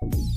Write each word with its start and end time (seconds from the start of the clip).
you 0.00 0.27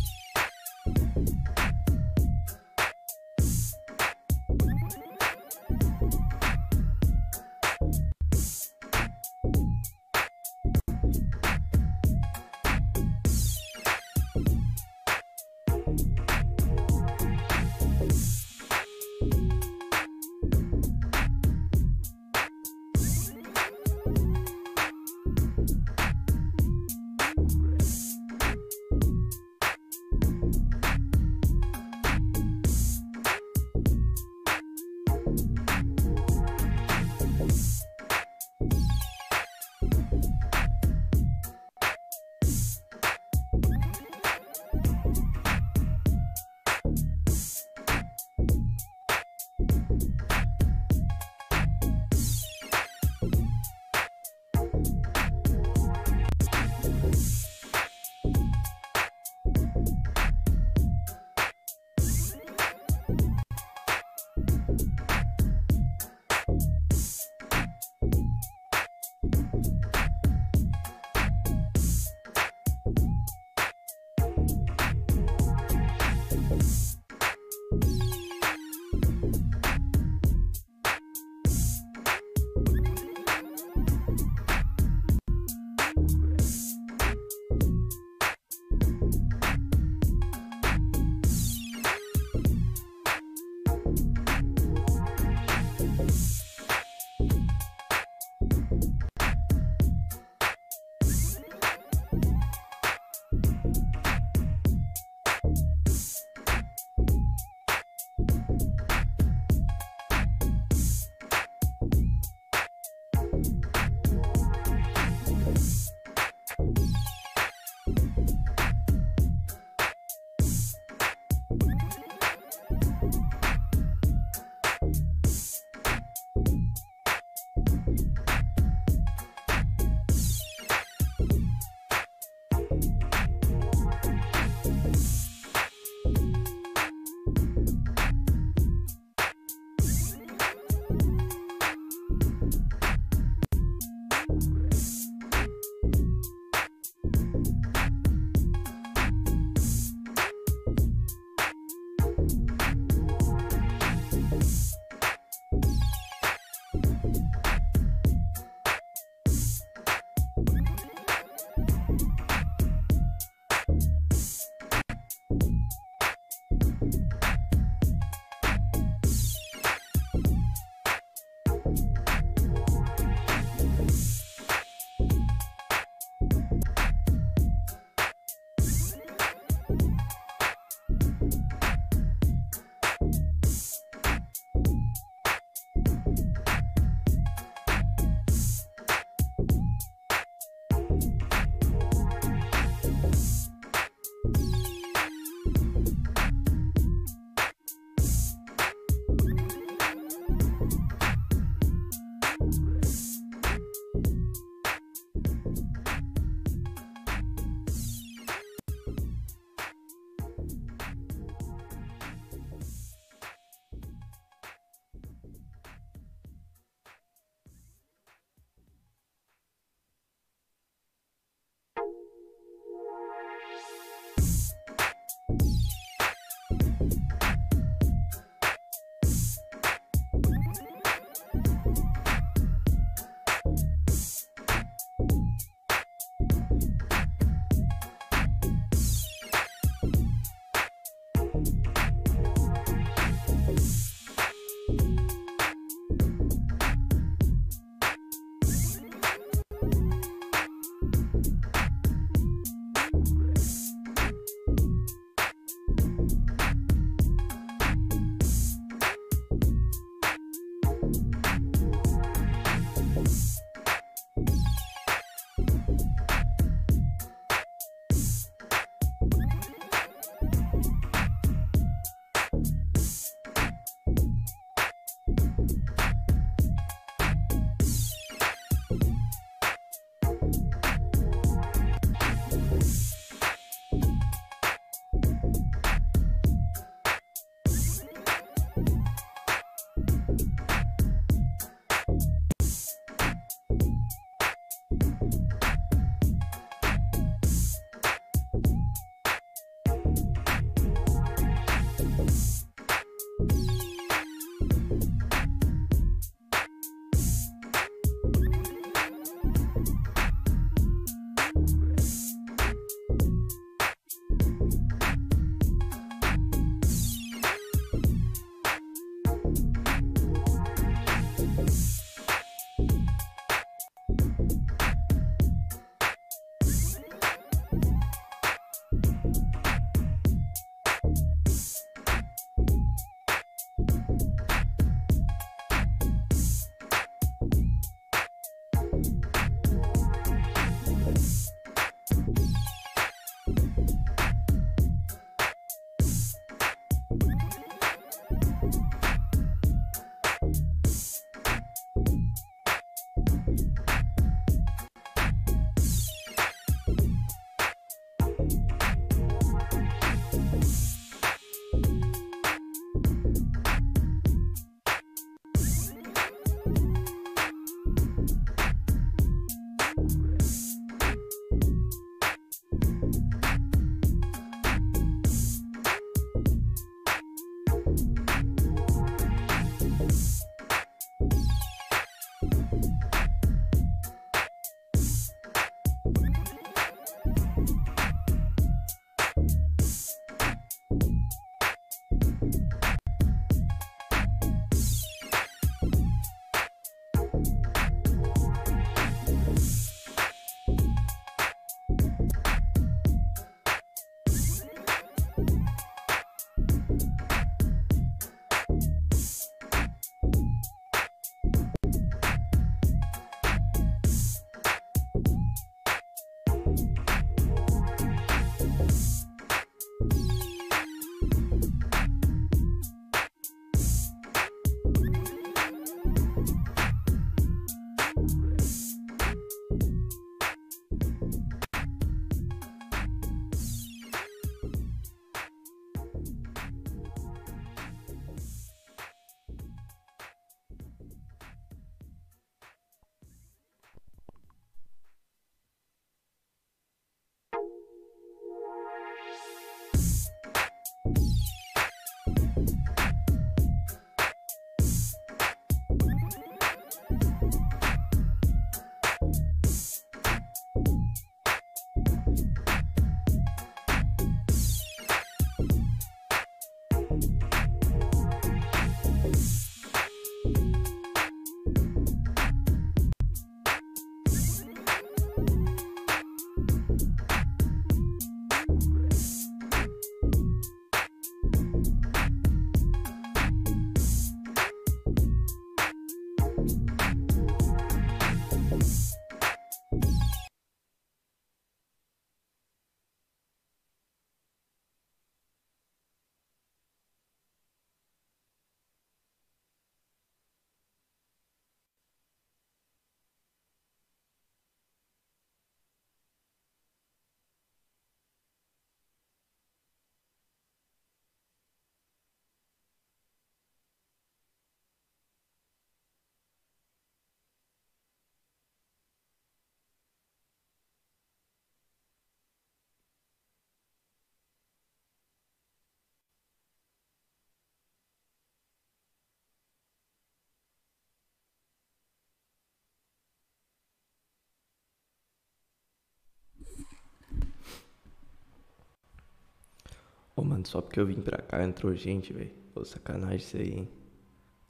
Ô, 540.15 540.24
mano, 540.24 540.46
só 540.46 540.62
porque 540.62 540.80
eu 540.80 540.86
vim 540.86 541.01
pra 541.01 541.22
cá 541.22 541.44
entrou 541.44 541.74
gente, 541.74 542.12
velho. 542.12 542.32
Ô, 542.53 542.65
sacanagem 542.65 543.18
isso 543.18 543.38
aí, 543.38 543.53
hein? 543.53 543.70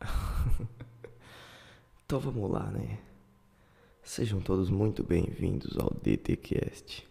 então 2.06 2.20
vamos 2.20 2.50
lá, 2.50 2.72
né? 2.72 3.00
Sejam 4.02 4.42
todos 4.42 4.70
muito 4.72 5.04
bem-vindos 5.04 5.78
ao 5.78 5.92
DTCast. 6.02 7.08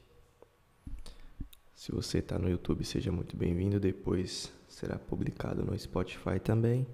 Se 1.75 1.93
você 1.93 2.21
tá 2.21 2.39
no 2.39 2.51
YouTube, 2.51 2.85
seja 2.85 3.13
muito 3.13 3.37
bem-vindo. 3.37 3.79
Depois 3.79 4.53
será 4.69 4.99
publicado 4.99 5.65
no 5.65 5.79
Spotify 5.79 6.41
também. 6.43 6.87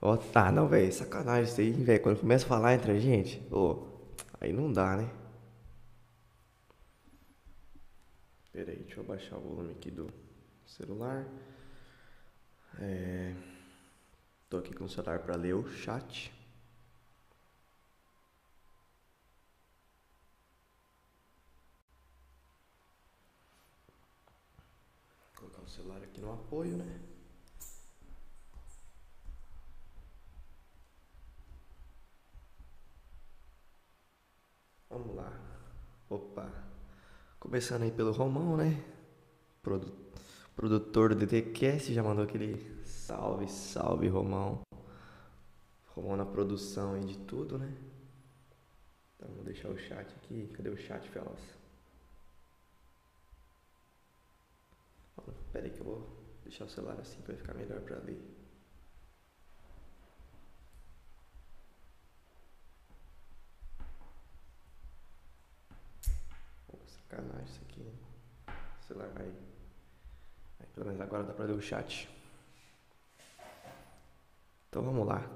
Ó, 0.00 0.16
tá, 0.16 0.52
não, 0.52 0.68
velho, 0.68 0.92
sacanagem 0.92 1.44
isso 1.50 1.60
aí, 1.60 1.72
velho. 1.72 2.02
Quando 2.02 2.20
começa 2.20 2.44
a 2.44 2.48
falar 2.48 2.74
entre 2.74 2.92
a 2.92 2.98
gente, 2.98 3.42
ô, 3.50 3.86
aí 4.40 4.52
não 4.52 4.70
dá, 4.70 4.96
né? 4.98 5.10
Pera 8.58 8.72
aí, 8.72 8.78
deixa 8.78 8.98
eu 8.98 9.04
baixar 9.04 9.36
o 9.36 9.40
volume 9.40 9.70
aqui 9.70 9.88
do 9.88 10.12
celular. 10.66 11.24
É... 12.80 13.32
Tô 14.50 14.56
aqui 14.56 14.74
com 14.74 14.82
o 14.82 14.88
celular 14.88 15.20
para 15.20 15.36
ler 15.36 15.54
o 15.54 15.64
chat. 15.68 16.32
Vou 25.36 25.50
colocar 25.50 25.62
o 25.62 25.68
celular 25.68 26.02
aqui 26.02 26.20
no 26.20 26.32
apoio, 26.32 26.76
né? 26.78 27.00
Vamos 34.90 35.14
lá. 35.14 35.32
Opa. 36.10 36.67
Começando 37.48 37.84
aí 37.84 37.90
pelo 37.90 38.12
Romão, 38.12 38.58
né? 38.58 38.78
Produ 39.62 39.90
produtor 40.54 41.14
do 41.14 41.24
DTCast 41.24 41.94
já 41.94 42.02
mandou 42.02 42.22
aquele 42.24 42.84
salve, 42.84 43.48
salve, 43.48 44.06
Romão. 44.06 44.60
Romão 45.86 46.14
na 46.14 46.26
produção 46.26 46.92
aí 46.92 47.06
de 47.06 47.16
tudo, 47.16 47.56
né? 47.56 47.74
Então 49.16 49.30
vou 49.34 49.44
deixar 49.44 49.70
o 49.70 49.78
chat 49.78 50.14
aqui. 50.16 50.50
Cadê 50.54 50.68
o 50.68 50.76
chat, 50.76 51.08
Felas? 51.08 51.40
Pera 55.50 55.64
aí 55.64 55.70
que 55.70 55.80
eu 55.80 55.86
vou 55.86 56.06
deixar 56.44 56.66
o 56.66 56.68
celular 56.68 57.00
assim 57.00 57.22
para 57.22 57.34
ficar 57.34 57.54
melhor 57.54 57.80
para 57.80 57.96
ler. 58.00 58.37
Sacanagem 67.08 67.44
isso 67.46 67.60
aqui. 67.62 67.86
O 68.48 68.84
celular 68.86 69.08
vai. 69.10 69.26
Aí, 70.60 70.66
pelo 70.74 70.86
menos 70.86 71.00
agora 71.00 71.24
dá 71.24 71.32
pra 71.32 71.46
ler 71.46 71.54
o 71.54 71.62
chat. 71.62 72.08
Então 74.68 74.82
vamos 74.82 75.06
lá. 75.06 75.28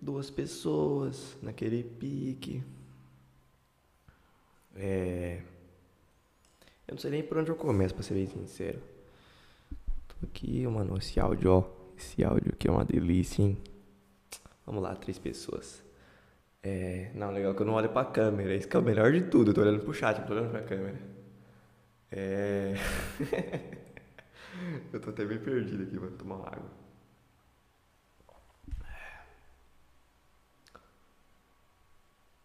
Duas 0.00 0.30
pessoas 0.30 1.36
naquele 1.42 1.82
pique. 1.82 2.62
É. 4.76 5.42
Eu 6.86 6.92
não 6.92 6.98
sei 6.98 7.10
nem 7.10 7.22
por 7.22 7.38
onde 7.38 7.50
eu 7.50 7.56
começo, 7.56 7.94
pra 7.94 8.04
ser 8.04 8.14
bem 8.14 8.26
sincero. 8.26 8.80
Tô 10.06 10.26
aqui, 10.26 10.64
mano, 10.68 10.96
esse 10.96 11.18
áudio, 11.18 11.50
ó. 11.50 11.64
Esse 11.96 12.22
áudio 12.22 12.52
aqui 12.52 12.68
é 12.68 12.70
uma 12.70 12.84
delícia, 12.84 13.42
hein? 13.42 13.58
Vamos 14.64 14.82
lá, 14.82 14.94
três 14.94 15.18
pessoas. 15.18 15.82
É, 16.68 17.12
não, 17.14 17.30
legal 17.30 17.54
que 17.54 17.62
eu 17.62 17.66
não 17.66 17.74
olho 17.74 17.88
pra 17.90 18.04
câmera. 18.04 18.54
Isso 18.56 18.66
que 18.68 18.76
é 18.76 18.80
o 18.80 18.82
melhor 18.82 19.12
de 19.12 19.22
tudo. 19.22 19.50
Eu 19.50 19.54
tô 19.54 19.60
olhando 19.60 19.84
pro 19.84 19.94
chat, 19.94 20.18
não 20.18 20.26
tô 20.26 20.32
olhando 20.34 20.50
pra 20.50 20.62
câmera. 20.62 20.98
É. 22.10 22.74
eu 24.92 25.00
tô 25.00 25.10
até 25.10 25.24
bem 25.24 25.38
perdido 25.38 25.84
aqui, 25.84 25.96
vou 25.96 26.10
tomar 26.10 26.36
uma 26.36 26.48
água. 26.48 26.70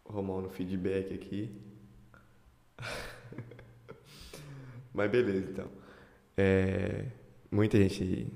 Romão 0.06 0.42
no 0.42 0.50
feedback 0.50 1.14
aqui. 1.16 1.60
Mas 4.94 5.10
beleza, 5.10 5.50
então. 5.50 5.68
É, 6.38 7.08
muita 7.50 7.78
gente. 7.78 8.28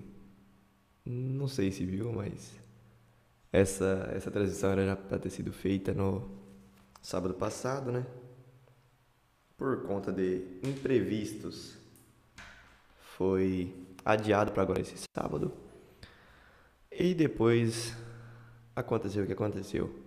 Não 1.06 1.48
sei 1.48 1.72
se 1.72 1.86
viu, 1.86 2.12
mas 2.12 2.65
essa, 3.56 4.12
essa 4.14 4.30
transição 4.30 4.72
era 4.72 4.86
já 4.86 4.96
para 4.98 5.18
ter 5.18 5.30
sido 5.30 5.54
feita 5.54 5.94
no 5.94 6.30
sábado 7.02 7.34
passado, 7.34 7.90
né? 7.90 8.06
Por 9.58 9.84
conta 9.84 10.12
de 10.12 10.60
imprevistos, 10.62 11.78
foi 13.00 13.74
adiado 14.04 14.52
para 14.52 14.64
agora 14.64 14.82
esse 14.82 14.96
sábado. 15.18 15.54
E 16.92 17.14
depois 17.14 17.96
aconteceu 18.76 19.24
o 19.24 19.28
que 19.28 19.32
aconteceu. 19.32 20.04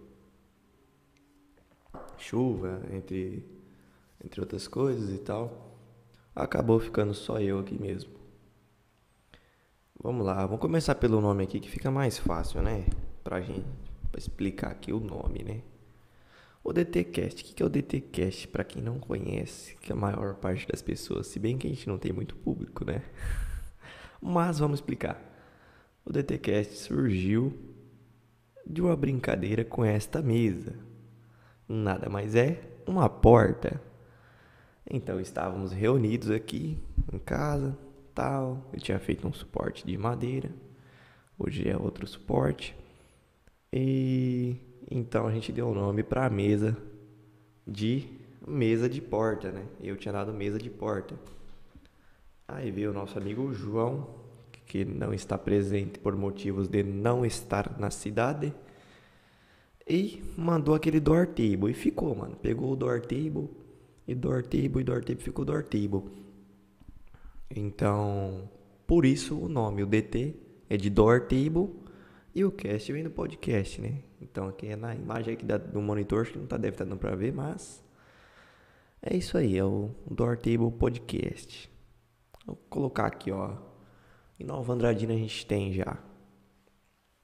Chuva, 2.18 2.82
entre, 2.92 3.48
entre 4.22 4.42
outras 4.42 4.68
coisas 4.68 5.08
e 5.14 5.18
tal. 5.18 5.74
Acabou 6.34 6.78
ficando 6.78 7.14
só 7.14 7.40
eu 7.40 7.58
aqui 7.58 7.80
mesmo. 7.80 8.12
Vamos 10.00 10.26
lá, 10.26 10.44
vamos 10.44 10.60
começar 10.60 10.94
pelo 10.96 11.18
nome 11.22 11.44
aqui 11.44 11.58
que 11.58 11.70
fica 11.70 11.90
mais 11.90 12.18
fácil, 12.18 12.60
né? 12.60 12.84
Pra 13.22 13.40
gente 13.40 13.66
pra 14.10 14.18
explicar 14.18 14.70
aqui 14.70 14.92
o 14.92 15.00
nome, 15.00 15.42
né? 15.42 15.62
O 16.64 16.72
DTcast, 16.72 17.42
o 17.42 17.46
que 17.46 17.62
é 17.62 17.66
o 17.66 17.68
DTcast 17.68 18.48
para 18.48 18.64
quem 18.64 18.82
não 18.82 18.98
conhece, 18.98 19.76
que 19.76 19.92
a 19.92 19.96
maior 19.96 20.34
parte 20.34 20.66
das 20.66 20.82
pessoas, 20.82 21.26
se 21.26 21.38
bem 21.38 21.56
que 21.56 21.66
a 21.66 21.70
gente 21.70 21.88
não 21.88 21.98
tem 21.98 22.12
muito 22.12 22.36
público, 22.36 22.84
né? 22.84 23.02
Mas 24.20 24.58
vamos 24.58 24.78
explicar. 24.78 25.22
O 26.04 26.12
DTcast 26.12 26.74
surgiu 26.76 27.56
de 28.66 28.82
uma 28.82 28.96
brincadeira 28.96 29.64
com 29.64 29.84
esta 29.84 30.20
mesa. 30.20 30.74
Nada 31.66 32.08
mais 32.08 32.34
é 32.34 32.60
uma 32.86 33.08
porta. 33.08 33.80
Então 34.90 35.20
estávamos 35.20 35.72
reunidos 35.72 36.30
aqui 36.30 36.78
em 37.12 37.18
casa, 37.18 37.78
tal. 38.14 38.68
Eu 38.72 38.80
tinha 38.80 38.98
feito 38.98 39.26
um 39.26 39.32
suporte 39.32 39.86
de 39.86 39.96
madeira. 39.96 40.50
Hoje 41.38 41.68
é 41.68 41.76
outro 41.76 42.06
suporte. 42.06 42.76
E 43.72 44.56
então 44.90 45.26
a 45.26 45.32
gente 45.32 45.52
deu 45.52 45.68
o 45.68 45.74
nome 45.74 46.02
para 46.02 46.26
a 46.26 46.30
mesa 46.30 46.76
de 47.66 48.08
mesa 48.46 48.88
de 48.88 49.00
porta, 49.00 49.52
né? 49.52 49.66
Eu 49.80 49.96
tinha 49.96 50.12
dado 50.12 50.32
mesa 50.32 50.58
de 50.58 50.70
porta. 50.70 51.14
Aí 52.46 52.70
veio 52.70 52.90
o 52.90 52.94
nosso 52.94 53.18
amigo 53.18 53.52
João, 53.52 54.08
que 54.64 54.84
não 54.84 55.12
está 55.12 55.36
presente 55.36 55.98
por 55.98 56.16
motivos 56.16 56.66
de 56.66 56.82
não 56.82 57.26
estar 57.26 57.78
na 57.78 57.90
cidade, 57.90 58.54
e 59.86 60.22
mandou 60.36 60.74
aquele 60.74 61.00
door 61.00 61.26
table 61.26 61.70
e 61.70 61.74
ficou, 61.74 62.14
mano. 62.14 62.36
Pegou 62.36 62.72
o 62.72 62.76
door 62.76 63.00
table 63.00 63.48
e 64.06 64.14
door 64.14 64.42
table 64.42 64.80
e 64.80 64.84
door 64.84 65.04
table 65.04 65.22
ficou 65.22 65.44
door 65.44 65.62
table. 65.62 66.02
Então, 67.54 68.48
por 68.86 69.04
isso 69.04 69.38
o 69.38 69.48
nome, 69.48 69.82
o 69.82 69.86
DT 69.86 70.34
é 70.68 70.76
de 70.76 70.90
door 70.90 71.22
table 71.22 71.70
e 72.34 72.44
o 72.44 72.52
cast 72.52 72.92
vem 72.92 73.02
do 73.02 73.10
podcast, 73.10 73.80
né? 73.80 74.02
Então 74.20 74.48
aqui 74.48 74.66
é 74.66 74.76
na 74.76 74.94
imagem 74.94 75.34
aqui 75.34 75.44
do 75.44 75.80
monitor, 75.80 76.22
acho 76.22 76.32
que 76.32 76.38
não 76.38 76.46
tá, 76.46 76.56
deve 76.56 76.74
estar 76.74 76.84
tá 76.84 76.88
dando 76.90 76.98
pra 76.98 77.14
ver, 77.14 77.32
mas 77.32 77.82
é 79.00 79.16
isso 79.16 79.38
aí, 79.38 79.56
é 79.56 79.64
o 79.64 79.90
Door 80.10 80.38
Table 80.38 80.72
Podcast. 80.72 81.70
Vou 82.44 82.56
colocar 82.68 83.06
aqui, 83.06 83.30
ó. 83.30 83.56
Em 84.40 84.44
Nova 84.44 84.72
Andradina 84.72 85.14
a 85.14 85.16
gente 85.16 85.46
tem 85.46 85.72
já. 85.72 85.92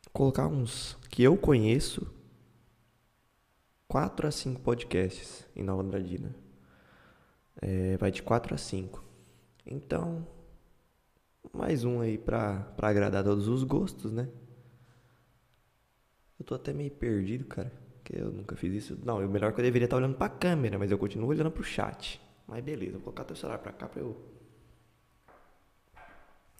Vou 0.04 0.12
colocar 0.12 0.46
uns 0.46 0.96
que 1.10 1.22
eu 1.22 1.36
conheço. 1.36 2.12
4 3.88 4.26
a 4.26 4.30
5 4.30 4.60
podcasts 4.60 5.46
em 5.54 5.62
Nova 5.62 5.82
Andradina. 5.82 6.34
É, 7.60 7.96
vai 7.96 8.10
de 8.10 8.22
4 8.22 8.54
a 8.54 8.58
5. 8.58 9.04
Então, 9.66 10.26
mais 11.52 11.84
um 11.84 12.00
aí 12.00 12.18
pra, 12.18 12.60
pra 12.76 12.88
agradar 12.88 13.24
todos 13.24 13.48
os 13.48 13.62
gostos, 13.62 14.12
né? 14.12 14.28
Eu 16.38 16.44
tô 16.44 16.54
até 16.54 16.72
meio 16.72 16.90
perdido, 16.90 17.44
cara. 17.44 17.72
Porque 17.94 18.20
eu 18.20 18.30
nunca 18.30 18.54
fiz 18.56 18.72
isso. 18.74 18.98
Não, 19.04 19.24
o 19.24 19.28
melhor 19.28 19.52
que 19.52 19.60
eu 19.60 19.64
deveria 19.64 19.86
estar 19.86 19.96
olhando 19.96 20.16
pra 20.16 20.28
câmera, 20.28 20.78
mas 20.78 20.90
eu 20.90 20.98
continuo 20.98 21.28
olhando 21.28 21.50
pro 21.50 21.62
chat. 21.62 22.20
Mas 22.46 22.62
beleza, 22.62 22.92
vou 22.92 23.00
colocar 23.00 23.24
teu 23.24 23.34
celular 23.34 23.58
pra 23.58 23.72
cá 23.72 23.88
pra 23.88 24.02
eu. 24.02 24.16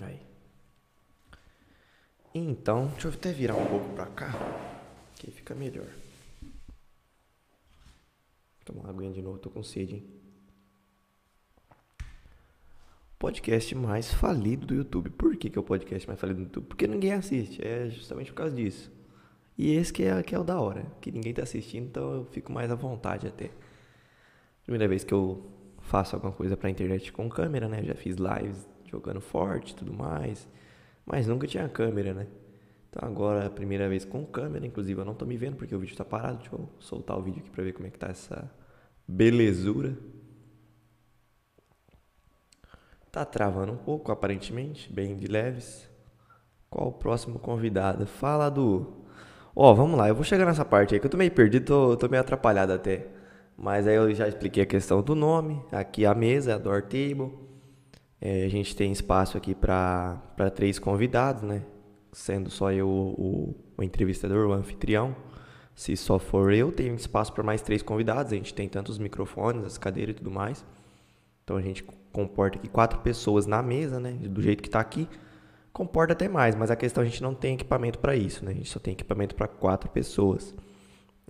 Aí. 0.00 0.20
Então, 2.34 2.88
deixa 2.88 3.08
eu 3.08 3.12
até 3.12 3.32
virar 3.32 3.54
um 3.54 3.66
pouco 3.66 3.94
pra 3.94 4.06
cá. 4.06 4.32
Que 5.16 5.30
fica 5.30 5.54
melhor. 5.54 5.86
Tomar 8.64 8.84
uma 8.84 8.90
aguinha 8.90 9.12
de 9.12 9.20
novo, 9.20 9.38
tô 9.38 9.50
com 9.50 9.62
sede, 9.62 9.96
hein? 9.96 10.10
Podcast 13.18 13.74
mais 13.74 14.12
falido 14.12 14.66
do 14.66 14.74
YouTube. 14.74 15.10
Por 15.10 15.36
que, 15.36 15.50
que 15.50 15.58
é 15.58 15.60
o 15.60 15.64
podcast 15.64 16.08
mais 16.08 16.18
falido 16.18 16.40
do 16.40 16.44
YouTube? 16.44 16.66
Porque 16.66 16.86
ninguém 16.86 17.12
assiste. 17.12 17.64
É 17.64 17.88
justamente 17.90 18.32
por 18.32 18.38
causa 18.38 18.56
disso. 18.56 18.90
E 19.56 19.74
esse 19.74 19.92
que 19.92 20.02
é, 20.02 20.22
que 20.22 20.34
é 20.34 20.38
o 20.38 20.44
da 20.44 20.60
hora, 20.60 20.84
que 21.00 21.12
ninguém 21.12 21.32
tá 21.32 21.42
assistindo, 21.42 21.86
então 21.86 22.12
eu 22.12 22.24
fico 22.26 22.52
mais 22.52 22.70
à 22.70 22.74
vontade 22.74 23.26
até. 23.26 23.50
Primeira 24.64 24.88
vez 24.88 25.04
que 25.04 25.14
eu 25.14 25.46
faço 25.82 26.16
alguma 26.16 26.32
coisa 26.32 26.56
pra 26.56 26.70
internet 26.70 27.12
com 27.12 27.28
câmera, 27.28 27.68
né? 27.68 27.82
Já 27.84 27.94
fiz 27.94 28.16
lives 28.16 28.68
jogando 28.90 29.20
forte 29.20 29.72
e 29.72 29.74
tudo 29.74 29.92
mais. 29.92 30.48
Mas 31.06 31.26
nunca 31.26 31.46
tinha 31.46 31.68
câmera, 31.68 32.14
né? 32.14 32.26
Então 32.90 33.08
agora 33.08 33.44
é 33.44 33.48
primeira 33.48 33.88
vez 33.88 34.04
com 34.04 34.24
câmera, 34.24 34.66
inclusive 34.66 35.00
eu 35.00 35.04
não 35.04 35.14
tô 35.14 35.26
me 35.26 35.36
vendo 35.36 35.56
porque 35.56 35.74
o 35.74 35.78
vídeo 35.78 35.96
tá 35.96 36.04
parado. 36.04 36.38
Deixa 36.38 36.54
eu 36.54 36.68
soltar 36.78 37.18
o 37.18 37.22
vídeo 37.22 37.40
aqui 37.40 37.50
pra 37.50 37.62
ver 37.62 37.72
como 37.72 37.86
é 37.86 37.90
que 37.90 37.98
tá 37.98 38.08
essa 38.08 38.50
belezura. 39.06 39.96
Tá 43.12 43.24
travando 43.24 43.72
um 43.72 43.76
pouco, 43.76 44.10
aparentemente, 44.10 44.92
bem 44.92 45.16
de 45.16 45.26
leves. 45.26 45.88
Qual 46.70 46.88
o 46.88 46.92
próximo 46.92 47.38
convidado? 47.38 48.06
Fala 48.06 48.50
do. 48.50 49.03
Ó, 49.56 49.70
oh, 49.70 49.74
vamos 49.74 49.96
lá, 49.96 50.08
eu 50.08 50.14
vou 50.16 50.24
chegar 50.24 50.44
nessa 50.46 50.64
parte 50.64 50.94
aí 50.94 51.00
que 51.00 51.06
eu 51.06 51.10
tô 51.10 51.16
meio 51.16 51.30
perdido, 51.30 51.64
tô, 51.64 51.96
tô 51.96 52.08
meio 52.08 52.20
atrapalhado 52.20 52.72
até. 52.72 53.06
Mas 53.56 53.86
aí 53.86 53.94
eu 53.94 54.12
já 54.12 54.26
expliquei 54.26 54.64
a 54.64 54.66
questão 54.66 55.00
do 55.00 55.14
nome. 55.14 55.62
Aqui 55.70 56.04
a 56.04 56.12
mesa 56.14 56.56
a 56.56 56.58
Door 56.58 56.82
Table. 56.82 57.32
É, 58.20 58.44
a 58.44 58.48
gente 58.48 58.74
tem 58.74 58.90
espaço 58.90 59.36
aqui 59.36 59.54
para 59.54 60.18
três 60.56 60.78
convidados, 60.80 61.42
né? 61.42 61.62
Sendo 62.12 62.50
só 62.50 62.72
eu 62.72 62.88
o, 62.88 63.54
o 63.76 63.82
entrevistador, 63.82 64.48
o 64.48 64.52
anfitrião. 64.52 65.14
Se 65.74 65.96
só 65.96 66.18
for 66.18 66.52
eu, 66.52 66.72
tem 66.72 66.92
espaço 66.94 67.32
para 67.32 67.44
mais 67.44 67.62
três 67.62 67.80
convidados. 67.82 68.32
A 68.32 68.36
gente 68.36 68.52
tem 68.52 68.68
tantos 68.68 68.98
microfones, 68.98 69.64
as 69.64 69.78
cadeiras 69.78 70.14
e 70.14 70.18
tudo 70.18 70.32
mais. 70.32 70.64
Então 71.44 71.56
a 71.56 71.62
gente 71.62 71.84
comporta 72.12 72.58
aqui 72.58 72.68
quatro 72.68 72.98
pessoas 73.00 73.46
na 73.46 73.62
mesa, 73.62 74.00
né? 74.00 74.12
Do 74.12 74.42
jeito 74.42 74.62
que 74.62 74.68
está 74.68 74.80
aqui. 74.80 75.08
Comporta 75.74 76.14
até 76.14 76.28
mais, 76.28 76.54
mas 76.54 76.70
a 76.70 76.76
questão 76.76 77.02
a 77.02 77.04
gente 77.04 77.22
não 77.22 77.34
tem 77.34 77.54
equipamento 77.54 77.98
para 77.98 78.16
isso, 78.16 78.44
né? 78.44 78.52
A 78.52 78.54
gente 78.54 78.70
só 78.70 78.78
tem 78.78 78.92
equipamento 78.92 79.34
para 79.34 79.46
quatro 79.46 79.90
pessoas. 79.90 80.54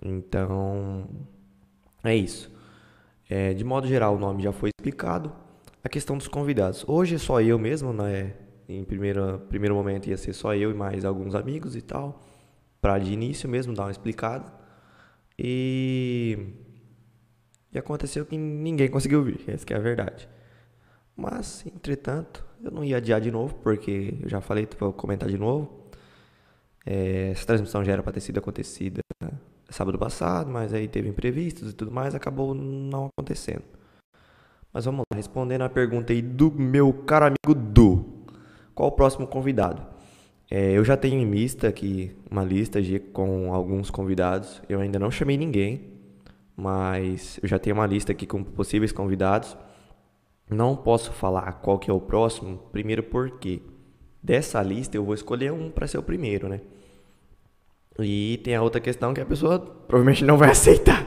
Então, 0.01 1.09
é 2.03 2.15
isso. 2.15 2.49
É, 3.29 3.53
de 3.53 3.63
modo 3.63 3.87
geral, 3.87 4.15
o 4.15 4.19
nome 4.19 4.43
já 4.43 4.53
foi 4.53 4.69
explicado. 4.69 5.33
A 5.83 5.89
questão 5.89 6.17
dos 6.17 6.27
convidados. 6.27 6.85
Hoje 6.87 7.15
é 7.15 7.17
só 7.17 7.41
eu 7.41 7.59
mesmo, 7.59 7.91
né? 7.91 8.35
Em 8.69 8.83
primeiro, 8.83 9.39
primeiro 9.49 9.75
momento 9.75 10.07
ia 10.07 10.17
ser 10.17 10.33
só 10.33 10.55
eu 10.55 10.71
e 10.71 10.73
mais 10.75 11.03
alguns 11.03 11.35
amigos 11.35 11.75
e 11.75 11.81
tal. 11.81 12.23
Para 12.79 12.99
de 12.99 13.11
início 13.11 13.49
mesmo 13.49 13.73
dar 13.73 13.85
uma 13.85 13.91
explicada. 13.91 14.53
E 15.37 16.53
e 17.75 17.77
aconteceu 17.77 18.25
que 18.25 18.37
ninguém 18.37 18.89
conseguiu 18.89 19.21
vir, 19.21 19.43
essa 19.47 19.65
é 19.71 19.75
a 19.75 19.79
verdade. 19.79 20.29
Mas, 21.13 21.65
entretanto, 21.65 22.45
eu 22.65 22.71
não 22.71 22.83
ia 22.83 22.97
adiar 22.97 23.21
de 23.21 23.31
novo, 23.31 23.55
porque 23.55 24.17
eu 24.21 24.29
já 24.29 24.41
falei, 24.41 24.67
vou 24.79 24.91
comentar 24.91 25.29
de 25.29 25.37
novo. 25.37 25.69
É, 26.85 27.29
essa 27.31 27.45
transmissão 27.45 27.83
já 27.83 27.93
era 27.93 28.03
para 28.03 28.13
ter 28.13 28.19
sido 28.19 28.37
acontecida 28.37 29.01
sábado 29.69 29.97
passado, 29.97 30.49
mas 30.49 30.73
aí 30.73 30.87
teve 30.87 31.09
imprevistos 31.09 31.71
e 31.71 31.73
tudo 31.73 31.91
mais, 31.91 32.15
acabou 32.15 32.53
não 32.53 33.07
acontecendo. 33.07 33.63
Mas 34.71 34.85
vamos 34.85 35.03
lá, 35.11 35.15
respondendo 35.15 35.61
a 35.61 35.69
pergunta 35.69 36.13
aí 36.13 36.21
do 36.21 36.51
meu 36.51 36.91
caro 36.91 37.25
amigo 37.25 37.59
Du. 37.59 38.05
Qual 38.73 38.89
o 38.89 38.91
próximo 38.91 39.25
convidado? 39.25 39.81
É, 40.51 40.73
eu 40.73 40.83
já 40.83 40.97
tenho 40.97 41.19
em 41.19 41.29
lista 41.29 41.67
aqui, 41.67 42.15
uma 42.29 42.43
lista 42.43 42.81
de, 42.81 42.99
com 42.99 43.53
alguns 43.53 43.89
convidados. 43.89 44.61
Eu 44.67 44.81
ainda 44.81 44.99
não 44.99 45.09
chamei 45.09 45.37
ninguém, 45.37 45.93
mas 46.55 47.39
eu 47.41 47.47
já 47.47 47.57
tenho 47.57 47.75
uma 47.75 47.87
lista 47.87 48.11
aqui 48.11 48.27
com 48.27 48.43
possíveis 48.43 48.91
convidados. 48.91 49.57
Não 50.49 50.75
posso 50.75 51.11
falar 51.11 51.53
qual 51.53 51.79
que 51.79 51.89
é 51.89 51.93
o 51.93 51.99
próximo, 51.99 52.57
primeiro 52.71 53.03
porque 53.03 53.61
dessa 54.21 54.61
lista 54.61 54.95
eu 54.97 55.03
vou 55.03 55.13
escolher 55.15 55.51
um 55.51 55.71
para 55.71 55.87
ser 55.87 55.97
o 55.97 56.03
primeiro, 56.03 56.47
né? 56.47 56.61
E 57.99 58.39
tem 58.43 58.55
a 58.55 58.61
outra 58.61 58.81
questão 58.81 59.13
que 59.13 59.21
a 59.21 59.25
pessoa 59.25 59.59
provavelmente 59.59 60.23
não 60.25 60.37
vai 60.37 60.49
aceitar. 60.51 61.05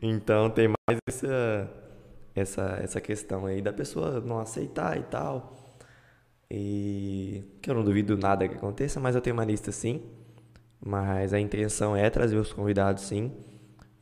Então 0.00 0.50
tem 0.50 0.68
mais 0.68 1.00
essa 1.06 1.70
essa 2.34 2.78
essa 2.82 3.00
questão 3.00 3.46
aí 3.46 3.62
da 3.62 3.72
pessoa 3.72 4.20
não 4.20 4.38
aceitar 4.38 4.98
e 4.98 5.02
tal. 5.04 5.54
E 6.50 7.44
que 7.62 7.70
eu 7.70 7.74
não 7.74 7.84
duvido 7.84 8.16
nada 8.16 8.48
que 8.48 8.54
aconteça, 8.54 9.00
mas 9.00 9.14
eu 9.14 9.20
tenho 9.20 9.34
uma 9.34 9.44
lista 9.44 9.72
sim. 9.72 10.02
Mas 10.84 11.32
a 11.32 11.40
intenção 11.40 11.96
é 11.96 12.10
trazer 12.10 12.36
os 12.36 12.52
convidados 12.52 13.04
sim. 13.04 13.32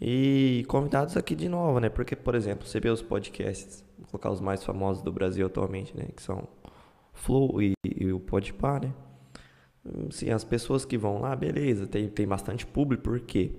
E 0.00 0.64
convidados 0.68 1.16
aqui 1.16 1.34
de 1.36 1.48
novo, 1.48 1.78
né? 1.78 1.88
Porque, 1.88 2.16
por 2.16 2.34
exemplo, 2.34 2.66
você 2.66 2.80
vê 2.80 2.90
os 2.90 3.00
podcasts, 3.00 3.84
vou 4.02 4.10
colocar 4.10 4.30
os 4.30 4.40
mais 4.40 4.62
famosos 4.62 5.02
do 5.02 5.12
Brasil 5.12 5.46
atualmente, 5.46 5.96
né? 5.96 6.08
Que 6.14 6.22
são 6.22 6.46
Flow 7.12 7.60
e, 7.62 7.72
e 7.84 8.12
o 8.12 8.20
Podpah, 8.20 8.80
né? 8.80 8.92
Sim, 10.10 10.30
as 10.30 10.44
pessoas 10.44 10.84
que 10.84 10.96
vão 10.96 11.20
lá, 11.20 11.34
beleza, 11.34 11.86
tem, 11.86 12.08
tem 12.08 12.26
bastante 12.26 12.64
público, 12.64 13.02
por 13.02 13.20
quê? 13.20 13.52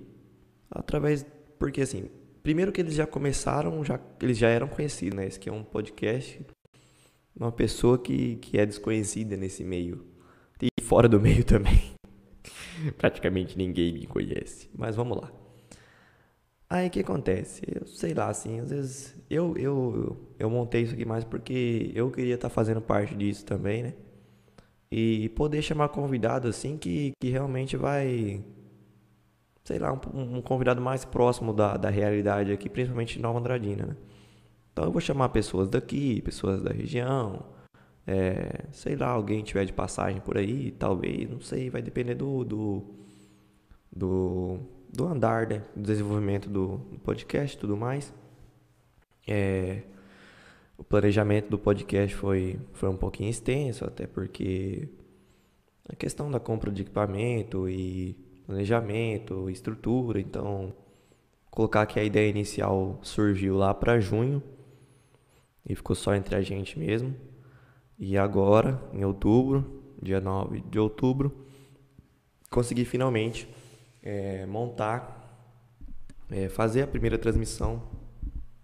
Através, 0.70 1.26
porque 1.58 1.82
assim, 1.82 2.08
primeiro 2.42 2.72
que 2.72 2.80
eles 2.80 2.94
já 2.94 3.06
começaram, 3.06 3.84
já, 3.84 4.00
eles 4.22 4.38
já 4.38 4.48
eram 4.48 4.68
conhecidos, 4.68 5.16
né? 5.16 5.26
Esse 5.26 5.38
aqui 5.38 5.48
é 5.48 5.52
um 5.52 5.62
podcast 5.62 6.40
uma 7.36 7.50
pessoa 7.50 7.98
que, 7.98 8.36
que 8.36 8.58
é 8.58 8.64
desconhecida 8.64 9.36
nesse 9.36 9.64
meio. 9.64 10.04
E 10.62 10.82
fora 10.82 11.08
do 11.08 11.20
meio 11.20 11.44
também. 11.44 11.92
Praticamente 12.96 13.58
ninguém 13.58 13.92
me 13.92 14.06
conhece. 14.06 14.70
Mas 14.74 14.96
vamos 14.96 15.18
lá. 15.20 15.32
Aí 16.74 16.88
o 16.88 16.90
que 16.90 16.98
acontece? 16.98 17.62
Eu 17.72 17.86
sei 17.86 18.12
lá, 18.14 18.28
assim, 18.28 18.58
às 18.58 18.70
vezes 18.70 19.16
eu, 19.30 19.56
eu, 19.56 20.16
eu 20.36 20.50
montei 20.50 20.82
isso 20.82 20.92
aqui 20.92 21.04
mais 21.04 21.22
porque 21.22 21.92
eu 21.94 22.10
queria 22.10 22.34
estar 22.34 22.48
tá 22.48 22.52
fazendo 22.54 22.80
parte 22.80 23.14
disso 23.14 23.46
também, 23.46 23.84
né? 23.84 23.94
E 24.90 25.28
poder 25.30 25.62
chamar 25.62 25.90
convidado 25.90 26.48
assim 26.48 26.76
que, 26.76 27.12
que 27.20 27.30
realmente 27.30 27.76
vai, 27.76 28.42
sei 29.62 29.78
lá, 29.78 29.92
um, 29.92 30.38
um 30.38 30.42
convidado 30.42 30.80
mais 30.80 31.04
próximo 31.04 31.52
da, 31.52 31.76
da 31.76 31.90
realidade 31.90 32.50
aqui, 32.52 32.68
principalmente 32.68 33.18
de 33.18 33.22
Nova 33.22 33.38
Andradina, 33.38 33.86
né? 33.86 33.96
Então 34.72 34.84
eu 34.84 34.90
vou 34.90 35.00
chamar 35.00 35.28
pessoas 35.28 35.68
daqui, 35.68 36.20
pessoas 36.22 36.60
da 36.60 36.72
região, 36.72 37.44
é, 38.04 38.64
sei 38.72 38.96
lá, 38.96 39.10
alguém 39.10 39.44
tiver 39.44 39.64
de 39.64 39.72
passagem 39.72 40.20
por 40.20 40.36
aí, 40.36 40.72
talvez, 40.72 41.30
não 41.30 41.40
sei, 41.40 41.70
vai 41.70 41.82
depender 41.82 42.16
do, 42.16 42.44
do, 42.44 42.82
do 43.94 44.73
do 44.94 45.06
andar, 45.06 45.48
né? 45.48 45.62
do 45.74 45.82
desenvolvimento 45.82 46.48
do, 46.48 46.80
podcast 47.02 47.56
e 47.56 47.60
tudo 47.60 47.76
mais. 47.76 48.14
É, 49.26 49.82
o 50.78 50.84
planejamento 50.84 51.50
do 51.50 51.58
podcast 51.58 52.14
foi, 52.14 52.60
foi 52.72 52.88
um 52.88 52.96
pouquinho 52.96 53.28
extenso, 53.28 53.84
até 53.84 54.06
porque 54.06 54.88
a 55.88 55.96
questão 55.96 56.30
da 56.30 56.38
compra 56.38 56.70
de 56.70 56.82
equipamento 56.82 57.68
e 57.68 58.16
planejamento, 58.46 59.50
estrutura, 59.50 60.20
então 60.20 60.72
colocar 61.50 61.86
que 61.86 61.98
a 61.98 62.04
ideia 62.04 62.30
inicial 62.30 62.98
surgiu 63.02 63.56
lá 63.56 63.74
para 63.74 63.98
junho 63.98 64.42
e 65.68 65.74
ficou 65.74 65.96
só 65.96 66.14
entre 66.14 66.36
a 66.36 66.40
gente 66.40 66.78
mesmo. 66.78 67.14
E 67.98 68.16
agora, 68.16 68.80
em 68.92 69.04
outubro, 69.04 69.82
dia 70.00 70.20
9 70.20 70.60
de 70.70 70.78
outubro, 70.78 71.32
consegui 72.50 72.84
finalmente 72.84 73.48
é, 74.04 74.44
montar, 74.44 75.40
é, 76.30 76.50
fazer 76.50 76.82
a 76.82 76.86
primeira 76.86 77.16
transmissão 77.16 77.82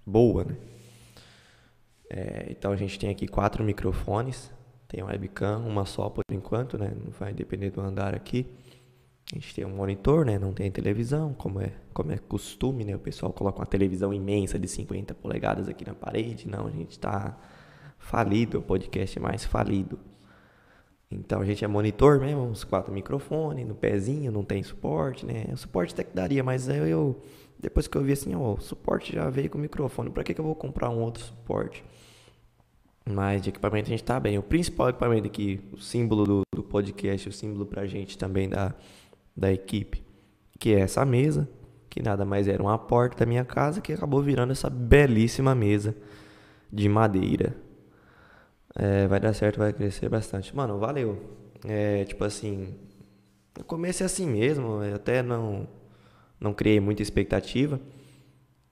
boa, 0.07 0.45
né? 0.45 0.57
É, 2.11 2.49
então 2.51 2.73
a 2.73 2.77
gente 2.77 2.99
tem 2.99 3.09
aqui 3.09 3.27
quatro 3.27 3.65
microfones, 3.65 4.53
tem 4.87 5.03
webcam, 5.03 5.59
uma 5.67 5.87
só 5.87 6.11
por 6.11 6.25
enquanto, 6.31 6.77
né? 6.77 6.93
Não 7.03 7.11
vai 7.13 7.33
depender 7.33 7.71
do 7.71 7.81
andar 7.81 8.15
aqui. 8.15 8.47
A 9.33 9.37
gente 9.37 9.55
tem 9.55 9.65
um 9.65 9.75
monitor, 9.75 10.27
né? 10.27 10.39
Não 10.39 10.53
tem 10.53 10.71
televisão, 10.71 11.33
como 11.33 11.61
é, 11.61 11.73
como 11.95 12.11
é 12.13 12.19
costume, 12.19 12.85
né? 12.85 12.97
O 12.97 12.99
pessoal 12.99 13.33
coloca 13.33 13.61
uma 13.61 13.67
televisão 13.67 14.13
imensa 14.13 14.59
de 14.59 14.69
50 14.69 15.15
polegadas 15.15 15.69
aqui 15.69 15.87
na 15.87 15.95
parede. 15.95 16.49
Não, 16.49 16.67
a 16.67 16.71
gente 16.71 16.91
está 16.91 17.39
falido, 17.97 18.59
o 18.59 18.63
podcast 18.63 19.17
é 19.17 19.23
mais 19.23 19.45
falido. 19.45 19.99
Então 21.11 21.41
a 21.41 21.45
gente 21.45 21.65
é 21.65 21.69
monitor 21.69 22.21
mesmo, 22.21 22.43
uns 22.43 22.63
quatro 22.63 22.93
microfones, 22.93 23.67
no 23.67 23.75
pezinho, 23.75 24.31
não 24.31 24.45
tem 24.45 24.63
suporte, 24.63 25.27
né? 25.27 25.47
O 25.53 25.57
suporte 25.57 25.93
até 25.93 26.05
que 26.05 26.15
daria, 26.15 26.45
mas 26.45 26.69
eu, 26.69 26.87
eu 26.87 27.23
depois 27.59 27.89
que 27.89 27.97
eu 27.97 28.03
vi 28.03 28.13
assim, 28.13 28.35
ó, 28.35 28.55
o 28.55 28.61
suporte 28.61 29.13
já 29.13 29.29
veio 29.29 29.51
com 29.51 29.59
microfone, 29.59 30.09
para 30.09 30.23
que, 30.23 30.33
que 30.33 30.41
eu 30.41 30.45
vou 30.45 30.55
comprar 30.55 30.89
um 30.89 31.01
outro 31.01 31.25
suporte? 31.25 31.85
Mas 33.05 33.43
de 33.43 33.49
equipamento 33.49 33.89
a 33.89 33.91
gente 33.91 34.05
tá 34.05 34.21
bem. 34.21 34.39
O 34.39 34.43
principal 34.43 34.91
equipamento 34.91 35.27
aqui, 35.27 35.61
o 35.73 35.79
símbolo 35.79 36.25
do, 36.25 36.43
do 36.55 36.63
podcast, 36.63 37.29
o 37.29 37.33
símbolo 37.33 37.67
pra 37.67 37.87
gente 37.87 38.17
também 38.17 38.49
da, 38.49 38.73
da 39.37 39.53
equipe, 39.53 40.05
que 40.61 40.75
é 40.75 40.81
essa 40.81 41.05
mesa, 41.05 41.49
que 41.89 42.01
nada 42.01 42.25
mais 42.25 42.47
era 42.47 42.63
uma 42.63 42.79
porta 42.79 43.25
da 43.25 43.27
minha 43.27 43.45
casa, 43.45 43.81
que 43.81 43.93
acabou 43.93 44.23
virando 44.23 44.53
essa 44.53 44.71
belíssima 44.71 45.57
mesa 45.57 45.97
de 46.73 46.89
madeira 46.89 47.57
é, 48.75 49.07
vai 49.07 49.21
dar 49.21 49.35
certo, 49.35 49.59
vai 49.59 49.73
crescer 49.73 50.09
bastante. 50.09 50.55
Mano, 50.55 50.79
valeu. 50.79 51.21
É, 51.67 52.05
tipo 52.05 52.25
assim, 52.25 52.75
no 53.59 53.65
começo 53.65 54.03
é 54.03 54.07
assim 54.07 54.27
mesmo, 54.27 54.83
eu 54.83 54.95
até 54.97 55.23
não, 55.23 55.69
não 56.41 56.55
criei 56.55 56.81
muita 56.81 57.03
expectativa. 57.03 57.81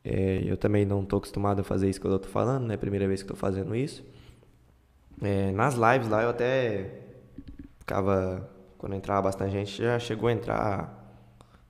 É, 0.04 0.42
eu 0.44 0.56
também 0.56 0.84
não 0.86 1.04
tô 1.04 1.16
acostumado 1.18 1.60
a 1.60 1.64
fazer 1.64 1.88
isso 1.90 2.00
que 2.00 2.06
eu 2.06 2.18
tô 2.18 2.28
falando, 2.28 2.66
né? 2.66 2.76
Primeira 2.76 3.06
vez 3.06 3.22
que 3.22 3.28
tô 3.28 3.36
fazendo 3.36 3.74
isso. 3.74 4.04
É, 5.22 5.50
nas 5.52 5.74
lives 5.74 6.08
lá 6.08 6.22
eu 6.22 6.30
até 6.30 6.90
ficava, 7.80 8.48
quando 8.78 8.94
entrava 8.94 9.22
bastante 9.22 9.52
gente, 9.52 9.82
já 9.82 9.98
chegou 9.98 10.28
a 10.28 10.32
entrar, 10.32 11.24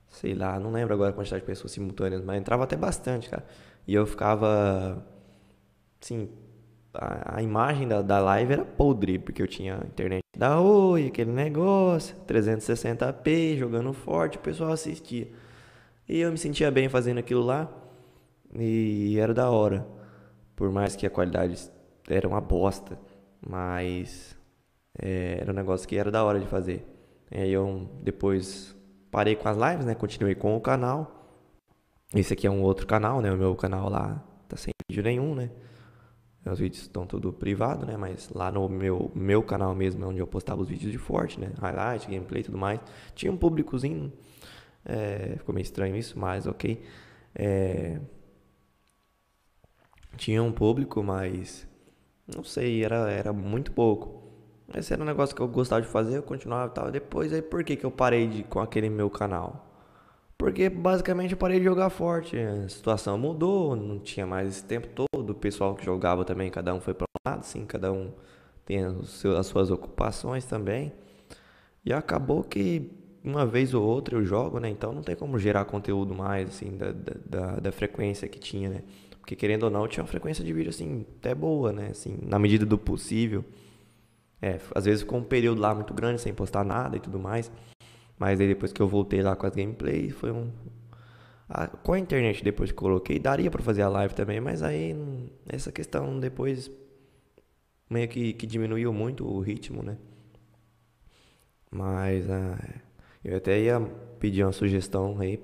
sei 0.09 0.35
lá, 0.35 0.59
não 0.59 0.71
lembro 0.71 0.93
agora 0.93 1.09
a 1.09 1.13
quantidade 1.13 1.41
de 1.41 1.47
pessoas 1.47 1.71
simultâneas, 1.71 2.23
mas 2.23 2.37
entrava 2.37 2.63
até 2.63 2.75
bastante, 2.77 3.29
cara. 3.29 3.45
E 3.87 3.93
eu 3.93 4.05
ficava, 4.05 5.03
assim, 6.01 6.29
a, 6.93 7.41
imagem 7.41 7.87
da, 7.87 8.01
da 8.01 8.19
live 8.19 8.53
era 8.53 8.65
podre, 8.65 9.19
porque 9.19 9.41
eu 9.41 9.47
tinha 9.47 9.81
internet 9.85 10.23
da 10.35 10.59
Oi, 10.59 11.07
aquele 11.07 11.31
negócio, 11.31 12.15
360p, 12.27 13.57
jogando 13.57 13.93
forte, 13.93 14.37
o 14.37 14.41
pessoal 14.41 14.71
assistia. 14.71 15.27
E 16.07 16.19
eu 16.19 16.31
me 16.31 16.37
sentia 16.37 16.71
bem 16.71 16.89
fazendo 16.89 17.19
aquilo 17.19 17.41
lá, 17.41 17.69
e 18.53 19.17
era 19.19 19.33
da 19.33 19.49
hora. 19.49 19.85
Por 20.55 20.71
mais 20.71 20.95
que 20.95 21.05
a 21.05 21.09
qualidade 21.09 21.69
era 22.09 22.27
uma 22.27 22.41
bosta, 22.41 22.99
mas 23.47 24.35
é, 24.97 25.37
era 25.41 25.51
um 25.51 25.55
negócio 25.55 25.87
que 25.87 25.95
era 25.95 26.11
da 26.11 26.23
hora 26.23 26.39
de 26.39 26.47
fazer. 26.47 26.85
E 27.31 27.37
aí 27.37 27.51
eu 27.51 27.87
depois 28.01 28.75
parei 29.11 29.35
com 29.35 29.47
as 29.47 29.55
lives, 29.55 29.85
né? 29.85 29.95
Continuei 29.95 30.35
com 30.35 30.55
o 30.57 30.61
canal. 30.61 31.15
Esse 32.13 32.33
aqui 32.33 32.47
é 32.47 32.51
um 32.51 32.63
outro 32.63 32.87
canal, 32.87 33.21
né? 33.21 33.31
O 33.31 33.37
meu 33.37 33.55
canal 33.55 33.89
lá 33.89 34.23
tá 34.47 34.57
sem 34.57 34.73
vídeo 34.89 35.03
nenhum, 35.03 35.35
né? 35.35 35.51
Os 36.45 36.59
vídeos 36.59 36.83
estão 36.83 37.05
tudo 37.05 37.31
privado, 37.33 37.85
né? 37.85 37.97
Mas 37.97 38.29
lá 38.29 38.51
no 38.51 38.67
meu, 38.69 39.11
meu 39.13 39.43
canal 39.43 39.75
mesmo 39.75 40.03
é 40.03 40.07
onde 40.07 40.19
eu 40.19 40.27
postava 40.27 40.61
os 40.61 40.69
vídeos 40.69 40.91
de 40.91 40.97
forte, 40.97 41.39
né? 41.39 41.51
Highlight, 41.59 42.09
gameplay 42.09 42.41
e 42.41 42.45
tudo 42.45 42.57
mais. 42.57 42.79
Tinha 43.13 43.31
um 43.31 43.37
públicozinho. 43.37 44.11
É, 44.85 45.35
ficou 45.37 45.53
meio 45.53 45.63
estranho 45.63 45.95
isso, 45.95 46.17
mas 46.17 46.47
ok. 46.47 46.81
É, 47.35 47.99
tinha 50.17 50.41
um 50.41 50.51
público, 50.51 51.03
mas 51.03 51.67
não 52.35 52.43
sei, 52.43 52.83
era, 52.83 53.09
era 53.09 53.33
muito 53.33 53.71
pouco. 53.71 54.19
Esse 54.75 54.93
era 54.93 55.01
um 55.01 55.05
negócio 55.05 55.35
que 55.35 55.41
eu 55.41 55.47
gostava 55.47 55.81
de 55.81 55.87
fazer, 55.87 56.17
eu 56.17 56.23
continuava 56.23 56.71
e 56.71 56.75
tal. 56.75 56.91
Depois 56.91 57.33
aí 57.33 57.41
por 57.41 57.63
que, 57.63 57.75
que 57.75 57.85
eu 57.85 57.91
parei 57.91 58.27
de, 58.27 58.43
com 58.43 58.59
aquele 58.59 58.89
meu 58.89 59.09
canal? 59.09 59.65
Porque 60.37 60.69
basicamente 60.69 61.31
eu 61.31 61.37
parei 61.37 61.59
de 61.59 61.65
jogar 61.65 61.89
forte. 61.89 62.37
A 62.37 62.69
situação 62.69 63.17
mudou, 63.17 63.75
não 63.75 63.99
tinha 63.99 64.25
mais 64.25 64.47
esse 64.47 64.63
tempo 64.63 64.87
todo. 64.87 65.08
O 65.31 65.35
pessoal 65.35 65.75
que 65.75 65.85
jogava 65.85 66.25
também, 66.25 66.49
cada 66.49 66.73
um 66.73 66.79
foi 66.81 66.93
para 66.93 67.05
um 67.05 67.29
lado, 67.29 67.39
assim, 67.39 67.65
cada 67.65 67.91
um 67.91 68.11
tem 68.65 68.83
as 68.83 69.47
suas 69.47 69.71
ocupações 69.71 70.45
também. 70.45 70.93
E 71.85 71.93
acabou 71.93 72.43
que 72.43 72.91
uma 73.23 73.45
vez 73.45 73.73
ou 73.73 73.83
outra 73.83 74.15
eu 74.15 74.23
jogo, 74.23 74.59
né? 74.59 74.69
Então 74.69 74.93
não 74.93 75.01
tem 75.01 75.15
como 75.15 75.37
gerar 75.39 75.65
conteúdo 75.65 76.13
mais, 76.13 76.49
assim, 76.49 76.77
da, 76.77 76.91
da, 76.91 77.59
da 77.59 77.71
frequência 77.71 78.27
que 78.27 78.39
tinha, 78.39 78.69
né? 78.69 78.83
Porque 79.19 79.35
querendo 79.35 79.63
ou 79.63 79.69
não, 79.69 79.87
tinha 79.87 80.03
uma 80.03 80.09
frequência 80.09 80.43
de 80.43 80.51
vídeo, 80.51 80.69
assim, 80.69 81.05
até 81.19 81.35
boa, 81.35 81.71
né? 81.71 81.89
Assim, 81.91 82.17
na 82.21 82.39
medida 82.39 82.65
do 82.65 82.77
possível. 82.77 83.43
É, 84.41 84.59
às 84.73 84.85
vezes 84.85 85.01
ficou 85.01 85.19
um 85.19 85.23
período 85.23 85.61
lá 85.61 85.75
muito 85.75 85.93
grande 85.93 86.21
sem 86.21 86.33
postar 86.33 86.63
nada 86.63 86.97
e 86.97 86.99
tudo 86.99 87.19
mais. 87.19 87.51
Mas 88.17 88.39
aí 88.39 88.47
depois 88.47 88.73
que 88.73 88.81
eu 88.81 88.87
voltei 88.87 89.21
lá 89.21 89.35
com 89.35 89.45
as 89.45 89.55
gameplays, 89.55 90.13
foi 90.13 90.31
um. 90.31 90.51
Ah, 91.49 91.67
com 91.67 91.93
a 91.93 91.99
internet 91.99 92.43
depois 92.43 92.71
que 92.71 92.77
coloquei, 92.77 93.17
daria 93.17 93.49
para 93.49 93.63
fazer 93.63 93.81
a 93.81 93.89
live 93.89 94.13
também, 94.13 94.39
mas 94.39 94.61
aí 94.61 94.95
essa 95.47 95.71
questão 95.71 96.19
depois 96.19 96.69
meio 97.89 98.07
que, 98.07 98.33
que 98.33 98.45
diminuiu 98.45 98.93
muito 98.93 99.25
o 99.25 99.39
ritmo, 99.39 99.81
né? 99.81 99.97
Mas 101.71 102.29
ah, 102.29 102.57
eu 103.23 103.37
até 103.37 103.59
ia 103.59 103.79
pedir 104.19 104.43
uma 104.43 104.51
sugestão 104.51 105.19
aí, 105.19 105.43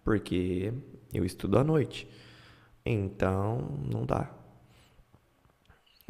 porque 0.04 0.74
eu 1.14 1.26
estudo 1.26 1.60
à 1.60 1.64
noite. 1.64 2.08
Então, 2.86 3.78
não 3.92 4.06
dá. 4.06 4.32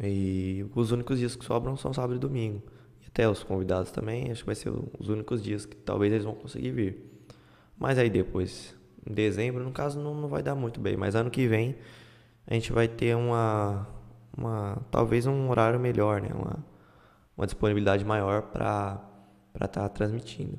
E 0.00 0.64
os 0.74 0.92
únicos 0.92 1.18
dias 1.18 1.34
que 1.34 1.44
sobram 1.44 1.76
são 1.76 1.92
sábado 1.92 2.14
e 2.14 2.18
domingo. 2.18 2.62
E 3.02 3.06
até 3.08 3.28
os 3.28 3.42
convidados 3.42 3.90
também, 3.90 4.30
acho 4.30 4.42
que 4.42 4.46
vai 4.46 4.54
ser 4.54 4.70
os 4.98 5.08
únicos 5.08 5.42
dias 5.42 5.66
que 5.66 5.76
talvez 5.76 6.12
eles 6.12 6.24
vão 6.24 6.34
conseguir 6.34 6.70
vir. 6.70 7.26
Mas 7.76 7.98
aí 7.98 8.08
depois, 8.08 8.74
em 9.04 9.12
dezembro, 9.12 9.64
no 9.64 9.72
caso, 9.72 10.00
não, 10.00 10.14
não 10.14 10.28
vai 10.28 10.42
dar 10.42 10.54
muito 10.54 10.80
bem. 10.80 10.96
Mas 10.96 11.16
ano 11.16 11.30
que 11.30 11.48
vem 11.48 11.76
a 12.46 12.54
gente 12.54 12.72
vai 12.72 12.86
ter 12.86 13.16
uma 13.16 13.88
uma 14.36 14.76
talvez 14.90 15.26
um 15.26 15.48
horário 15.50 15.78
melhor, 15.78 16.20
né? 16.20 16.28
Uma, 16.34 16.64
uma 17.36 17.46
disponibilidade 17.46 18.04
maior 18.04 18.42
para 18.42 19.00
estar 19.54 19.68
tá 19.68 19.88
transmitindo. 19.88 20.58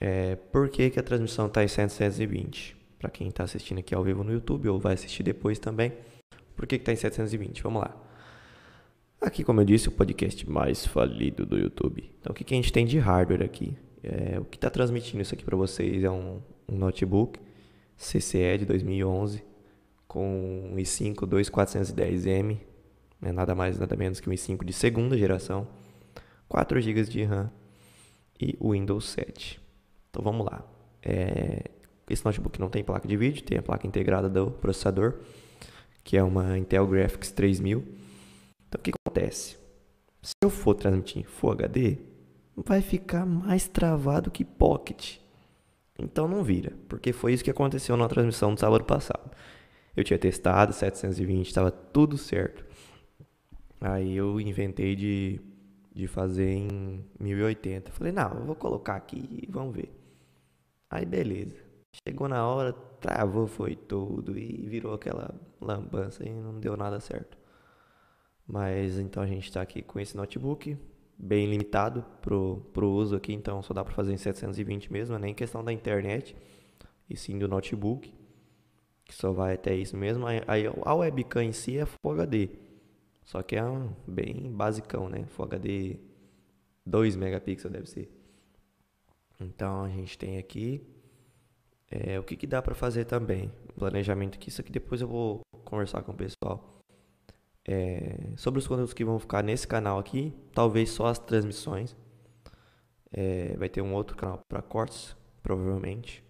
É, 0.00 0.36
por 0.36 0.68
que, 0.68 0.90
que 0.90 1.00
a 1.00 1.02
transmissão 1.02 1.46
está 1.46 1.62
em 1.62 1.68
720? 1.68 2.76
Para 2.98 3.10
quem 3.10 3.28
está 3.28 3.44
assistindo 3.44 3.78
aqui 3.78 3.94
ao 3.94 4.02
vivo 4.02 4.24
no 4.24 4.32
YouTube 4.32 4.68
ou 4.68 4.78
vai 4.78 4.94
assistir 4.94 5.22
depois 5.22 5.58
também. 5.58 5.92
Por 6.56 6.66
que 6.66 6.76
está 6.76 6.92
em 6.92 6.96
720? 6.96 7.62
Vamos 7.62 7.82
lá. 7.82 7.96
Aqui, 9.20 9.42
como 9.42 9.60
eu 9.60 9.64
disse, 9.64 9.88
o 9.88 9.92
podcast 9.92 10.48
mais 10.48 10.86
falido 10.86 11.46
do 11.46 11.58
YouTube. 11.58 12.10
Então, 12.20 12.32
o 12.32 12.34
que, 12.34 12.44
que 12.44 12.54
a 12.54 12.56
gente 12.56 12.72
tem 12.72 12.84
de 12.84 12.98
hardware 12.98 13.42
aqui? 13.42 13.76
É, 14.02 14.38
o 14.38 14.44
que 14.44 14.56
está 14.56 14.68
transmitindo 14.68 15.22
isso 15.22 15.34
aqui 15.34 15.44
para 15.44 15.56
vocês 15.56 16.04
é 16.04 16.10
um, 16.10 16.42
um 16.68 16.76
notebook 16.76 17.40
CCE 17.96 18.58
de 18.58 18.66
2011 18.66 19.42
com 20.06 20.70
um 20.72 20.76
i5 20.76 21.26
2410M, 21.26 22.58
né, 23.20 23.32
nada 23.32 23.54
mais 23.54 23.78
nada 23.78 23.96
menos 23.96 24.20
que 24.20 24.28
um 24.28 24.32
i5 24.32 24.64
de 24.64 24.72
segunda 24.72 25.16
geração, 25.16 25.66
4 26.48 26.80
GB 26.80 27.04
de 27.04 27.24
RAM 27.24 27.50
e 28.40 28.56
Windows 28.60 29.08
7. 29.08 29.63
Então 30.14 30.22
vamos 30.22 30.46
lá. 30.46 30.64
É, 31.02 31.72
esse 32.08 32.24
notebook 32.24 32.60
não 32.60 32.70
tem 32.70 32.84
placa 32.84 33.08
de 33.08 33.16
vídeo, 33.16 33.42
tem 33.42 33.58
a 33.58 33.62
placa 33.62 33.84
integrada 33.84 34.30
do 34.30 34.48
processador, 34.48 35.14
que 36.04 36.16
é 36.16 36.22
uma 36.22 36.56
Intel 36.56 36.86
Graphics 36.86 37.32
3000. 37.32 37.80
Então 38.68 38.78
o 38.78 38.82
que 38.82 38.92
acontece? 38.92 39.56
Se 40.22 40.34
eu 40.40 40.50
for 40.50 40.76
transmitir 40.76 41.28
Full 41.28 41.50
HD, 41.50 41.98
vai 42.54 42.80
ficar 42.80 43.26
mais 43.26 43.66
travado 43.66 44.30
que 44.30 44.44
Pocket. 44.44 45.16
Então 45.98 46.28
não 46.28 46.44
vira, 46.44 46.72
porque 46.88 47.12
foi 47.12 47.32
isso 47.32 47.42
que 47.42 47.50
aconteceu 47.50 47.96
na 47.96 48.06
transmissão 48.06 48.54
do 48.54 48.60
sábado 48.60 48.84
passado. 48.84 49.32
Eu 49.96 50.04
tinha 50.04 50.18
testado 50.18 50.72
720, 50.72 51.48
estava 51.48 51.72
tudo 51.72 52.16
certo. 52.16 52.64
Aí 53.80 54.16
eu 54.16 54.40
inventei 54.40 54.94
de, 54.94 55.40
de 55.92 56.06
fazer 56.06 56.50
em 56.50 57.04
1080. 57.18 57.90
Falei, 57.90 58.12
não, 58.12 58.30
eu 58.34 58.44
vou 58.44 58.54
colocar 58.54 58.94
aqui 58.94 59.40
e 59.42 59.50
vamos 59.50 59.74
ver. 59.74 59.93
Aí 60.94 61.04
beleza. 61.04 61.56
Chegou 62.06 62.28
na 62.28 62.46
hora, 62.46 62.72
travou, 62.72 63.48
foi 63.48 63.74
tudo 63.74 64.38
e 64.38 64.64
virou 64.68 64.94
aquela 64.94 65.34
lambança 65.60 66.24
e 66.24 66.30
não 66.30 66.60
deu 66.60 66.76
nada 66.76 67.00
certo. 67.00 67.36
Mas 68.46 68.96
então 69.00 69.20
a 69.20 69.26
gente 69.26 69.42
está 69.42 69.60
aqui 69.60 69.82
com 69.82 69.98
esse 69.98 70.16
notebook 70.16 70.78
bem 71.18 71.50
limitado 71.50 72.04
pro, 72.22 72.64
pro 72.72 72.88
uso 72.88 73.16
aqui, 73.16 73.32
então 73.32 73.60
só 73.60 73.74
dá 73.74 73.82
para 73.84 73.92
fazer 73.92 74.12
em 74.12 74.16
720 74.16 74.92
mesmo, 74.92 75.18
nem 75.18 75.34
questão 75.34 75.64
da 75.64 75.72
internet 75.72 76.36
e 77.10 77.16
sim 77.16 77.40
do 77.40 77.48
notebook 77.48 78.14
que 79.04 79.14
só 79.16 79.32
vai 79.32 79.54
até 79.54 79.74
isso 79.74 79.96
mesmo. 79.96 80.24
Aí 80.46 80.64
a 80.84 80.94
webcam 80.94 81.42
em 81.42 81.52
si 81.52 81.76
é 81.76 81.86
Full 81.86 82.12
HD, 82.12 82.50
só 83.24 83.42
que 83.42 83.56
é 83.56 83.64
um 83.64 83.92
bem 84.06 84.52
basicão, 84.52 85.08
né? 85.08 85.24
Full 85.26 85.46
HD 85.46 85.96
2 86.86 87.16
megapixels 87.16 87.72
deve 87.72 87.90
ser. 87.90 88.23
Então 89.40 89.84
a 89.84 89.88
gente 89.88 90.16
tem 90.16 90.38
aqui 90.38 90.86
é, 91.90 92.18
o 92.18 92.22
que, 92.22 92.36
que 92.36 92.46
dá 92.46 92.62
para 92.62 92.74
fazer 92.74 93.04
também. 93.04 93.50
Planejamento 93.76 94.36
aqui, 94.36 94.48
isso 94.48 94.60
aqui 94.60 94.72
depois 94.72 95.00
eu 95.00 95.08
vou 95.08 95.40
conversar 95.64 96.02
com 96.02 96.12
o 96.12 96.16
pessoal. 96.16 96.82
É, 97.66 98.32
sobre 98.36 98.58
os 98.58 98.66
conteúdos 98.66 98.92
que 98.92 99.04
vão 99.04 99.18
ficar 99.18 99.42
nesse 99.42 99.66
canal 99.66 99.98
aqui, 99.98 100.32
talvez 100.52 100.90
só 100.90 101.06
as 101.06 101.18
transmissões. 101.18 101.96
É, 103.12 103.56
vai 103.56 103.68
ter 103.68 103.80
um 103.80 103.94
outro 103.94 104.16
canal 104.16 104.40
para 104.48 104.60
cortes, 104.60 105.16
provavelmente. 105.42 106.22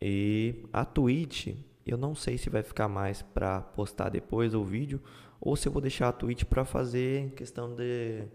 E 0.00 0.64
a 0.72 0.84
Twitch, 0.84 1.54
eu 1.86 1.96
não 1.96 2.14
sei 2.14 2.38
se 2.38 2.50
vai 2.50 2.62
ficar 2.62 2.88
mais 2.88 3.22
para 3.22 3.60
postar 3.60 4.08
depois 4.08 4.54
o 4.54 4.64
vídeo 4.64 5.00
ou 5.40 5.56
se 5.56 5.68
eu 5.68 5.72
vou 5.72 5.82
deixar 5.82 6.08
a 6.08 6.12
Twitch 6.12 6.44
para 6.44 6.64
fazer 6.64 7.32
questão 7.32 7.74
de, 7.74 8.26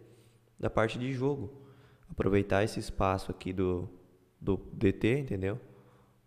da 0.59 0.69
parte 0.69 0.99
de 0.99 1.11
jogo. 1.11 1.68
Aproveitar 2.09 2.63
esse 2.63 2.79
espaço 2.79 3.31
aqui 3.31 3.53
do, 3.53 3.89
do 4.39 4.57
DT, 4.73 5.19
entendeu? 5.19 5.59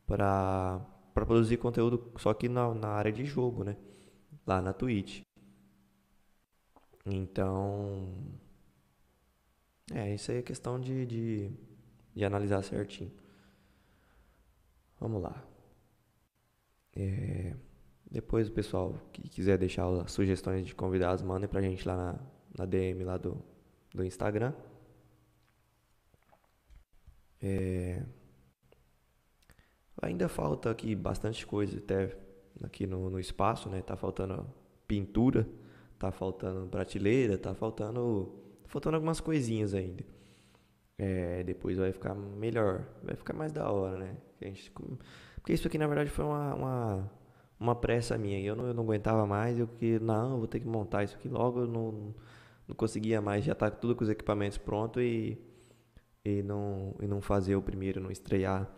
Para 0.07 0.81
produzir 1.15 1.57
conteúdo 1.59 2.13
só 2.19 2.33
que 2.35 2.49
na, 2.49 2.75
na 2.75 2.89
área 2.89 3.13
de 3.13 3.25
jogo, 3.25 3.65
né? 3.65 3.77
Lá 4.47 4.61
na 4.61 4.73
Twitch. 4.73 5.23
Então. 7.07 8.15
É, 9.93 10.15
isso 10.15 10.31
aí 10.31 10.39
é 10.39 10.43
questão 10.43 10.81
de, 10.81 11.05
de, 11.05 11.51
de 12.15 12.25
analisar 12.25 12.63
certinho. 12.63 13.13
Vamos 14.99 15.23
lá. 15.23 15.45
É, 16.95 17.55
depois 18.11 18.49
o 18.49 18.53
pessoal 18.53 18.95
que 19.13 19.29
quiser 19.29 19.59
deixar 19.59 19.87
sugestões 20.09 20.67
de 20.67 20.75
convidados, 20.75 21.23
mandem 21.25 21.49
pra 21.49 21.61
gente 21.61 21.87
lá 21.87 21.97
na, 21.97 22.19
na 22.59 22.67
DM 22.67 23.03
lá 23.05 23.17
do, 23.17 23.43
do 23.93 24.05
Instagram. 24.05 24.53
É, 27.43 28.03
ainda 30.01 30.29
falta 30.29 30.71
aqui 30.71 30.95
bastante 30.95 31.47
coisa 31.47 31.79
até 31.79 32.17
aqui 32.63 32.87
no, 32.87 33.11
no 33.11 33.19
espaço, 33.19 33.69
né? 33.69 33.83
Tá 33.83 33.97
faltando 33.97 34.47
pintura, 34.87 35.49
tá 35.99 36.13
faltando 36.13 36.69
prateleira, 36.69 37.37
tá 37.39 37.55
faltando, 37.55 38.33
tá 38.63 38.69
faltando 38.69 38.97
algumas 38.97 39.21
coisinhas 39.21 39.75
ainda. 39.75 40.05
É, 40.99 41.43
depois 41.43 41.79
vai 41.79 41.93
ficar 41.93 42.15
melhor, 42.15 42.87
vai 43.03 43.17
ficar 43.17 43.35
mais 43.35 43.53
da 43.53 43.71
hora, 43.71 43.99
né? 43.99 44.17
Gente, 44.41 44.71
porque 45.37 45.53
isso 45.53 45.67
aqui 45.67 45.79
na 45.79 45.87
verdade 45.87 46.11
foi 46.11 46.25
uma, 46.25 46.55
uma, 46.55 47.11
uma 47.59 47.75
pressa 47.75 48.17
minha. 48.19 48.41
Eu 48.41 48.55
não, 48.55 48.67
eu 48.67 48.75
não 48.75 48.85
aguentava 48.85 49.27
mais, 49.27 49.59
eu 49.59 49.67
que 49.67 49.99
não, 49.99 50.33
eu 50.33 50.39
vou 50.39 50.47
ter 50.47 50.61
que 50.61 50.67
montar 50.67 51.05
isso 51.05 51.17
aqui 51.17 51.29
logo, 51.29 51.61
eu 51.61 51.67
não, 51.67 52.15
não 52.69 52.77
conseguia 52.77 53.21
mais, 53.21 53.45
já 53.45 53.55
tá 53.55 53.71
tudo 53.71 53.97
com 53.97 54.05
os 54.05 54.11
equipamentos 54.11 54.59
prontos 54.59 55.03
e, 55.03 55.39
e, 56.25 56.43
não, 56.43 56.95
e 57.01 57.07
não 57.07 57.21
fazer 57.21 57.57
o 57.57 57.63
primeiro, 57.63 58.01
não 58.01 58.11
estrear. 58.11 58.71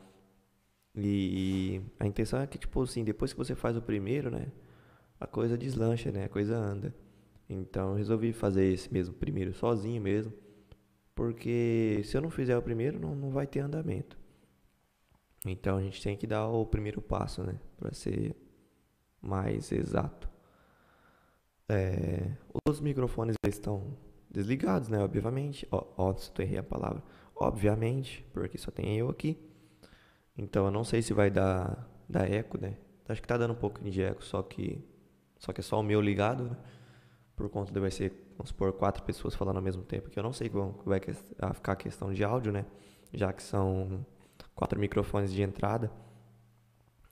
E, 0.94 1.76
e 1.76 1.82
a 1.98 2.06
intenção 2.06 2.40
é 2.40 2.46
que, 2.46 2.58
tipo 2.58 2.82
assim, 2.82 3.04
depois 3.04 3.32
que 3.32 3.38
você 3.38 3.54
faz 3.54 3.76
o 3.76 3.82
primeiro, 3.82 4.30
né? 4.30 4.46
A 5.18 5.26
coisa 5.26 5.56
deslancha, 5.58 6.12
né? 6.12 6.24
A 6.24 6.28
coisa 6.28 6.56
anda. 6.56 6.94
Então 7.48 7.90
eu 7.90 7.96
resolvi 7.96 8.32
fazer 8.32 8.72
esse 8.72 8.92
mesmo 8.92 9.14
primeiro 9.14 9.52
sozinho 9.52 10.00
mesmo. 10.00 10.32
Porque 11.14 12.00
se 12.04 12.16
eu 12.16 12.20
não 12.20 12.30
fizer 12.30 12.56
o 12.56 12.62
primeiro, 12.62 12.98
não, 12.98 13.14
não 13.14 13.30
vai 13.30 13.46
ter 13.46 13.60
andamento. 13.60 14.18
Então 15.46 15.76
a 15.76 15.82
gente 15.82 16.02
tem 16.02 16.16
que 16.16 16.26
dar 16.26 16.48
o 16.48 16.66
primeiro 16.66 17.00
passo, 17.00 17.42
né? 17.42 17.58
Para 17.76 17.92
ser 17.92 18.34
mais 19.20 19.70
exato. 19.72 20.28
É, 21.68 22.30
os 22.68 22.80
microfones 22.80 23.36
estão 23.46 23.96
desligados, 24.30 24.88
né? 24.88 24.98
Obviamente. 24.98 25.66
Ó, 25.70 25.86
ó, 25.96 26.14
se 26.14 26.30
eu 26.36 26.44
errei 26.44 26.58
a 26.58 26.62
palavra. 26.62 27.02
Obviamente, 27.36 28.24
porque 28.32 28.58
só 28.58 28.70
tem 28.70 28.96
eu 28.96 29.08
aqui. 29.08 29.38
Então 30.36 30.66
eu 30.66 30.70
não 30.70 30.84
sei 30.84 31.02
se 31.02 31.12
vai 31.12 31.30
dar, 31.30 31.88
dar 32.08 32.30
eco, 32.30 32.58
né? 32.60 32.76
Acho 33.08 33.20
que 33.20 33.28
tá 33.28 33.36
dando 33.36 33.52
um 33.52 33.56
pouco 33.56 33.82
de 33.82 34.02
eco, 34.02 34.24
só 34.24 34.42
que 34.42 34.82
só 35.38 35.52
que 35.52 35.60
é 35.60 35.64
só 35.64 35.78
o 35.78 35.82
meu 35.82 36.00
ligado, 36.00 36.44
né? 36.44 36.56
Por 37.36 37.48
conta 37.50 37.72
de 37.72 37.78
vai 37.80 37.90
ser, 37.90 38.12
vamos 38.36 38.48
supor, 38.48 38.72
quatro 38.72 39.02
pessoas 39.02 39.34
falando 39.34 39.56
ao 39.56 39.62
mesmo 39.62 39.82
tempo, 39.82 40.08
que 40.08 40.18
eu 40.18 40.22
não 40.22 40.32
sei 40.32 40.48
como 40.48 40.80
vai 40.86 41.00
ficar 41.00 41.72
a 41.72 41.76
questão 41.76 42.12
de 42.12 42.24
áudio, 42.24 42.52
né? 42.52 42.64
Já 43.12 43.32
que 43.32 43.42
são 43.42 44.06
quatro 44.54 44.78
microfones 44.78 45.32
de 45.32 45.42
entrada. 45.42 45.92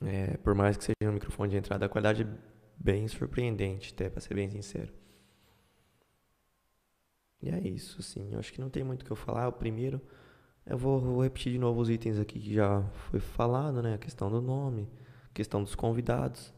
É, 0.00 0.36
por 0.38 0.54
mais 0.54 0.76
que 0.76 0.84
seja 0.84 1.10
um 1.10 1.12
microfone 1.12 1.50
de 1.50 1.56
entrada, 1.56 1.86
a 1.86 1.88
qualidade 1.88 2.22
é 2.22 2.26
bem 2.76 3.06
surpreendente, 3.06 3.92
até 3.94 4.08
para 4.08 4.20
ser 4.20 4.34
bem 4.34 4.48
sincero. 4.50 4.92
E 7.42 7.50
é 7.50 7.58
isso, 7.58 8.02
sim. 8.02 8.32
Eu 8.32 8.38
acho 8.38 8.52
que 8.52 8.60
não 8.60 8.70
tem 8.70 8.84
muito 8.84 9.02
o 9.02 9.04
que 9.04 9.10
eu 9.10 9.16
falar. 9.16 9.48
O 9.48 9.52
primeiro, 9.52 10.00
eu 10.64 10.78
vou, 10.78 11.00
vou, 11.00 11.22
repetir 11.22 11.52
de 11.52 11.58
novo 11.58 11.80
os 11.80 11.90
itens 11.90 12.18
aqui 12.18 12.38
que 12.38 12.54
já 12.54 12.82
foi 13.10 13.18
falado, 13.18 13.82
né? 13.82 13.94
A 13.94 13.98
questão 13.98 14.30
do 14.30 14.40
nome, 14.40 14.88
a 15.28 15.34
questão 15.34 15.62
dos 15.62 15.74
convidados. 15.74 16.54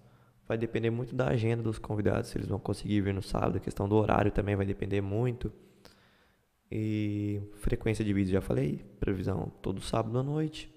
Vai 0.47 0.59
depender 0.59 0.91
muito 0.91 1.15
da 1.15 1.29
agenda 1.29 1.63
dos 1.63 1.79
convidados, 1.79 2.29
se 2.29 2.37
eles 2.37 2.49
vão 2.49 2.59
conseguir 2.59 3.01
vir 3.01 3.15
no 3.15 3.23
sábado. 3.23 3.57
A 3.57 3.61
questão 3.61 3.89
do 3.89 3.97
horário 3.97 4.31
também 4.31 4.55
vai 4.55 4.67
depender 4.67 5.01
muito. 5.01 5.51
E 6.71 7.41
frequência 7.57 8.05
de 8.05 8.13
vídeo, 8.13 8.33
já 8.33 8.43
falei. 8.43 8.85
Previsão 9.01 9.51
todo 9.63 9.81
sábado 9.81 10.19
à 10.19 10.23
noite. 10.23 10.71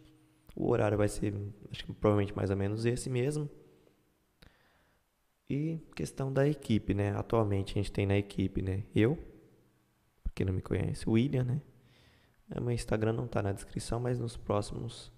O 0.56 0.72
horário 0.72 0.98
vai 0.98 1.10
ser, 1.10 1.34
acho 1.70 1.86
que 1.86 1.94
provavelmente 1.94 2.36
mais 2.36 2.50
ou 2.50 2.56
menos 2.56 2.86
esse 2.86 3.10
mesmo. 3.10 3.50
E 5.50 5.80
questão 5.96 6.32
da 6.32 6.48
equipe, 6.48 6.94
né? 6.94 7.12
Atualmente 7.12 7.72
a 7.72 7.76
gente 7.76 7.92
tem 7.92 8.06
na 8.06 8.18
equipe, 8.18 8.62
né? 8.62 8.84
Eu, 8.96 9.18
quem 10.38 10.46
não 10.46 10.54
me 10.54 10.62
conhece, 10.62 11.10
William, 11.10 11.44
né? 11.44 11.62
É, 12.52 12.60
meu 12.60 12.72
Instagram 12.72 13.12
não 13.12 13.28
tá 13.28 13.42
na 13.42 13.52
descrição, 13.52 14.00
mas 14.00 14.20
nos 14.20 14.38
próximos 14.38 15.12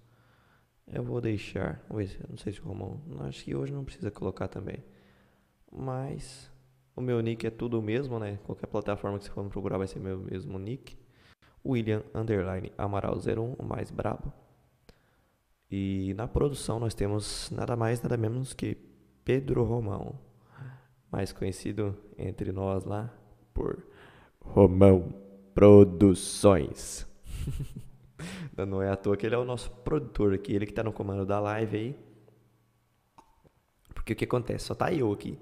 eu 0.86 1.04
vou 1.04 1.20
deixar. 1.20 1.84
Não 2.28 2.38
sei 2.38 2.54
se 2.54 2.60
o 2.60 2.64
Romão. 2.64 3.00
Acho 3.20 3.44
que 3.44 3.54
hoje 3.54 3.70
não 3.70 3.84
precisa 3.84 4.10
colocar 4.10 4.48
também. 4.48 4.82
Mas 5.70 6.50
o 6.96 7.02
meu 7.02 7.20
nick 7.20 7.46
é 7.46 7.50
tudo 7.50 7.78
o 7.78 7.82
mesmo, 7.82 8.18
né? 8.18 8.38
Qualquer 8.44 8.66
plataforma 8.66 9.18
que 9.18 9.24
você 9.26 9.30
for 9.30 9.44
me 9.44 9.50
procurar 9.50 9.76
vai 9.76 9.86
ser 9.86 10.00
meu 10.00 10.18
mesmo 10.18 10.58
nick. 10.58 10.98
William 11.64 12.02
Underline 12.14 12.72
Amaral 12.78 13.16
01, 13.16 13.56
o 13.58 13.64
mais 13.64 13.90
brabo. 13.90 14.32
E 15.70 16.14
na 16.14 16.26
produção 16.26 16.80
nós 16.80 16.94
temos 16.94 17.50
nada 17.50 17.76
mais, 17.76 18.02
nada 18.02 18.16
menos 18.16 18.54
que 18.54 18.74
Pedro 19.22 19.64
Romão, 19.64 20.18
mais 21.12 21.30
conhecido 21.30 21.94
entre 22.16 22.50
nós 22.50 22.84
lá 22.84 23.14
por 23.52 23.86
Romão 24.44 25.14
Produções. 25.54 27.06
Não 28.56 28.82
é 28.82 28.90
à 28.90 28.96
toa 28.96 29.16
que 29.16 29.26
ele 29.26 29.34
é 29.34 29.38
o 29.38 29.44
nosso 29.44 29.70
produtor 29.70 30.34
aqui, 30.34 30.54
ele 30.54 30.66
que 30.66 30.72
tá 30.72 30.82
no 30.82 30.92
comando 30.92 31.24
da 31.24 31.40
live 31.40 31.76
aí. 31.76 31.96
Porque 33.94 34.12
o 34.12 34.16
que 34.16 34.24
acontece? 34.24 34.66
Só 34.66 34.74
tá 34.74 34.92
eu 34.92 35.12
aqui. 35.12 35.38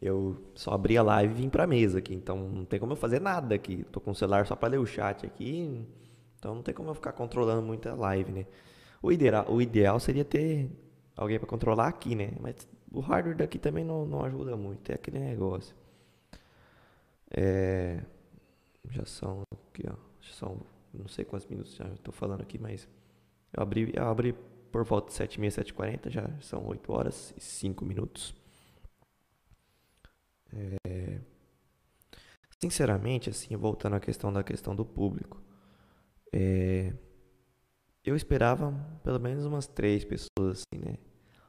Eu 0.00 0.36
só 0.54 0.72
abri 0.72 0.96
a 0.98 1.02
live 1.02 1.32
e 1.32 1.36
vim 1.42 1.48
pra 1.48 1.66
mesa 1.66 1.98
aqui, 1.98 2.14
então 2.14 2.36
não 2.36 2.64
tem 2.64 2.78
como 2.78 2.92
eu 2.92 2.96
fazer 2.96 3.20
nada 3.20 3.54
aqui. 3.54 3.84
Tô 3.90 4.00
com 4.00 4.10
o 4.10 4.14
celular 4.14 4.46
só 4.46 4.54
pra 4.54 4.68
ler 4.68 4.78
o 4.78 4.86
chat 4.86 5.24
aqui, 5.24 5.86
então 6.38 6.54
não 6.54 6.62
tem 6.62 6.74
como 6.74 6.90
eu 6.90 6.94
ficar 6.94 7.12
controlando 7.12 7.62
muito 7.62 7.88
a 7.88 7.94
live, 7.94 8.30
né? 8.30 8.46
O 9.02 9.10
ideal, 9.10 9.46
o 9.48 9.60
ideal 9.62 9.98
seria 9.98 10.24
ter 10.24 10.70
alguém 11.16 11.38
para 11.38 11.48
controlar 11.48 11.88
aqui, 11.88 12.14
né? 12.14 12.32
Mas 12.40 12.68
o 12.92 13.00
hardware 13.00 13.36
daqui 13.36 13.58
também 13.58 13.84
não, 13.84 14.04
não 14.04 14.22
ajuda 14.24 14.56
muito, 14.56 14.90
é 14.90 14.94
aquele 14.94 15.18
negócio. 15.18 15.74
É, 17.30 18.00
já 18.90 19.04
são 19.04 19.42
aqui, 19.52 19.84
ó, 19.88 19.96
já 20.20 20.32
são 20.34 20.60
não 20.92 21.08
sei 21.08 21.24
quantos 21.24 21.46
minutos 21.46 21.74
já 21.74 21.86
estou 21.88 22.12
falando 22.12 22.40
aqui, 22.40 22.58
mas 22.58 22.88
eu 23.52 23.62
abri, 23.62 23.92
eu 23.94 24.06
abri 24.06 24.34
por 24.72 24.84
volta 24.84 25.08
de 25.08 25.14
7h30, 25.14 25.64
7h40, 25.64 26.10
já 26.10 26.28
são 26.40 26.66
8 26.66 26.92
horas 26.92 27.34
e 27.36 27.40
5 27.40 27.84
minutos. 27.84 28.34
É, 30.52 31.20
sinceramente, 32.62 33.30
assim, 33.30 33.54
voltando 33.56 33.96
à 33.96 34.00
questão 34.00 34.32
da 34.32 34.42
questão 34.42 34.74
do 34.74 34.84
público, 34.84 35.42
é, 36.32 36.92
eu 38.04 38.14
esperava 38.16 38.72
pelo 39.02 39.18
menos 39.18 39.44
umas 39.44 39.66
três 39.66 40.04
pessoas 40.04 40.58
assim, 40.58 40.80
né? 40.84 40.96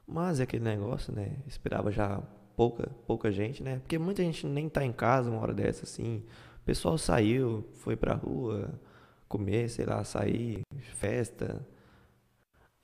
Mas 0.06 0.40
é 0.40 0.44
aquele 0.44 0.64
negócio, 0.64 1.14
né? 1.14 1.36
Eu 1.42 1.48
esperava 1.48 1.90
já 1.92 2.20
pouca, 2.56 2.88
pouca 3.06 3.30
gente, 3.30 3.62
né? 3.62 3.78
Porque 3.78 3.98
muita 3.98 4.22
gente 4.22 4.46
nem 4.46 4.68
tá 4.68 4.84
em 4.84 4.92
casa 4.92 5.30
uma 5.30 5.40
hora 5.40 5.54
dessa, 5.54 5.84
assim. 5.84 6.24
Pessoal 6.68 6.98
saiu, 6.98 7.66
foi 7.76 7.96
pra 7.96 8.12
rua 8.12 8.78
comer, 9.26 9.70
sei 9.70 9.86
lá, 9.86 10.04
sair, 10.04 10.60
festa. 10.82 11.66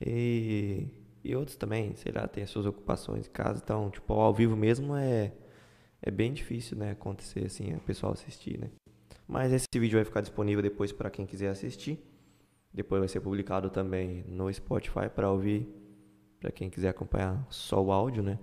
E, 0.01 0.87
e 1.23 1.35
outros 1.35 1.55
também, 1.55 1.95
sei 1.95 2.11
lá, 2.11 2.27
tem 2.27 2.43
as 2.43 2.49
suas 2.49 2.65
ocupações 2.65 3.27
em 3.27 3.29
casa. 3.29 3.61
Então, 3.63 3.91
tipo, 3.91 4.11
ao 4.11 4.33
vivo 4.33 4.55
mesmo 4.55 4.95
é, 4.95 5.31
é 6.01 6.09
bem 6.09 6.33
difícil, 6.33 6.75
né? 6.75 6.93
Acontecer 6.93 7.45
assim, 7.45 7.75
o 7.75 7.79
pessoal 7.79 8.13
assistir, 8.13 8.57
né? 8.57 8.71
Mas 9.27 9.53
esse 9.53 9.67
vídeo 9.75 9.99
vai 9.99 10.03
ficar 10.03 10.21
disponível 10.21 10.63
depois 10.63 10.91
para 10.91 11.11
quem 11.11 11.27
quiser 11.27 11.49
assistir. 11.49 12.03
Depois 12.73 12.97
vai 12.97 13.07
ser 13.07 13.19
publicado 13.19 13.69
também 13.69 14.25
no 14.27 14.51
Spotify 14.51 15.09
para 15.13 15.29
ouvir, 15.29 15.69
para 16.39 16.49
quem 16.51 16.71
quiser 16.71 16.89
acompanhar 16.89 17.45
só 17.51 17.79
o 17.83 17.91
áudio, 17.91 18.23
né? 18.23 18.39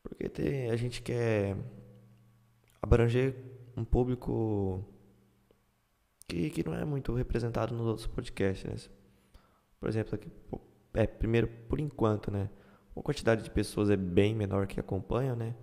Porque 0.00 0.28
tem, 0.28 0.70
a 0.70 0.76
gente 0.76 1.02
quer 1.02 1.56
abranger 2.80 3.53
um 3.76 3.84
público 3.84 4.84
que, 6.26 6.50
que 6.50 6.64
não 6.64 6.74
é 6.74 6.84
muito 6.84 7.12
representado 7.14 7.74
nos 7.74 7.86
outros 7.86 8.06
podcasts, 8.06 8.64
né? 8.64 8.94
Por 9.78 9.88
exemplo, 9.88 10.14
aqui, 10.14 10.28
é, 10.94 11.06
primeiro, 11.06 11.48
por 11.68 11.78
enquanto, 11.78 12.30
né? 12.30 12.48
a 12.96 13.02
quantidade 13.02 13.42
de 13.42 13.50
pessoas 13.50 13.90
é 13.90 13.96
bem 13.96 14.34
menor 14.34 14.66
que 14.66 14.78
acompanham, 14.78 15.34
né? 15.34 15.54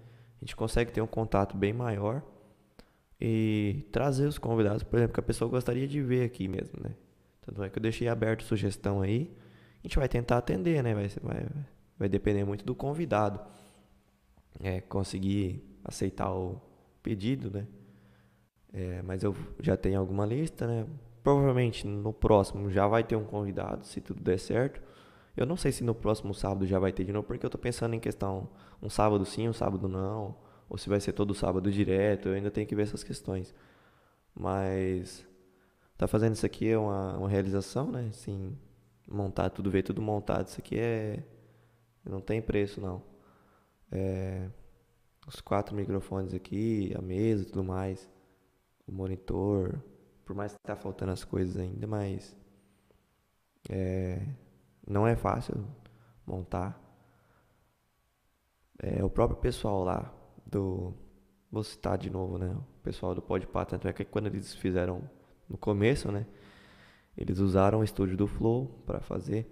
A 0.41 0.45
gente 0.45 0.55
consegue 0.55 0.91
ter 0.91 1.01
um 1.01 1.07
contato 1.07 1.55
bem 1.55 1.71
maior 1.71 2.21
e 3.19 3.87
trazer 3.91 4.25
os 4.25 4.37
convidados, 4.37 4.83
por 4.83 4.97
exemplo, 4.97 5.13
que 5.13 5.19
a 5.19 5.23
pessoa 5.23 5.49
gostaria 5.49 5.87
de 5.87 6.01
ver 6.01 6.25
aqui 6.25 6.47
mesmo, 6.47 6.79
né? 6.81 6.95
Tanto 7.41 7.63
é 7.63 7.69
que 7.69 7.77
eu 7.77 7.81
deixei 7.81 8.07
aberto 8.07 8.43
sugestão 8.43 9.01
aí. 9.01 9.31
A 9.83 9.87
gente 9.87 9.97
vai 9.97 10.09
tentar 10.09 10.37
atender, 10.37 10.83
né? 10.83 10.93
Vai, 10.93 11.07
vai, 11.21 11.47
vai 11.97 12.09
depender 12.09 12.43
muito 12.43 12.65
do 12.65 12.75
convidado. 12.75 13.39
É, 14.59 14.81
conseguir 14.81 15.63
aceitar 15.83 16.31
o 16.33 16.61
pedido, 17.01 17.49
né? 17.49 17.65
É, 18.73 19.01
mas 19.01 19.23
eu 19.23 19.35
já 19.59 19.75
tenho 19.75 19.99
alguma 19.99 20.25
lista, 20.25 20.65
né? 20.67 20.87
Provavelmente 21.23 21.85
no 21.85 22.13
próximo 22.13 22.69
já 22.71 22.87
vai 22.87 23.03
ter 23.03 23.15
um 23.15 23.25
convidado, 23.25 23.85
se 23.85 24.01
tudo 24.01 24.21
der 24.21 24.39
certo. 24.39 24.81
Eu 25.35 25.45
não 25.45 25.55
sei 25.57 25.71
se 25.71 25.83
no 25.83 25.95
próximo 25.95 26.33
sábado 26.33 26.65
já 26.65 26.79
vai 26.79 26.91
ter 26.91 27.05
de 27.05 27.11
novo, 27.13 27.25
porque 27.27 27.45
eu 27.45 27.49
tô 27.49 27.57
pensando 27.57 27.93
em 27.95 27.99
questão 27.99 28.49
um 28.81 28.89
sábado 28.89 29.25
sim, 29.25 29.47
um 29.47 29.53
sábado 29.53 29.87
não, 29.87 30.35
ou 30.69 30.77
se 30.77 30.89
vai 30.89 30.99
ser 30.99 31.13
todo 31.13 31.33
sábado 31.33 31.71
direto, 31.71 32.29
eu 32.29 32.33
ainda 32.35 32.51
tenho 32.51 32.67
que 32.67 32.75
ver 32.75 32.83
essas 32.83 33.03
questões. 33.03 33.53
Mas 34.35 35.25
tá 35.97 36.07
fazendo 36.07 36.35
isso 36.35 36.45
aqui 36.45 36.69
é 36.69 36.77
uma, 36.77 37.17
uma 37.17 37.29
realização, 37.29 37.91
né? 37.91 38.07
Assim, 38.09 38.57
montar 39.09 39.49
tudo, 39.49 39.69
ver 39.69 39.83
tudo 39.83 40.01
montado, 40.01 40.47
isso 40.47 40.59
aqui 40.59 40.77
é 40.79 41.23
não 42.05 42.21
tem 42.21 42.41
preço 42.41 42.81
não. 42.81 43.03
É, 43.91 44.49
os 45.27 45.41
quatro 45.41 45.75
microfones 45.75 46.33
aqui, 46.33 46.93
a 46.97 47.01
mesa, 47.01 47.45
tudo 47.45 47.63
mais, 47.63 48.09
o 48.91 48.93
monitor, 48.93 49.81
por 50.25 50.35
mais 50.35 50.53
que 50.53 50.59
tá 50.59 50.75
faltando 50.75 51.11
as 51.13 51.23
coisas 51.23 51.57
ainda, 51.57 51.87
mas 51.87 52.35
é, 53.69 54.27
não 54.87 55.07
é 55.07 55.15
fácil 55.15 55.65
montar. 56.27 56.79
É, 58.79 59.03
o 59.03 59.09
próprio 59.09 59.39
pessoal 59.39 59.83
lá 59.83 60.13
do. 60.45 60.93
Vou 61.51 61.63
citar 61.63 61.97
de 61.97 62.09
novo, 62.09 62.37
né? 62.37 62.49
O 62.53 62.83
pessoal 62.83 63.13
do 63.13 63.21
Podpah, 63.21 63.65
tanto 63.65 63.87
é 63.87 63.93
que 63.93 64.05
quando 64.05 64.27
eles 64.27 64.53
fizeram 64.55 65.09
no 65.49 65.57
começo, 65.57 66.11
né? 66.11 66.25
Eles 67.15 67.39
usaram 67.39 67.79
o 67.79 67.83
estúdio 67.83 68.17
do 68.17 68.27
Flow 68.27 68.83
para 68.85 69.01
fazer, 69.01 69.45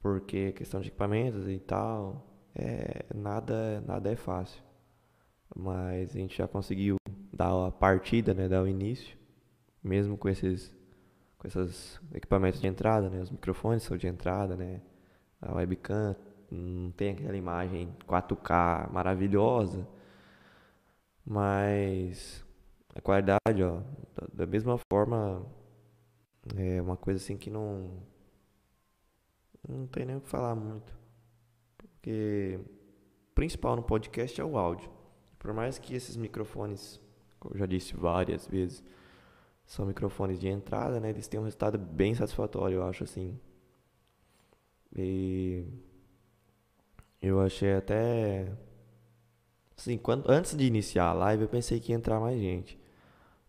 porque 0.00 0.52
questão 0.52 0.80
de 0.80 0.88
equipamentos 0.88 1.48
e 1.48 1.58
tal, 1.58 2.24
é, 2.54 3.04
nada, 3.14 3.80
nada 3.80 4.10
é 4.10 4.16
fácil. 4.16 4.62
Mas 5.54 6.10
a 6.10 6.18
gente 6.18 6.38
já 6.38 6.46
conseguiu 6.46 6.96
dar 7.36 7.66
a 7.66 7.70
partida, 7.70 8.34
né? 8.34 8.48
Dar 8.48 8.62
o 8.62 8.68
início, 8.68 9.16
mesmo 9.82 10.16
com 10.16 10.28
esses 10.28 10.74
com 11.38 11.46
esses 11.46 12.00
equipamentos 12.14 12.60
de 12.60 12.66
entrada, 12.66 13.10
né? 13.10 13.20
Os 13.20 13.30
microfones 13.30 13.82
são 13.82 13.96
de 13.96 14.06
entrada, 14.06 14.56
né? 14.56 14.80
A 15.40 15.54
webcam 15.54 16.16
não 16.50 16.90
tem 16.92 17.12
aquela 17.12 17.36
imagem 17.36 17.94
4K 18.06 18.90
maravilhosa, 18.90 19.86
mas 21.24 22.44
a 22.94 23.00
qualidade, 23.00 23.62
ó, 23.62 23.82
da, 24.32 24.46
mesma 24.46 24.78
forma, 24.90 25.44
é 26.56 26.80
uma 26.80 26.96
coisa 26.96 27.22
assim 27.22 27.36
que 27.36 27.50
não 27.50 28.02
não 29.68 29.86
tem 29.88 30.06
nem 30.06 30.16
o 30.16 30.20
que 30.20 30.28
falar 30.28 30.54
muito, 30.54 30.96
porque 31.76 32.60
o 33.30 33.34
principal 33.34 33.76
no 33.76 33.82
podcast 33.82 34.40
é 34.40 34.44
o 34.44 34.56
áudio. 34.56 34.88
Por 35.38 35.52
mais 35.52 35.78
que 35.78 35.94
esses 35.94 36.16
microfones, 36.16 37.00
eu 37.52 37.58
já 37.58 37.66
disse 37.66 37.94
várias 37.96 38.46
vezes, 38.46 38.82
são 39.66 39.86
microfones 39.86 40.38
de 40.38 40.48
entrada, 40.48 41.00
né? 41.00 41.10
Eles 41.10 41.28
têm 41.28 41.40
um 41.40 41.44
resultado 41.44 41.78
bem 41.78 42.14
satisfatório, 42.14 42.76
eu 42.76 42.84
acho 42.84 43.04
assim. 43.04 43.38
E 44.94 45.64
eu 47.20 47.40
achei 47.40 47.74
até 47.74 48.52
assim, 49.76 49.98
quando 49.98 50.30
antes 50.30 50.56
de 50.56 50.64
iniciar 50.64 51.06
a 51.08 51.12
live, 51.12 51.42
eu 51.44 51.48
pensei 51.48 51.80
que 51.80 51.92
ia 51.92 51.96
entrar 51.96 52.20
mais 52.20 52.40
gente. 52.40 52.78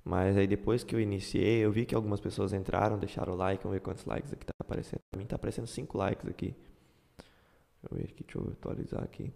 Mas 0.03 0.37
aí 0.37 0.47
depois 0.47 0.83
que 0.83 0.95
eu 0.95 0.99
iniciei, 1.01 1.59
eu 1.65 1.71
vi 1.71 1.85
que 1.85 1.93
algumas 1.95 2.19
pessoas 2.21 2.53
entraram, 2.53 2.97
deixaram 2.97 3.33
o 3.33 3.35
like, 3.35 3.63
vamos 3.63 3.75
ver 3.75 3.81
quantos 3.81 4.05
likes 4.05 4.31
aqui 4.33 4.45
tá 4.45 4.53
aparecendo. 4.59 5.01
Pra 5.11 5.19
mim 5.19 5.25
tá 5.25 5.35
aparecendo 5.35 5.67
5 5.67 5.97
likes 5.97 6.27
aqui. 6.27 6.55
Deixa 7.81 7.91
eu 7.91 7.97
ver 7.97 8.03
aqui, 8.05 8.23
deixa 8.23 8.37
eu 8.39 8.53
atualizar 8.53 9.03
aqui. 9.03 9.33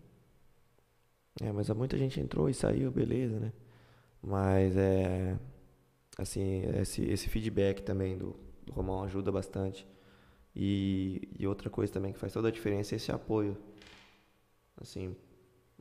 É, 1.41 1.51
mas 1.51 1.70
muita 1.70 1.97
gente 1.97 2.20
entrou 2.20 2.49
e 2.49 2.53
saiu, 2.53 2.91
beleza, 2.91 3.39
né? 3.39 3.51
Mas 4.22 4.76
é 4.78 5.38
assim, 6.17 6.63
esse, 6.80 7.03
esse 7.03 7.30
feedback 7.30 7.82
também 7.82 8.17
do, 8.17 8.36
do 8.65 8.74
Romão 8.74 9.03
ajuda 9.03 9.32
bastante. 9.32 9.88
E, 10.55 11.30
e 11.39 11.47
outra 11.47 11.69
coisa 11.69 11.91
também 11.91 12.13
que 12.13 12.19
faz 12.19 12.34
toda 12.34 12.49
a 12.49 12.51
diferença 12.51 12.95
é 12.95 12.97
esse 12.97 13.11
apoio. 13.11 13.57
Assim, 14.80 15.15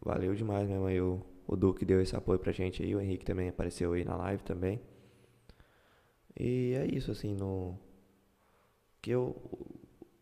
valeu 0.01 0.35
demais 0.35 0.69
mesmo 0.69 0.87
aí 0.87 1.01
o, 1.01 1.21
o 1.47 1.57
Duque 1.57 1.85
deu 1.85 2.01
esse 2.01 2.15
apoio 2.17 2.39
pra 2.39 2.53
gente 2.53 2.83
aí, 2.83 2.95
o 2.95 3.01
Henrique 3.01 3.25
também 3.25 3.49
apareceu 3.49 3.93
aí 3.93 4.05
na 4.05 4.17
live 4.17 4.43
também. 4.45 4.81
E 6.39 6.75
é 6.75 6.87
isso, 6.87 7.11
assim, 7.11 7.35
no. 7.35 7.79
Que 9.03 9.11
eu. 9.11 9.37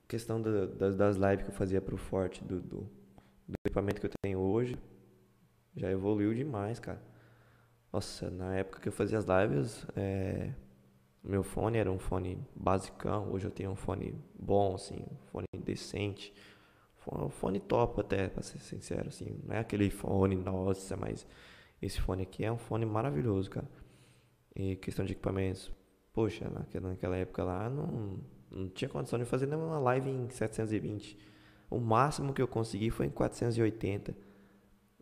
Questão 0.09 0.41
da, 0.41 0.67
das, 0.67 0.97
das 0.97 1.17
lives 1.17 1.45
que 1.45 1.51
eu 1.51 1.55
fazia 1.55 1.83
pro 1.83 1.99
Forte, 1.99 2.43
do, 2.43 2.61
do, 2.61 2.79
do 3.47 3.55
equipamento 3.67 4.01
que 4.01 4.07
eu 4.07 4.11
tenho 4.23 4.39
hoje, 4.39 4.75
já 5.77 5.91
evoluiu 5.91 6.33
demais, 6.33 6.81
cara. 6.81 7.01
Nossa, 7.93 8.31
na 8.31 8.57
época 8.57 8.81
que 8.81 8.89
eu 8.89 8.93
fazia 8.93 9.19
as 9.19 9.25
lives, 9.25 9.87
é, 9.97 10.53
meu 11.25 11.43
fone 11.43 11.79
era 11.79 11.91
um 11.91 11.99
fone 11.99 12.47
basicão. 12.55 13.33
Hoje 13.33 13.47
eu 13.47 13.51
tenho 13.51 13.71
um 13.71 13.77
fone 13.77 14.15
bom, 14.39 14.75
assim, 14.75 14.97
um 14.97 15.27
fone 15.27 15.47
decente. 15.65 16.33
Um 17.11 17.31
fone 17.31 17.59
top 17.59 18.01
até, 18.01 18.29
pra 18.29 18.43
ser 18.43 18.59
sincero, 18.59 19.09
assim. 19.09 19.41
Não 19.45 19.55
é 19.55 19.61
aquele 19.61 19.89
fone, 19.89 20.37
nossa, 20.37 20.97
mas 20.97 21.27
esse 21.81 22.01
fone 22.01 22.23
aqui 22.23 22.45
é 22.45 22.53
um 22.53 22.59
fone 22.59 22.85
maravilhoso, 22.85 23.49
cara. 23.49 23.69
E 24.55 24.77
questão 24.77 25.05
de 25.05 25.13
equipamentos, 25.13 25.73
poxa, 26.13 26.51
naquela, 26.51 27.17
época 27.17 27.45
lá 27.45 27.71
não, 27.71 28.19
não 28.51 28.69
tinha 28.69 28.89
condição 28.89 29.19
de 29.19 29.25
fazer 29.25 29.47
nenhuma 29.47 29.79
live 29.79 30.11
em 30.11 30.29
720. 30.29 31.17
O 31.71 31.79
máximo 31.79 32.35
que 32.35 32.43
eu 32.43 32.49
consegui 32.49 32.91
foi 32.91 33.07
em 33.07 33.11
480. 33.11 34.15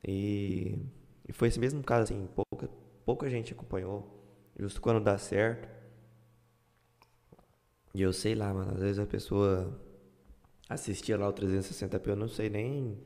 E 0.07 0.78
e 1.29 1.33
foi 1.33 1.49
esse 1.49 1.59
mesmo 1.59 1.83
caso, 1.83 2.05
assim, 2.05 2.29
pouca, 2.35 2.68
pouca 3.05 3.29
gente 3.29 3.53
acompanhou. 3.53 4.16
Justo 4.59 4.81
quando 4.81 5.01
dá 5.03 5.18
certo. 5.18 5.68
E 7.95 8.03
eu 8.03 8.12
sei 8.12 8.35
lá, 8.35 8.53
mano, 8.53 8.72
às 8.74 8.81
vezes 8.81 8.99
a 8.99 9.07
pessoa 9.07 9.81
assistia 10.68 11.16
lá 11.18 11.29
o 11.29 11.33
360p, 11.33 12.09
eu 12.09 12.16
não 12.16 12.29
sei 12.29 12.51
nem 12.51 12.99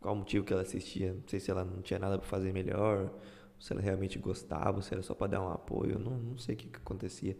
qual 0.00 0.14
motivo 0.16 0.44
que 0.44 0.52
ela 0.52 0.62
assistia. 0.62 1.14
Não 1.14 1.22
sei 1.28 1.40
se 1.40 1.50
ela 1.50 1.64
não 1.64 1.82
tinha 1.82 1.98
nada 1.98 2.18
para 2.18 2.26
fazer 2.26 2.52
melhor, 2.52 3.12
se 3.60 3.72
ela 3.72 3.82
realmente 3.82 4.18
gostava, 4.18 4.80
se 4.82 4.92
era 4.92 5.02
só 5.02 5.14
para 5.14 5.28
dar 5.28 5.42
um 5.42 5.50
apoio, 5.50 5.98
não, 5.98 6.16
não 6.18 6.38
sei 6.38 6.54
o 6.54 6.58
que, 6.58 6.68
que 6.68 6.78
acontecia. 6.78 7.36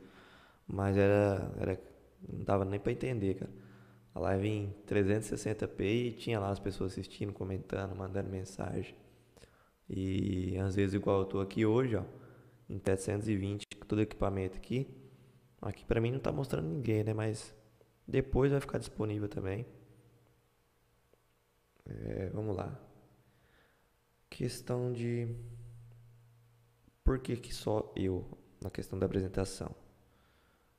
Mas 0.66 0.96
era, 0.96 1.52
era. 1.58 1.80
Não 2.28 2.44
dava 2.44 2.64
nem 2.64 2.80
para 2.80 2.92
entender, 2.92 3.34
cara. 3.34 3.50
A 4.14 4.20
live 4.20 4.48
em 4.48 4.74
360p 4.86 5.80
e 5.80 6.12
tinha 6.12 6.40
lá 6.40 6.50
as 6.50 6.58
pessoas 6.58 6.92
assistindo, 6.92 7.32
comentando, 7.32 7.94
mandando 7.94 8.28
mensagem. 8.28 8.94
E 9.88 10.56
às 10.58 10.74
vezes, 10.74 10.94
igual 10.94 11.20
eu 11.20 11.26
tô 11.26 11.40
aqui 11.40 11.64
hoje, 11.64 11.96
ó, 11.96 12.04
em 12.68 12.78
720, 12.78 13.66
com 13.78 13.86
todo 13.86 14.02
equipamento 14.02 14.56
aqui. 14.56 14.86
Aqui 15.60 15.84
pra 15.84 16.00
mim 16.00 16.12
não 16.12 16.20
tá 16.20 16.30
mostrando 16.30 16.68
ninguém, 16.68 17.02
né? 17.02 17.14
Mas 17.14 17.54
depois 18.06 18.50
vai 18.52 18.60
ficar 18.60 18.78
disponível 18.78 19.28
também. 19.28 19.66
É, 21.86 22.30
vamos 22.32 22.56
lá. 22.56 22.78
Questão 24.28 24.92
de. 24.92 25.34
Por 27.02 27.18
que, 27.18 27.36
que 27.36 27.54
só 27.54 27.90
eu 27.96 28.26
na 28.62 28.70
questão 28.70 28.98
da 28.98 29.06
apresentação? 29.06 29.74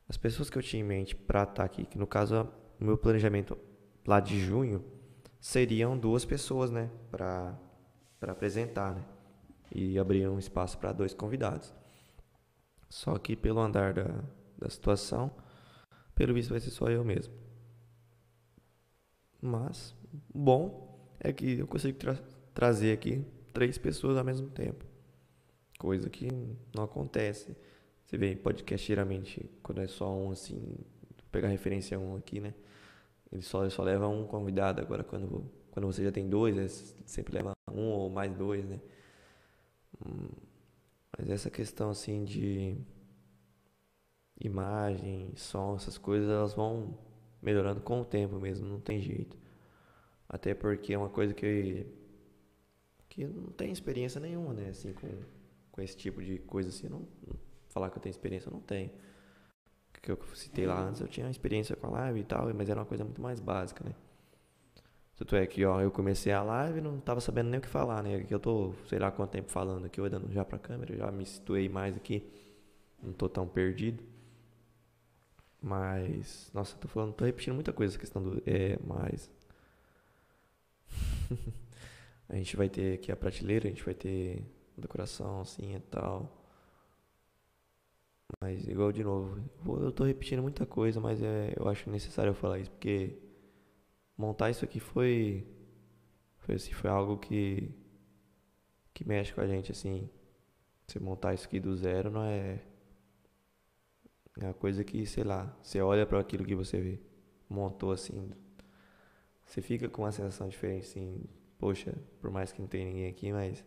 As 0.07 0.18
pessoas 0.18 0.49
que 0.49 0.57
eu 0.57 0.62
tinha 0.62 0.82
em 0.82 0.86
mente 0.86 1.16
para 1.16 1.43
estar 1.43 1.53
tá 1.55 1.64
aqui, 1.64 1.86
que 1.86 1.97
no 1.97 2.07
caso 2.07 2.47
o 2.80 2.84
meu 2.84 2.97
planejamento 2.97 3.57
lá 4.05 4.20
de 4.20 4.39
junho 4.39 4.84
seriam 5.39 5.97
duas 5.97 6.26
pessoas, 6.26 6.72
né? 6.72 6.91
Para 7.12 7.60
para 8.20 8.32
apresentar, 8.32 8.95
né? 8.95 9.05
E 9.72 9.97
abrir 9.99 10.28
um 10.28 10.39
espaço 10.39 10.78
para 10.78 10.91
dois 10.91 11.13
convidados. 11.13 11.74
Só 12.89 13.17
que 13.17 13.36
pelo 13.36 13.59
andar 13.59 13.93
da, 13.93 14.24
da 14.57 14.70
situação, 14.70 15.32
pelo 16.15 16.34
visto 16.34 16.49
vai 16.49 16.59
ser 16.59 16.72
só 16.72 16.89
eu 16.89 17.03
mesmo. 17.03 17.34
Mas, 19.41 19.95
bom 20.34 20.89
é 21.20 21.32
que 21.32 21.59
eu 21.59 21.67
consigo 21.67 21.97
tra 21.97 22.15
trazer 22.53 22.91
aqui 22.91 23.24
três 23.53 23.78
pessoas 23.78 24.17
ao 24.17 24.24
mesmo 24.24 24.49
tempo. 24.49 24.84
Coisa 25.78 26.09
que 26.09 26.28
não 26.76 26.84
acontece. 26.84 27.55
Você 28.05 28.17
vê 28.17 28.34
em 28.34 28.38
podcast, 28.38 28.86
geralmente, 28.86 29.49
quando 29.61 29.82
é 29.82 29.88
só 29.88 30.13
um 30.13 30.32
assim, 30.32 30.59
vou 30.59 31.30
pegar 31.32 31.47
referência 31.47 31.95
a 31.95 31.99
um 31.99 32.15
aqui, 32.17 32.39
né? 32.39 32.53
Ele 33.32 33.43
só, 33.43 33.61
ele 33.61 33.70
só 33.70 33.84
leva 33.84 34.07
um 34.07 34.26
convidado. 34.26 34.82
Agora, 34.82 35.03
quando 35.03 35.49
quando 35.80 35.93
você 35.93 36.03
já 36.03 36.11
tem 36.11 36.27
dois, 36.27 36.57
é, 36.57 36.67
sempre 37.05 37.36
leva 37.36 37.53
um 37.71 37.88
ou 37.88 38.09
mais 38.09 38.34
dois, 38.36 38.65
né? 38.65 38.82
Hum, 40.05 40.27
mas 41.17 41.30
essa 41.30 41.49
questão 41.49 41.89
assim 41.89 42.25
de 42.25 42.77
imagem, 44.41 45.32
som, 45.38 45.77
essas 45.77 45.97
coisas, 45.97 46.30
elas 46.30 46.53
vão 46.53 46.97
melhorando 47.41 47.80
com 47.80 48.01
o 48.01 48.05
tempo 48.05 48.36
mesmo, 48.36 48.67
não 48.67 48.82
tem 48.82 48.99
jeito. 48.99 49.38
Até 50.27 50.53
porque 50.53 50.93
é 50.93 50.97
uma 50.97 51.09
coisa 51.09 51.34
que 51.34 51.88
que 53.07 53.25
não 53.25 53.51
tem 53.51 53.71
experiência 53.71 54.19
nenhuma, 54.19 54.53
né? 54.53 54.69
Assim, 54.69 54.93
com, 54.93 55.07
com 55.71 55.82
esse 55.82 55.95
tipo 55.95 56.21
de 56.21 56.39
coisa 56.39 56.69
assim, 56.69 56.89
não, 56.89 57.07
falar 57.69 57.89
que 57.89 57.97
eu 57.97 58.01
tenho 58.01 58.11
experiência, 58.11 58.49
eu 58.49 58.53
não 58.53 58.61
tenho. 58.61 58.91
Que 60.01 60.11
eu 60.11 60.19
citei 60.36 60.67
lá 60.67 60.82
antes, 60.82 61.01
eu 61.01 61.07
tinha 61.07 61.30
experiência 61.30 61.75
com 61.75 61.88
a 61.88 61.89
live 61.91 62.19
e 62.19 62.23
tal, 62.23 62.53
mas 62.53 62.69
era 62.69 62.80
uma 62.80 62.86
coisa 62.86 63.03
muito 63.03 63.21
mais 63.21 63.39
básica, 63.39 63.84
né? 63.84 63.95
Tanto 65.20 65.36
é 65.36 65.45
que, 65.45 65.65
ó, 65.65 65.82
eu 65.82 65.91
comecei 65.91 66.32
a 66.32 66.41
live 66.41 66.80
e 66.80 66.82
não 66.82 66.99
tava 66.99 67.20
sabendo 67.20 67.49
nem 67.49 67.59
o 67.59 67.61
que 67.61 67.67
falar, 67.67 68.01
né? 68.01 68.24
Que 68.24 68.34
eu 68.34 68.39
tô, 68.39 68.74
sei 68.88 68.97
lá 68.99 69.11
quanto 69.11 69.32
tempo 69.32 69.51
falando 69.51 69.86
aqui, 69.86 69.99
olhando 69.99 70.32
já 70.32 70.45
pra 70.45 70.57
câmera, 70.57 70.95
já 70.95 71.11
me 71.11 71.26
situei 71.26 71.67
mais 71.67 71.95
aqui. 71.97 72.24
Não 73.03 73.13
tô 73.13 73.30
tão 73.30 73.47
perdido. 73.47 74.03
Mas, 75.61 76.49
nossa, 76.53 76.78
tô 76.78 76.88
falando, 76.88 77.13
tô 77.13 77.26
repetindo 77.26 77.53
muita 77.53 77.74
coisa 77.74 77.91
essa 77.93 77.99
questão 77.99 78.22
do 78.24 78.41
é, 78.45 78.78
mas 78.86 79.30
a 82.30 82.36
gente 82.36 82.55
vai 82.55 82.70
ter 82.70 82.95
aqui 82.95 83.11
a 83.11 83.15
prateleira, 83.15 83.67
a 83.67 83.72
gente 83.72 83.84
vai 83.84 83.93
ter 83.93 84.43
decoração 84.78 85.41
assim 85.41 85.76
e 85.76 85.80
tal. 85.80 86.36
Mas 88.41 88.67
igual 88.67 88.91
de 88.91 89.03
novo, 89.03 89.38
eu 89.82 89.91
tô 89.91 90.03
repetindo 90.03 90.41
muita 90.41 90.65
coisa, 90.65 90.99
mas 90.99 91.22
é, 91.22 91.53
eu 91.57 91.67
acho 91.67 91.89
necessário 91.89 92.30
eu 92.32 92.36
falar 92.36 92.59
isso 92.59 92.72
porque 92.72 93.17
montar 94.20 94.49
isso 94.49 94.65
aqui 94.65 94.80
foi 94.82 95.47
foi 96.39 96.55
assim, 96.55 96.74
foi 96.74 96.89
algo 96.89 97.17
que 97.17 97.72
que 98.93 99.07
mexe 99.07 99.34
com 99.34 99.41
a 99.41 99.47
gente 99.47 99.72
assim. 99.72 100.09
Você 100.86 100.99
montar 100.99 101.34
isso 101.34 101.45
aqui 101.47 101.59
do 101.59 101.76
zero 101.78 102.11
não 102.11 102.24
é 102.26 102.59
é 104.41 104.45
uma 104.45 104.53
coisa 104.53 104.84
que, 104.84 105.05
sei 105.05 105.24
lá, 105.24 105.57
você 105.61 105.82
olha 105.82 106.05
para 106.05 106.20
aquilo 106.20 106.45
que 106.45 106.55
você 106.55 106.80
vê, 106.80 106.99
montou 107.49 107.91
assim, 107.91 108.32
você 109.45 109.61
fica 109.61 109.89
com 109.89 110.03
uma 110.03 110.11
sensação 110.11 110.47
diferente 110.47 110.86
assim, 110.88 111.24
poxa, 111.57 111.93
por 112.22 112.32
mais 112.32 112.51
que 112.51 112.61
não 112.61 112.67
tenha 112.67 112.86
ninguém 112.86 113.07
aqui, 113.09 113.34
mas 113.34 113.63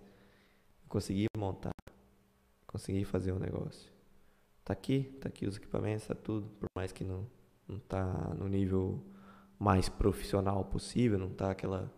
consegui 0.88 1.26
montar, 1.36 1.74
consegui 2.66 3.04
fazer 3.04 3.32
um 3.32 3.38
negócio. 3.38 3.92
Tá 4.64 4.72
aqui, 4.72 5.04
tá 5.20 5.28
aqui 5.28 5.46
os 5.46 5.56
equipamentos, 5.56 6.06
tá 6.06 6.14
tudo, 6.14 6.48
por 6.60 6.68
mais 6.76 6.92
que 6.92 7.04
não 7.04 7.26
não 7.68 7.78
tá 7.78 8.34
no 8.34 8.48
nível 8.48 9.02
mais 9.62 9.88
profissional 9.88 10.64
possível, 10.64 11.16
não 11.16 11.30
tá 11.30 11.52
aquela 11.52 11.88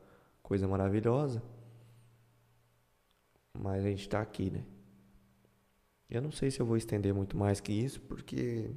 coisa 0.42 0.68
maravilhosa. 0.68 1.42
Mas 3.58 3.86
a 3.86 3.88
gente 3.88 4.06
tá 4.06 4.20
aqui, 4.20 4.50
né? 4.50 4.62
Eu 6.10 6.20
não 6.20 6.30
sei 6.30 6.50
se 6.50 6.60
eu 6.60 6.66
vou 6.66 6.76
estender 6.76 7.14
muito 7.14 7.38
mais 7.38 7.60
que 7.60 7.72
isso, 7.72 8.02
porque 8.02 8.70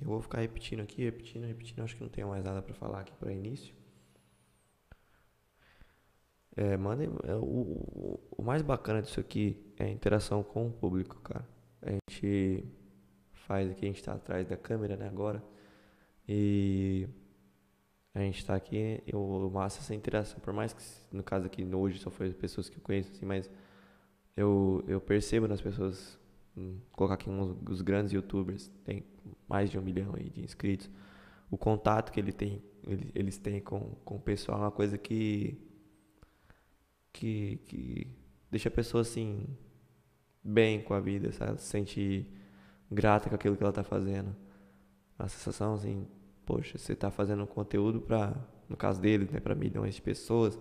eu 0.00 0.06
vou 0.06 0.22
ficar 0.22 0.40
repetindo 0.40 0.80
aqui, 0.80 1.04
repetindo, 1.04 1.44
repetindo. 1.44 1.80
Acho 1.80 1.96
que 1.96 2.02
não 2.02 2.08
tenho 2.08 2.28
mais 2.28 2.42
nada 2.42 2.62
para 2.62 2.72
falar 2.72 3.00
aqui 3.00 3.12
para 3.12 3.30
início. 3.30 3.74
É, 6.56 6.78
mandem, 6.78 7.10
é, 7.24 7.34
o, 7.34 8.18
o, 8.38 8.42
mais 8.42 8.62
bacana 8.62 9.02
disso 9.02 9.20
aqui 9.20 9.62
é 9.76 9.84
a 9.84 9.90
interação 9.90 10.42
com 10.42 10.68
o 10.68 10.72
público, 10.72 11.20
cara. 11.20 11.46
A 11.82 11.90
gente 11.90 12.64
faz 13.32 13.70
aqui, 13.70 13.84
a 13.84 13.88
gente 13.88 14.02
tá 14.02 14.14
atrás 14.14 14.48
da 14.48 14.56
câmera, 14.56 14.96
né, 14.96 15.08
agora. 15.08 15.44
E 16.26 17.06
a 18.14 18.20
gente 18.20 18.44
tá 18.46 18.54
aqui, 18.54 19.02
eu 19.06 19.50
massa 19.52 19.80
essa 19.80 19.94
interação. 19.94 20.38
Por 20.40 20.52
mais 20.52 20.72
que, 20.72 20.82
no 21.14 21.22
caso 21.22 21.46
aqui, 21.46 21.64
hoje 21.74 21.98
só 21.98 22.10
foi 22.10 22.32
pessoas 22.32 22.68
que 22.68 22.76
eu 22.76 22.82
conheço, 22.82 23.10
assim, 23.12 23.26
mas 23.26 23.50
eu, 24.36 24.84
eu 24.86 25.00
percebo 25.00 25.48
nas 25.48 25.60
pessoas 25.60 26.18
Hum, 26.56 26.78
colocar 26.92 27.14
aqui 27.14 27.28
uns, 27.28 27.56
os 27.68 27.82
grandes 27.82 28.12
youtubers, 28.12 28.70
tem 28.84 29.04
mais 29.48 29.70
de 29.70 29.78
um 29.78 29.82
milhão 29.82 30.14
aí 30.16 30.30
de 30.30 30.42
inscritos. 30.42 30.88
O 31.50 31.58
contato 31.58 32.12
que 32.12 32.20
ele 32.20 32.32
tem, 32.32 32.62
ele, 32.86 33.10
eles 33.14 33.38
têm 33.38 33.60
com, 33.60 33.80
com 34.04 34.16
o 34.16 34.20
pessoal 34.20 34.58
é 34.58 34.62
uma 34.62 34.70
coisa 34.70 34.96
que, 34.96 35.58
que, 37.12 37.56
que 37.66 38.06
deixa 38.50 38.68
a 38.68 38.72
pessoa 38.72 39.00
assim, 39.02 39.46
bem 40.42 40.82
com 40.82 40.94
a 40.94 41.00
vida, 41.00 41.32
sabe? 41.32 41.60
Se 41.60 41.66
sente 41.68 42.26
grata 42.90 43.28
com 43.28 43.34
aquilo 43.34 43.56
que 43.56 43.62
ela 43.62 43.70
está 43.70 43.84
fazendo. 43.84 44.34
A 45.18 45.28
sensação 45.28 45.74
assim, 45.74 46.06
poxa, 46.44 46.78
você 46.78 46.92
está 46.92 47.10
fazendo 47.10 47.42
um 47.42 47.46
conteúdo 47.46 48.00
para, 48.00 48.34
no 48.68 48.76
caso 48.76 49.00
deles, 49.00 49.30
né, 49.30 49.40
para 49.40 49.54
milhões 49.54 49.94
de 49.94 50.02
pessoas, 50.02 50.58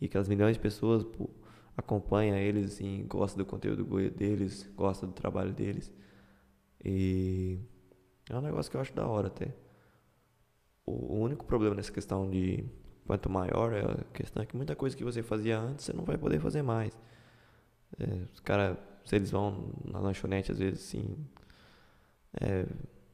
e 0.00 0.06
aquelas 0.06 0.28
milhões 0.28 0.56
de 0.56 0.60
pessoas, 0.60 1.04
pô, 1.04 1.30
acompanha 1.76 2.38
eles, 2.38 2.74
assim, 2.74 3.04
gosta 3.08 3.36
do 3.38 3.44
conteúdo 3.44 3.84
deles, 4.10 4.70
gosta 4.76 5.06
do 5.06 5.12
trabalho 5.12 5.52
deles. 5.52 5.92
E 6.84 7.58
é 8.28 8.36
um 8.36 8.40
negócio 8.40 8.70
que 8.70 8.76
eu 8.76 8.80
acho 8.80 8.94
da 8.94 9.06
hora 9.06 9.28
até. 9.28 9.54
O 10.86 11.16
único 11.18 11.44
problema 11.44 11.74
nessa 11.74 11.92
questão 11.92 12.30
de 12.30 12.64
quanto 13.06 13.30
maior 13.30 13.72
é 13.72 13.80
a 13.80 14.04
questão 14.12 14.42
é 14.42 14.46
que 14.46 14.56
muita 14.56 14.76
coisa 14.76 14.96
que 14.96 15.04
você 15.04 15.22
fazia 15.22 15.58
antes 15.58 15.84
você 15.84 15.92
não 15.92 16.04
vai 16.04 16.18
poder 16.18 16.40
fazer 16.40 16.62
mais. 16.62 16.96
É, 17.98 18.26
os 18.32 18.40
caras, 18.40 18.76
se 19.04 19.16
eles 19.16 19.30
vão 19.30 19.72
na 19.84 19.98
lanchonete, 19.98 20.52
às 20.52 20.58
vezes, 20.58 20.86
assim, 20.86 21.16
é, 22.40 22.66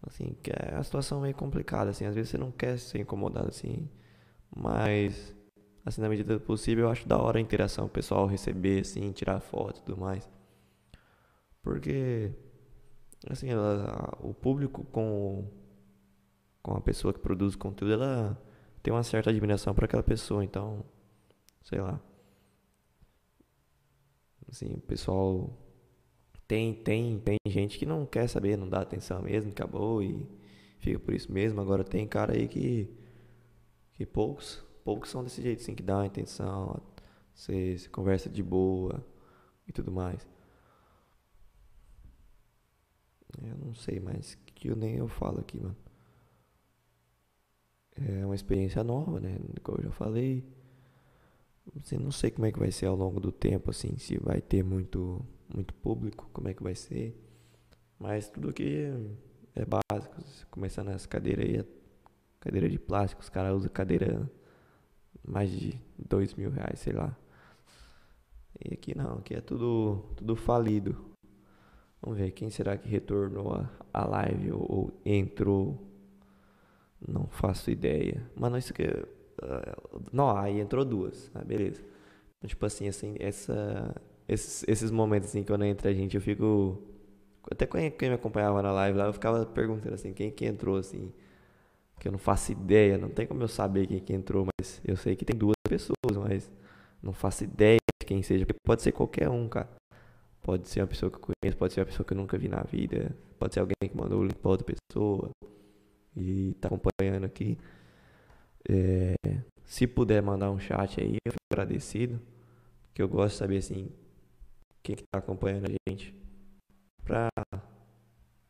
assim, 0.06 0.36
que 0.42 0.50
é 0.50 0.74
a 0.74 0.82
situação 0.82 1.20
meio 1.20 1.34
complicada, 1.34 1.90
assim, 1.90 2.04
às 2.04 2.14
vezes 2.14 2.30
você 2.30 2.38
não 2.38 2.50
quer 2.50 2.78
ser 2.78 3.00
incomodado, 3.00 3.48
assim, 3.48 3.88
mas 4.54 5.34
assim, 5.84 6.00
na 6.00 6.08
medida 6.08 6.34
do 6.34 6.40
possível, 6.40 6.84
eu 6.86 6.90
acho 6.90 7.06
da 7.08 7.18
hora 7.18 7.38
a 7.38 7.40
interação, 7.40 7.86
o 7.86 7.88
pessoal 7.88 8.26
receber, 8.26 8.80
assim, 8.80 9.12
tirar 9.12 9.40
foto 9.40 9.80
e 9.80 9.82
tudo 9.82 10.00
mais. 10.00 10.28
Porque, 11.62 12.32
assim, 13.28 13.50
ela, 13.50 14.16
o 14.20 14.32
público 14.34 14.84
com, 14.84 15.46
com 16.62 16.74
a 16.74 16.80
pessoa 16.80 17.12
que 17.12 17.20
produz 17.20 17.56
conteúdo, 17.56 17.94
ela 17.94 18.40
tem 18.82 18.92
uma 18.92 19.02
certa 19.02 19.30
admiração 19.30 19.74
para 19.74 19.84
aquela 19.84 20.02
pessoa, 20.02 20.44
então, 20.44 20.84
sei 21.62 21.80
lá. 21.80 22.00
Assim, 24.48 24.74
o 24.74 24.80
pessoal 24.80 25.56
tem, 26.50 26.74
tem, 26.74 27.20
tem 27.20 27.38
gente 27.46 27.78
que 27.78 27.86
não 27.86 28.04
quer 28.04 28.26
saber, 28.26 28.58
não 28.58 28.68
dá 28.68 28.80
atenção 28.80 29.22
mesmo, 29.22 29.52
acabou 29.52 30.02
e 30.02 30.26
fica 30.80 30.98
por 30.98 31.14
isso 31.14 31.32
mesmo. 31.32 31.60
Agora 31.60 31.84
tem 31.84 32.08
cara 32.08 32.32
aí 32.34 32.48
que, 32.48 32.92
que 33.92 34.04
poucos 34.04 34.60
poucos 34.84 35.10
são 35.10 35.22
desse 35.22 35.40
jeito, 35.40 35.60
assim, 35.62 35.76
que 35.76 35.82
dá 35.82 36.00
a 36.00 36.06
intenção, 36.06 36.82
você, 37.32 37.78
você 37.78 37.88
conversa 37.88 38.28
de 38.28 38.42
boa 38.42 39.00
e 39.68 39.70
tudo 39.70 39.92
mais. 39.92 40.26
Eu 43.40 43.56
não 43.56 43.72
sei 43.72 44.00
mais 44.00 44.34
que 44.34 44.66
eu 44.66 44.74
nem 44.74 44.96
eu 44.96 45.06
falo 45.06 45.38
aqui, 45.38 45.60
mano. 45.60 45.76
É 47.94 48.26
uma 48.26 48.34
experiência 48.34 48.82
nova, 48.82 49.20
né? 49.20 49.38
Como 49.62 49.78
eu 49.78 49.84
já 49.84 49.90
falei. 49.92 50.44
Assim, 51.80 51.96
não 51.96 52.10
sei 52.10 52.32
como 52.32 52.46
é 52.46 52.50
que 52.50 52.58
vai 52.58 52.72
ser 52.72 52.86
ao 52.86 52.96
longo 52.96 53.20
do 53.20 53.30
tempo, 53.30 53.70
assim, 53.70 53.96
se 53.98 54.18
vai 54.18 54.40
ter 54.40 54.64
muito, 54.64 55.24
muito 55.54 55.74
público, 55.74 56.28
como 56.32 56.48
é 56.48 56.54
que 56.54 56.62
vai 56.62 56.74
ser. 56.74 57.16
Mas 57.98 58.28
tudo 58.28 58.48
aqui 58.50 58.90
é, 59.54 59.62
é 59.62 59.64
básico. 59.64 60.16
Começando 60.50 60.88
nessa 60.88 61.08
cadeira 61.08 61.42
aí, 61.42 61.64
cadeira 62.40 62.68
de 62.68 62.78
plástico, 62.78 63.22
os 63.22 63.28
caras 63.28 63.56
usam 63.56 63.70
cadeira 63.70 64.30
mais 65.26 65.50
de 65.50 65.78
dois 65.98 66.34
mil 66.34 66.50
reais, 66.50 66.80
sei 66.80 66.92
lá. 66.92 67.16
E 68.64 68.74
aqui 68.74 68.96
não, 68.96 69.14
aqui 69.18 69.34
é 69.34 69.40
tudo, 69.40 70.04
tudo 70.16 70.36
falido. 70.36 71.10
Vamos 72.02 72.18
ver 72.18 72.30
quem 72.32 72.50
será 72.50 72.76
que 72.76 72.88
retornou 72.88 73.52
a, 73.54 73.70
a 73.92 74.06
live 74.06 74.52
ou, 74.52 74.66
ou, 74.68 75.00
entrou. 75.04 75.86
Não 77.06 77.26
faço 77.28 77.70
ideia. 77.70 78.28
Mano, 78.34 78.56
isso 78.56 78.72
aqui. 78.72 78.84
Uh, 78.84 80.02
não, 80.12 80.36
aí 80.36 80.60
entrou 80.60 80.84
duas. 80.84 81.30
Ah, 81.34 81.44
beleza. 81.44 81.82
Tipo 82.46 82.66
assim, 82.66 82.88
assim, 82.88 83.16
essa, 83.18 83.94
esses, 84.30 84.64
esses 84.68 84.90
momentos 84.90 85.28
assim, 85.28 85.42
quando 85.42 85.64
entra 85.64 85.90
a 85.90 85.94
gente, 85.94 86.14
eu 86.14 86.20
fico. 86.20 86.80
Até 87.50 87.66
quem, 87.66 87.90
quem 87.90 88.08
me 88.10 88.14
acompanhava 88.14 88.62
na 88.62 88.70
live 88.70 88.98
lá, 88.98 89.06
eu 89.06 89.12
ficava 89.12 89.44
perguntando 89.44 89.94
assim, 89.94 90.12
quem 90.12 90.30
que 90.30 90.46
entrou 90.46 90.76
assim 90.76 91.12
que 91.98 92.08
eu 92.08 92.12
não 92.12 92.18
faço 92.18 92.50
ideia, 92.50 92.96
não 92.96 93.10
tem 93.10 93.26
como 93.26 93.42
eu 93.42 93.48
saber 93.48 93.86
quem 93.86 94.00
que 94.00 94.12
entrou, 94.14 94.46
mas 94.58 94.80
eu 94.84 94.96
sei 94.96 95.14
que 95.14 95.24
tem 95.24 95.36
duas 95.36 95.54
pessoas, 95.68 96.16
mas 96.16 96.50
não 97.02 97.12
faço 97.12 97.44
ideia 97.44 97.76
de 98.00 98.06
quem 98.06 98.22
seja, 98.22 98.46
porque 98.46 98.58
pode 98.64 98.80
ser 98.82 98.92
qualquer 98.92 99.28
um, 99.28 99.46
cara. 99.48 99.68
Pode 100.42 100.66
ser 100.66 100.80
uma 100.80 100.86
pessoa 100.86 101.10
que 101.10 101.18
eu 101.18 101.20
conheço, 101.20 101.58
pode 101.58 101.74
ser 101.74 101.80
uma 101.80 101.86
pessoa 101.86 102.06
que 102.06 102.14
eu 102.14 102.16
nunca 102.16 102.38
vi 102.38 102.48
na 102.48 102.62
vida, 102.62 103.14
pode 103.38 103.52
ser 103.52 103.60
alguém 103.60 103.74
que 103.82 103.94
mandou 103.94 104.20
o 104.20 104.24
link 104.24 104.36
pra 104.36 104.50
outra 104.50 104.66
pessoa 104.66 105.30
e 106.16 106.54
tá 106.58 106.68
acompanhando 106.68 107.24
aqui. 107.24 107.58
É, 108.66 109.14
se 109.64 109.86
puder 109.86 110.22
mandar 110.22 110.50
um 110.50 110.58
chat 110.58 111.00
aí, 111.00 111.16
eu 111.26 111.32
fico 111.32 111.44
agradecido, 111.52 112.18
que 112.94 113.02
eu 113.02 113.08
gosto 113.08 113.34
de 113.34 113.38
saber 113.38 113.58
assim 113.58 113.90
quem 114.82 114.96
que 114.96 115.04
tá 115.04 115.18
acompanhando 115.18 115.66
a 115.66 115.90
gente 115.90 116.14
pra, 117.04 117.28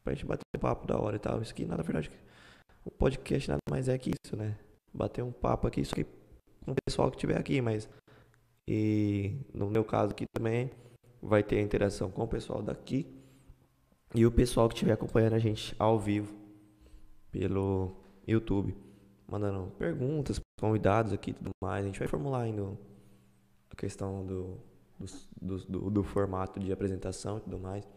pra 0.02 0.14
gente 0.14 0.26
bater 0.26 0.42
um 0.56 0.60
papo 0.60 0.86
da 0.86 0.98
hora 0.98 1.16
e 1.16 1.18
tal. 1.18 1.40
Isso 1.42 1.52
aqui, 1.52 1.64
na 1.64 1.76
verdade, 1.76 2.10
o 2.84 2.90
podcast 2.90 3.48
nada 3.48 3.60
mais 3.70 3.88
é 3.88 3.98
que 3.98 4.10
isso, 4.24 4.36
né? 4.36 4.58
Bater 4.92 5.22
um 5.22 5.32
papo 5.32 5.66
aqui, 5.66 5.82
que 5.82 6.04
com 6.64 6.72
o 6.72 6.74
pessoal 6.86 7.10
que 7.10 7.16
estiver 7.16 7.38
aqui, 7.38 7.60
mas. 7.60 7.88
E 8.68 9.34
no 9.52 9.68
meu 9.68 9.84
caso 9.84 10.12
aqui 10.12 10.26
também 10.32 10.70
vai 11.20 11.42
ter 11.42 11.60
interação 11.60 12.10
com 12.10 12.22
o 12.22 12.28
pessoal 12.28 12.62
daqui 12.62 13.06
e 14.14 14.24
o 14.24 14.30
pessoal 14.30 14.68
que 14.68 14.74
estiver 14.74 14.92
acompanhando 14.92 15.34
a 15.34 15.38
gente 15.38 15.74
ao 15.78 15.98
vivo 15.98 16.34
pelo 17.30 17.96
YouTube. 18.26 18.76
mandando 19.26 19.70
perguntas, 19.78 20.40
convidados 20.60 21.12
aqui 21.12 21.30
e 21.30 21.34
tudo 21.34 21.50
mais. 21.62 21.84
A 21.84 21.86
gente 21.86 21.98
vai 21.98 22.08
formular 22.08 22.42
ainda 22.42 22.76
a 23.70 23.76
questão 23.76 24.26
do, 24.26 24.58
do, 25.40 25.58
do, 25.58 25.90
do, 25.90 26.04
formato 26.04 26.60
de 26.60 26.70
apresentação 26.72 27.38
e 27.38 27.40
tudo 27.40 27.58
mais. 27.58 27.88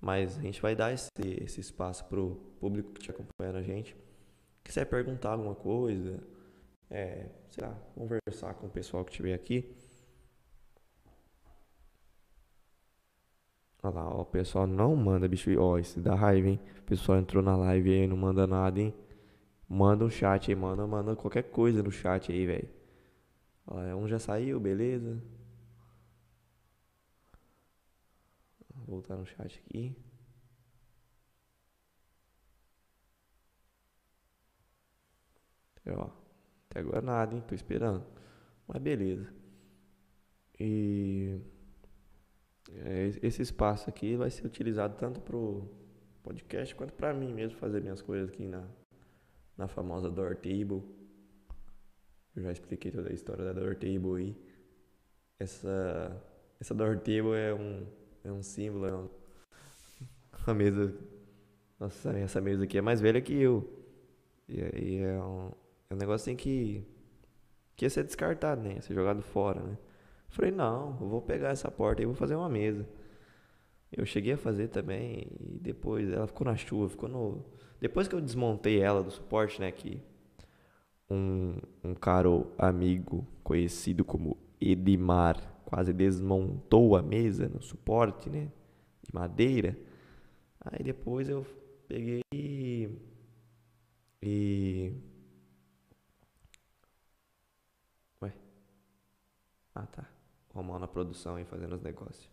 Mas 0.00 0.38
a 0.38 0.42
gente 0.42 0.60
vai 0.62 0.76
dar 0.76 0.92
esse, 0.92 1.10
esse 1.42 1.60
espaço 1.60 2.04
pro 2.06 2.36
público 2.60 2.92
que 2.92 3.00
estiver 3.00 3.18
acompanhando 3.18 3.56
a 3.56 3.62
gente. 3.62 3.96
Quiser 4.62 4.84
perguntar 4.84 5.32
alguma 5.32 5.54
coisa, 5.54 6.22
é, 6.90 7.28
sei 7.50 7.64
lá, 7.64 7.74
conversar 7.94 8.54
com 8.54 8.66
o 8.66 8.70
pessoal 8.70 9.04
que 9.04 9.10
estiver 9.10 9.34
aqui. 9.34 9.74
Olha 13.82 13.94
lá, 13.94 14.14
ó, 14.14 14.22
o 14.22 14.26
pessoal 14.26 14.66
não 14.66 14.94
manda, 14.96 15.28
bicho. 15.28 15.50
Ó, 15.58 15.78
isso 15.78 16.00
dá 16.00 16.14
raiva, 16.14 16.48
hein? 16.48 16.60
O 16.80 16.82
pessoal 16.82 17.18
entrou 17.18 17.42
na 17.42 17.56
live 17.56 17.92
aí, 17.92 18.06
não 18.06 18.16
manda 18.16 18.46
nada, 18.46 18.80
hein? 18.80 18.94
Manda 19.68 20.04
um 20.04 20.10
chat 20.10 20.50
aí, 20.50 20.56
manda, 20.56 20.86
manda 20.86 21.16
qualquer 21.16 21.44
coisa 21.44 21.82
no 21.82 21.90
chat 21.90 22.30
aí, 22.30 22.46
velho. 22.46 22.68
Um 23.96 24.06
já 24.06 24.18
saiu, 24.18 24.60
beleza? 24.60 25.20
Voltar 28.86 29.16
no 29.16 29.26
chat 29.26 29.62
aqui. 29.66 29.96
Ó, 35.88 36.10
até 36.68 36.80
agora 36.80 37.00
nada, 37.00 37.34
hein? 37.34 37.42
Tô 37.46 37.54
esperando. 37.54 38.04
Mas 38.66 38.82
beleza. 38.82 39.32
E 40.58 41.40
é, 42.72 43.10
esse 43.22 43.42
espaço 43.42 43.88
aqui 43.88 44.16
vai 44.16 44.30
ser 44.30 44.46
utilizado 44.46 44.96
tanto 44.96 45.20
pro 45.20 45.68
podcast 46.22 46.74
quanto 46.74 46.92
para 46.94 47.14
mim 47.14 47.32
mesmo 47.32 47.58
fazer 47.58 47.80
minhas 47.80 48.02
coisas 48.02 48.28
aqui 48.30 48.46
na, 48.46 48.68
na 49.56 49.68
famosa 49.68 50.10
Door 50.10 50.36
Table. 50.36 50.82
Eu 52.34 52.42
já 52.42 52.52
expliquei 52.52 52.90
toda 52.90 53.10
a 53.10 53.12
história 53.12 53.44
da 53.44 53.52
Door 53.52 53.76
Table 53.76 54.16
aí. 54.16 54.36
Essa, 55.38 56.22
essa 56.58 56.74
Door 56.74 56.98
Table 56.98 57.34
é 57.34 57.54
um, 57.54 57.86
é 58.26 58.32
um 58.32 58.42
símbolo, 58.42 58.86
é 58.86 58.92
uma, 58.92 59.10
uma 60.46 60.54
mesa. 60.54 60.94
Nossa, 61.78 62.10
essa 62.18 62.40
mesa 62.40 62.64
aqui 62.64 62.78
é 62.78 62.82
mais 62.82 63.00
velha 63.00 63.20
que 63.20 63.34
eu. 63.34 63.68
E 64.48 64.60
aí 64.60 64.96
é 64.98 65.22
um, 65.22 65.50
é 65.90 65.94
um 65.94 65.96
negócio 65.96 66.24
assim 66.24 66.36
que, 66.36 66.84
que 67.76 67.84
ia 67.84 67.90
ser 67.90 68.04
descartado, 68.04 68.62
né? 68.62 68.74
Ia 68.74 68.82
ser 68.82 68.94
jogado 68.94 69.22
fora, 69.22 69.60
né? 69.62 69.78
Falei, 70.28 70.50
não, 70.50 70.96
eu 71.00 71.08
vou 71.08 71.22
pegar 71.22 71.50
essa 71.50 71.70
porta 71.70 72.02
e 72.02 72.06
vou 72.06 72.14
fazer 72.14 72.34
uma 72.34 72.48
mesa. 72.48 72.86
Eu 73.92 74.04
cheguei 74.04 74.32
a 74.32 74.38
fazer 74.38 74.68
também 74.68 75.28
e 75.40 75.58
depois 75.58 76.10
ela 76.10 76.26
ficou 76.26 76.44
na 76.44 76.56
chuva, 76.56 76.88
ficou 76.88 77.08
no. 77.08 77.44
Depois 77.80 78.08
que 78.08 78.14
eu 78.14 78.20
desmontei 78.20 78.80
ela 78.80 79.02
do 79.02 79.10
suporte, 79.10 79.60
né? 79.60 79.70
Que 79.70 80.02
um, 81.08 81.56
um 81.84 81.94
caro 81.94 82.52
amigo 82.58 83.26
conhecido 83.42 84.04
como 84.04 84.36
Edmar 84.60 85.55
quase 85.66 85.92
desmontou 85.92 86.96
a 86.96 87.02
mesa 87.02 87.48
no 87.48 87.60
suporte, 87.60 88.30
né? 88.30 88.50
De 89.02 89.14
madeira. 89.14 89.76
Aí 90.60 90.82
depois 90.82 91.28
eu 91.28 91.46
peguei 91.86 92.22
e. 92.32 92.88
e? 94.22 94.92
Ah, 99.74 99.86
tá. 99.86 100.08
Romão 100.54 100.78
na 100.78 100.88
produção 100.88 101.38
e 101.38 101.44
fazendo 101.44 101.74
os 101.74 101.82
negócios. 101.82 102.30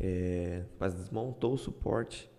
É, 0.00 0.64
mas 0.80 0.94
desmontou 0.94 1.52
o 1.52 1.58
suporte. 1.58 2.30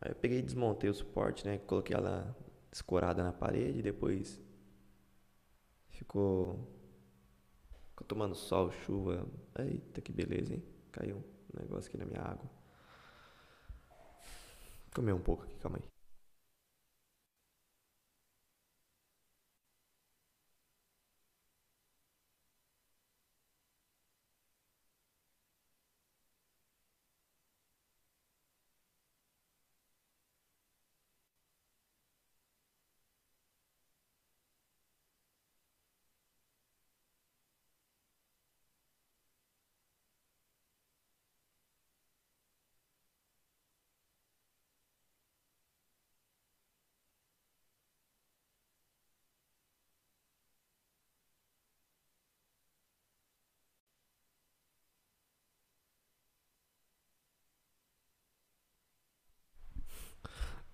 Aí 0.00 0.10
eu 0.10 0.14
peguei 0.14 0.40
e 0.40 0.42
desmontei 0.42 0.90
o 0.90 0.94
suporte, 0.94 1.46
né? 1.46 1.56
Coloquei 1.56 1.96
ela 1.96 2.36
escorada 2.70 3.24
na 3.24 3.32
parede, 3.32 3.80
depois 3.80 4.38
ficou, 5.88 6.58
ficou 7.98 8.06
tomando 8.06 8.34
sol, 8.34 8.70
chuva. 8.70 9.26
Eita, 9.58 10.00
que 10.00 10.12
beleza, 10.12 10.54
hein? 10.54 10.62
Caiu 10.92 11.16
um 11.16 11.60
negócio 11.60 11.88
aqui 11.88 11.98
na 11.98 12.06
minha 12.06 12.22
água. 12.22 12.48
Comer 14.94 15.12
um 15.12 15.20
pouco 15.20 15.42
aqui, 15.42 15.56
calma 15.58 15.78
aí. 15.78 15.97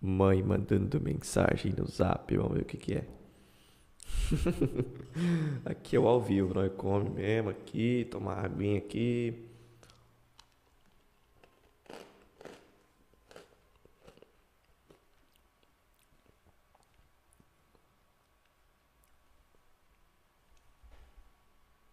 Mãe 0.06 0.42
mandando 0.42 1.00
mensagem 1.00 1.72
no 1.72 1.86
zap, 1.86 2.36
vamos 2.36 2.52
ver 2.52 2.62
o 2.62 2.64
que, 2.66 2.76
que 2.76 2.92
é. 2.92 3.06
aqui 5.64 5.96
é 5.96 5.98
o 5.98 6.06
ao 6.06 6.20
vivo, 6.20 6.52
nós 6.52 6.70
come 6.76 7.08
mesmo 7.08 7.48
aqui, 7.48 8.06
tomar 8.10 8.44
aguinha 8.44 8.76
aqui. 8.76 9.48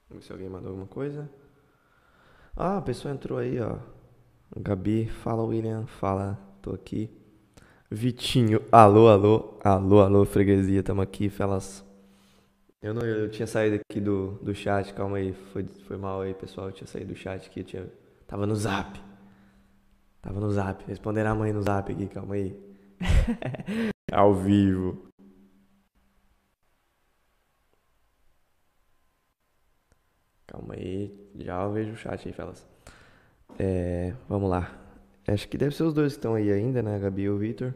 Vamos 0.09 0.23
ver 0.23 0.27
se 0.27 0.33
alguém 0.33 0.49
mandou 0.49 0.71
alguma 0.71 0.87
coisa. 0.87 1.29
Ah, 2.57 2.77
a 2.79 2.81
pessoa 2.81 3.13
entrou 3.13 3.39
aí, 3.39 3.57
ó. 3.61 3.79
Gabi, 4.57 5.07
fala 5.07 5.43
William, 5.43 5.87
fala, 5.87 6.37
tô 6.61 6.73
aqui. 6.73 7.20
Vitinho, 7.91 8.61
alô, 8.71 9.07
alô, 9.09 9.59
alô, 9.63 9.99
alô, 10.01 10.25
freguesia, 10.25 10.81
tamo 10.81 11.01
aqui, 11.01 11.29
felas. 11.29 11.83
Eu 12.81 12.93
não, 12.93 13.03
eu 13.05 13.29
tinha 13.29 13.47
saído 13.47 13.75
aqui 13.77 13.99
do, 14.01 14.39
do 14.41 14.55
chat, 14.55 14.93
calma 14.93 15.17
aí, 15.17 15.33
foi, 15.53 15.65
foi 15.87 15.97
mal 15.97 16.21
aí, 16.21 16.33
pessoal, 16.33 16.67
eu 16.67 16.73
tinha 16.73 16.87
saído 16.87 17.13
do 17.13 17.19
chat 17.19 17.47
aqui, 17.47 17.61
eu 17.61 17.63
tinha, 17.63 17.87
tava 18.27 18.47
no 18.47 18.55
zap. 18.55 18.99
Tava 20.21 20.39
no 20.39 20.51
zap, 20.51 20.83
respondendo 20.87 21.27
a 21.27 21.35
mãe 21.35 21.51
no 21.51 21.61
zap 21.63 21.91
aqui, 21.91 22.07
calma 22.07 22.35
aí. 22.35 22.55
Ao 24.11 24.33
vivo. 24.33 25.07
Calma 30.45 30.73
aí, 30.75 31.11
já 31.39 31.63
eu 31.63 31.71
vejo 31.71 31.93
o 31.93 31.97
chat 31.97 32.27
aí, 32.27 32.33
felas. 32.33 32.67
É, 33.59 34.13
vamos 34.29 34.49
lá. 34.49 34.80
Acho 35.27 35.47
que 35.47 35.57
deve 35.57 35.75
ser 35.75 35.83
os 35.83 35.93
dois 35.93 36.13
que 36.13 36.19
estão 36.19 36.33
aí 36.33 36.51
ainda, 36.51 36.81
né? 36.81 36.97
Gabi 36.97 37.23
e 37.23 37.29
o 37.29 37.37
Vitor. 37.37 37.73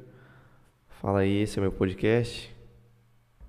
Fala 0.87 1.19
aí, 1.19 1.41
esse 1.41 1.59
é 1.59 1.61
meu 1.61 1.71
podcast. 1.71 2.53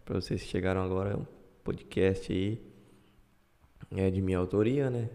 Para 0.05 0.20
vocês 0.20 0.42
que 0.42 0.49
chegaram 0.49 0.82
agora, 0.82 1.11
é 1.11 1.16
um 1.16 1.26
podcast 1.64 2.32
aí. 2.32 2.61
É 3.90 4.11
de 4.11 4.20
minha 4.20 4.38
autoria, 4.38 4.90
né? 4.90 5.09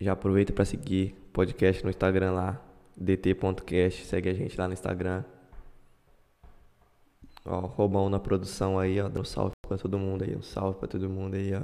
Já 0.00 0.12
aproveita 0.12 0.52
para 0.52 0.64
seguir 0.64 1.14
o 1.28 1.32
podcast 1.32 1.84
no 1.84 1.90
Instagram 1.90 2.32
lá, 2.32 2.60
dt.cast. 2.96 4.04
Segue 4.04 4.28
a 4.28 4.34
gente 4.34 4.58
lá 4.58 4.66
no 4.66 4.74
Instagram. 4.74 5.24
Ó, 7.44 7.60
Robão 7.60 8.08
na 8.10 8.18
produção 8.18 8.78
aí, 8.78 9.00
ó. 9.00 9.08
Dá 9.08 9.20
um 9.20 9.24
salve 9.24 9.52
pra 9.68 9.78
todo 9.78 9.98
mundo 9.98 10.24
aí. 10.24 10.34
Um 10.34 10.42
salve 10.42 10.78
pra 10.78 10.88
todo 10.88 11.08
mundo 11.08 11.34
aí, 11.34 11.54
ó. 11.54 11.62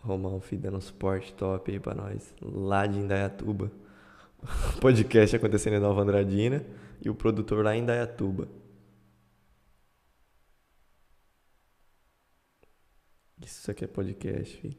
Romão, 0.00 0.40
filho, 0.40 0.62
dando 0.62 0.80
suporte 0.80 1.32
top 1.34 1.70
aí 1.70 1.78
pra 1.78 1.94
nós. 1.94 2.34
Lá 2.42 2.86
de 2.86 2.98
Indaiatuba. 2.98 3.70
podcast 4.80 5.36
acontecendo 5.36 5.76
em 5.76 5.80
Nova 5.80 6.00
Andradina 6.00 6.64
e 7.00 7.10
o 7.10 7.14
produtor 7.14 7.64
lá 7.64 7.76
em 7.76 7.84
Dayatuba. 7.84 8.48
Isso 13.44 13.70
aqui 13.70 13.84
é 13.84 13.88
podcast, 13.88 14.56
filho. 14.56 14.76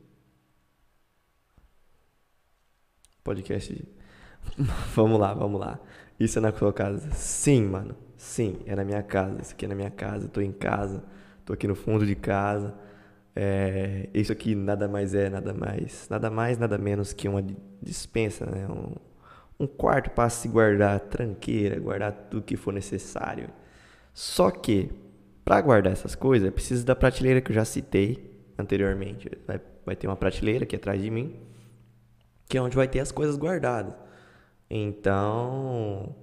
Podcast. 3.24 3.88
vamos 4.96 5.20
lá, 5.20 5.34
vamos 5.34 5.60
lá. 5.60 5.80
Isso 6.20 6.38
é 6.38 6.42
na 6.42 6.52
sua 6.52 6.74
casa? 6.74 7.10
Sim, 7.12 7.64
mano. 7.64 7.96
Sim, 8.18 8.60
é 8.66 8.76
na 8.76 8.84
minha 8.84 9.02
casa. 9.02 9.42
Isso 9.42 9.54
aqui 9.54 9.66
é 9.66 9.68
na 9.68 9.76
minha 9.76 9.92
casa. 9.92 10.28
Tô 10.28 10.42
em 10.42 10.52
casa. 10.52 11.04
Tô 11.46 11.54
aqui 11.54 11.68
no 11.68 11.76
fundo 11.76 12.06
de 12.06 12.16
casa. 12.16 12.76
É, 13.36 14.10
isso 14.14 14.32
aqui 14.32 14.54
nada 14.54 14.88
mais 14.88 15.14
é, 15.14 15.30
nada 15.30 15.54
mais, 15.54 16.10
nada 16.10 16.30
mais, 16.30 16.58
nada 16.58 16.78
menos 16.78 17.14
que 17.14 17.28
uma 17.28 17.42
dispensa, 17.82 18.46
né? 18.46 18.68
Um, 18.68 19.09
um 19.60 19.68
quarto 19.68 20.12
para 20.12 20.30
se 20.30 20.48
guardar 20.48 21.00
tranqueira, 21.02 21.80
guardar 21.80 22.12
tudo 22.30 22.44
que 22.44 22.56
for 22.58 22.74
necessário. 22.74 23.50
Só 24.14 24.52
que, 24.52 24.90
Para 25.44 25.62
guardar 25.62 25.94
essas 25.94 26.16
coisas, 26.16 26.52
preciso 26.54 26.86
da 26.86 26.96
prateleira 26.96 27.42
que 27.42 27.52
eu 27.52 27.56
já 27.56 27.66
citei 27.66 28.40
anteriormente. 28.58 29.30
Vai, 29.48 29.60
vai 29.86 29.96
ter 29.96 30.08
uma 30.08 30.16
prateleira 30.16 30.64
aqui 30.64 30.76
atrás 30.76 31.02
de 31.02 31.10
mim, 31.10 31.36
que 32.48 32.58
é 32.58 32.62
onde 32.62 32.76
vai 32.76 32.88
ter 32.88 33.00
as 33.00 33.12
coisas 33.12 33.36
guardadas. 33.38 33.96
Então, 34.70 36.16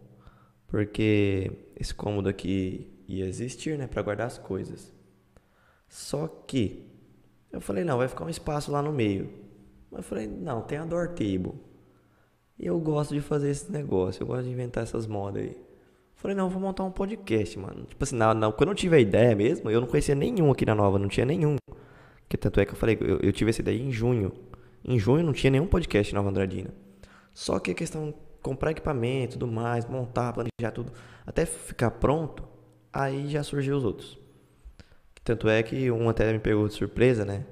porque 0.68 1.50
esse 1.78 1.94
cômodo 1.94 2.28
aqui 2.28 2.92
ia 3.08 3.26
existir, 3.26 3.78
né, 3.78 3.86
para 3.86 4.02
guardar 4.02 4.26
as 4.28 4.38
coisas. 4.38 4.92
Só 5.88 6.28
que 6.28 6.86
eu 7.52 7.60
falei, 7.60 7.84
não, 7.84 7.98
vai 7.98 8.08
ficar 8.08 8.24
um 8.24 8.28
espaço 8.28 8.70
lá 8.72 8.82
no 8.82 8.92
meio. 8.92 9.30
Eu 9.92 10.02
falei, 10.02 10.26
não, 10.26 10.62
tem 10.62 10.78
a 10.78 10.84
door 10.84 11.08
table. 11.10 11.54
E 12.58 12.66
eu 12.66 12.78
gosto 12.78 13.14
de 13.14 13.20
fazer 13.20 13.50
esse 13.50 13.70
negócio, 13.70 14.22
eu 14.22 14.26
gosto 14.26 14.44
de 14.44 14.50
inventar 14.50 14.82
essas 14.82 15.06
modas 15.06 15.42
aí. 15.42 15.56
Falei, 16.14 16.34
não, 16.34 16.48
vou 16.48 16.60
montar 16.60 16.84
um 16.84 16.90
podcast, 16.90 17.58
mano. 17.58 17.84
Tipo 17.84 18.02
assim, 18.02 18.16
na, 18.16 18.32
na, 18.32 18.50
quando 18.50 18.70
eu 18.70 18.74
tive 18.74 18.96
a 18.96 18.98
ideia 18.98 19.34
mesmo, 19.36 19.70
eu 19.70 19.80
não 19.80 19.86
conhecia 19.86 20.14
nenhum 20.14 20.50
aqui 20.50 20.64
na 20.64 20.74
Nova, 20.74 20.98
não 20.98 21.08
tinha 21.08 21.26
nenhum. 21.26 21.56
Que 22.28 22.36
tanto 22.38 22.58
é 22.58 22.64
que 22.64 22.72
eu 22.72 22.76
falei, 22.76 22.96
eu, 23.00 23.18
eu 23.20 23.32
tive 23.32 23.50
essa 23.50 23.60
ideia 23.60 23.78
em 23.78 23.92
junho. 23.92 24.32
Em 24.82 24.98
junho 24.98 25.24
não 25.24 25.32
tinha 25.32 25.50
nenhum 25.50 25.66
podcast 25.66 26.14
Nova 26.14 26.30
Andradina. 26.30 26.70
Só 27.34 27.58
que 27.58 27.70
a 27.70 27.74
questão 27.74 28.14
comprar 28.42 28.70
equipamento, 28.70 29.38
tudo 29.38 29.46
mais, 29.46 29.84
montar, 29.86 30.32
planejar 30.32 30.70
tudo, 30.72 30.92
até 31.26 31.44
ficar 31.44 31.90
pronto, 31.90 32.44
aí 32.92 33.28
já 33.28 33.42
surgiu 33.42 33.76
os 33.76 33.84
outros. 33.84 34.18
Tanto 35.22 35.48
é 35.48 35.60
que 35.62 35.90
um 35.90 36.08
até 36.08 36.32
me 36.32 36.38
pegou 36.38 36.68
de 36.68 36.74
surpresa, 36.74 37.24
né? 37.24 37.44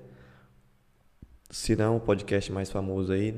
Se 1.54 1.76
não 1.76 1.98
o 1.98 2.00
podcast 2.00 2.50
mais 2.50 2.68
famoso 2.68 3.12
aí. 3.12 3.32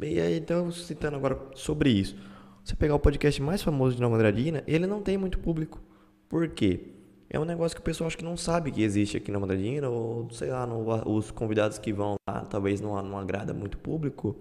E 0.00 0.20
aí, 0.20 0.38
então, 0.38 0.70
citando 0.70 1.16
agora 1.16 1.36
sobre 1.56 1.90
isso. 1.90 2.16
Você 2.62 2.76
pegar 2.76 2.94
o 2.94 3.00
podcast 3.00 3.42
mais 3.42 3.60
famoso 3.60 3.96
de 3.96 4.00
Nova 4.00 4.14
Andradina, 4.14 4.62
ele 4.64 4.86
não 4.86 5.02
tem 5.02 5.18
muito 5.18 5.40
público. 5.40 5.80
Por 6.28 6.46
quê? 6.50 6.92
É 7.28 7.40
um 7.40 7.44
negócio 7.44 7.74
que 7.76 7.80
o 7.80 7.84
pessoal 7.84 8.06
acho 8.06 8.16
que 8.16 8.22
não 8.22 8.36
sabe 8.36 8.70
que 8.70 8.80
existe 8.80 9.16
aqui 9.16 9.32
na 9.32 9.38
Andradina, 9.38 9.88
ou 9.88 10.30
sei 10.30 10.50
lá, 10.50 10.64
no, 10.64 10.84
os 11.12 11.32
convidados 11.32 11.78
que 11.78 11.92
vão 11.92 12.14
lá, 12.30 12.44
talvez 12.44 12.80
não, 12.80 13.02
não 13.02 13.18
agrada 13.18 13.52
muito 13.52 13.76
público. 13.76 14.36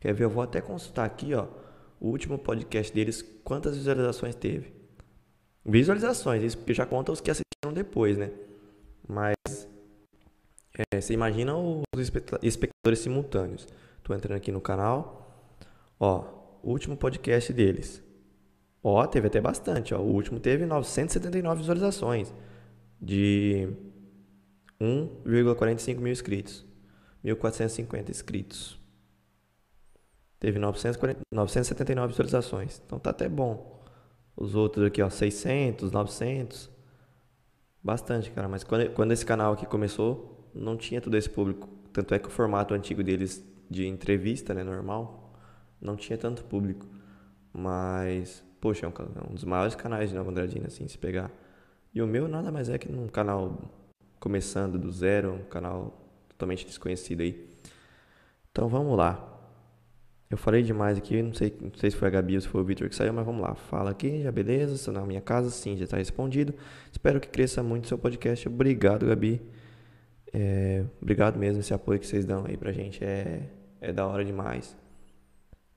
Quer 0.00 0.12
ver? 0.12 0.24
Eu 0.24 0.30
vou 0.30 0.42
até 0.42 0.60
consultar 0.60 1.04
aqui, 1.04 1.34
ó, 1.34 1.46
o 2.00 2.08
último 2.08 2.36
podcast 2.36 2.92
deles, 2.92 3.22
quantas 3.44 3.76
visualizações 3.76 4.34
teve. 4.34 4.72
Visualizações, 5.64 6.42
isso 6.42 6.58
porque 6.58 6.74
já 6.74 6.84
conta 6.84 7.12
os 7.12 7.20
que 7.20 7.30
assistiram 7.30 7.72
depois, 7.72 8.18
né? 8.18 8.32
Mas 9.08 9.68
é, 10.76 11.00
você 11.00 11.14
imagina 11.14 11.56
os 11.56 11.84
espectadores 12.42 12.98
simultâneos. 12.98 13.66
Tô 14.02 14.12
entrando 14.12 14.36
aqui 14.36 14.50
no 14.50 14.60
canal. 14.60 15.56
Ó, 16.00 16.24
último 16.62 16.96
podcast 16.96 17.52
deles. 17.52 18.02
Ó, 18.82 19.06
teve 19.06 19.28
até 19.28 19.40
bastante, 19.40 19.94
ó. 19.94 19.98
O 20.00 20.12
último 20.12 20.40
teve 20.40 20.66
979 20.66 21.60
visualizações 21.60 22.34
de 23.00 23.68
1,45 24.80 25.98
mil 25.98 26.12
inscritos. 26.12 26.66
1.450 27.24 28.10
inscritos. 28.10 28.78
Teve 30.38 30.58
940, 30.58 31.20
979 31.32 32.08
visualizações. 32.08 32.82
Então 32.84 32.98
tá 32.98 33.10
até 33.10 33.28
bom. 33.28 33.82
Os 34.36 34.54
outros 34.54 34.86
aqui, 34.86 35.00
ó, 35.00 35.08
600, 35.08 35.92
900. 35.92 36.68
Bastante, 37.82 38.30
cara. 38.32 38.48
Mas 38.48 38.64
quando, 38.64 38.90
quando 38.90 39.12
esse 39.12 39.24
canal 39.24 39.52
aqui 39.52 39.64
começou, 39.64 40.33
não 40.54 40.76
tinha 40.76 41.00
todo 41.00 41.16
esse 41.16 41.28
público. 41.28 41.68
Tanto 41.92 42.14
é 42.14 42.18
que 42.18 42.28
o 42.28 42.30
formato 42.30 42.74
antigo 42.74 43.02
deles 43.02 43.44
de 43.68 43.86
entrevista, 43.86 44.54
né, 44.54 44.62
normal, 44.62 45.32
não 45.80 45.96
tinha 45.96 46.18
tanto 46.18 46.44
público. 46.44 46.86
Mas, 47.52 48.44
poxa, 48.60 48.86
é 48.86 48.88
um, 48.88 48.92
é 48.92 49.30
um 49.30 49.34
dos 49.34 49.44
maiores 49.44 49.74
canais 49.74 50.10
de 50.10 50.16
Nova 50.16 50.30
Andradina, 50.30 50.66
assim, 50.66 50.86
se 50.88 50.98
pegar. 50.98 51.30
E 51.94 52.02
o 52.02 52.06
meu 52.06 52.26
nada 52.26 52.50
mais 52.50 52.68
é 52.68 52.76
que 52.78 52.90
um 52.90 53.06
canal 53.06 53.70
começando 54.18 54.78
do 54.78 54.90
zero, 54.90 55.34
um 55.34 55.44
canal 55.44 56.00
totalmente 56.28 56.66
desconhecido 56.66 57.20
aí. 57.20 57.48
Então 58.50 58.68
vamos 58.68 58.96
lá. 58.96 59.30
Eu 60.30 60.36
falei 60.36 60.62
demais 60.62 60.98
aqui, 60.98 61.22
não 61.22 61.32
sei, 61.32 61.56
não 61.60 61.70
sei 61.76 61.90
se 61.90 61.96
foi 61.96 62.08
a 62.08 62.10
Gabi 62.10 62.34
ou 62.34 62.40
se 62.40 62.48
foi 62.48 62.60
o 62.60 62.64
Victor 62.64 62.88
que 62.88 62.96
saiu, 62.96 63.12
mas 63.12 63.24
vamos 63.24 63.42
lá. 63.42 63.54
Fala 63.54 63.90
aqui, 63.90 64.22
já 64.22 64.32
beleza? 64.32 64.74
Estou 64.74 64.92
na 64.92 65.06
minha 65.06 65.20
casa, 65.20 65.50
sim, 65.50 65.76
já 65.76 65.84
está 65.84 65.96
respondido. 65.96 66.54
Espero 66.90 67.20
que 67.20 67.28
cresça 67.28 67.62
muito 67.62 67.86
seu 67.86 67.98
podcast. 67.98 68.48
Obrigado, 68.48 69.06
Gabi. 69.06 69.40
É, 70.36 70.84
obrigado 71.00 71.38
mesmo 71.38 71.60
esse 71.60 71.72
apoio 71.72 72.00
que 72.00 72.06
vocês 72.06 72.24
dão 72.24 72.44
aí 72.44 72.56
pra 72.56 72.72
gente. 72.72 73.02
É, 73.04 73.48
é 73.80 73.92
da 73.92 74.04
hora 74.04 74.24
demais. 74.24 74.76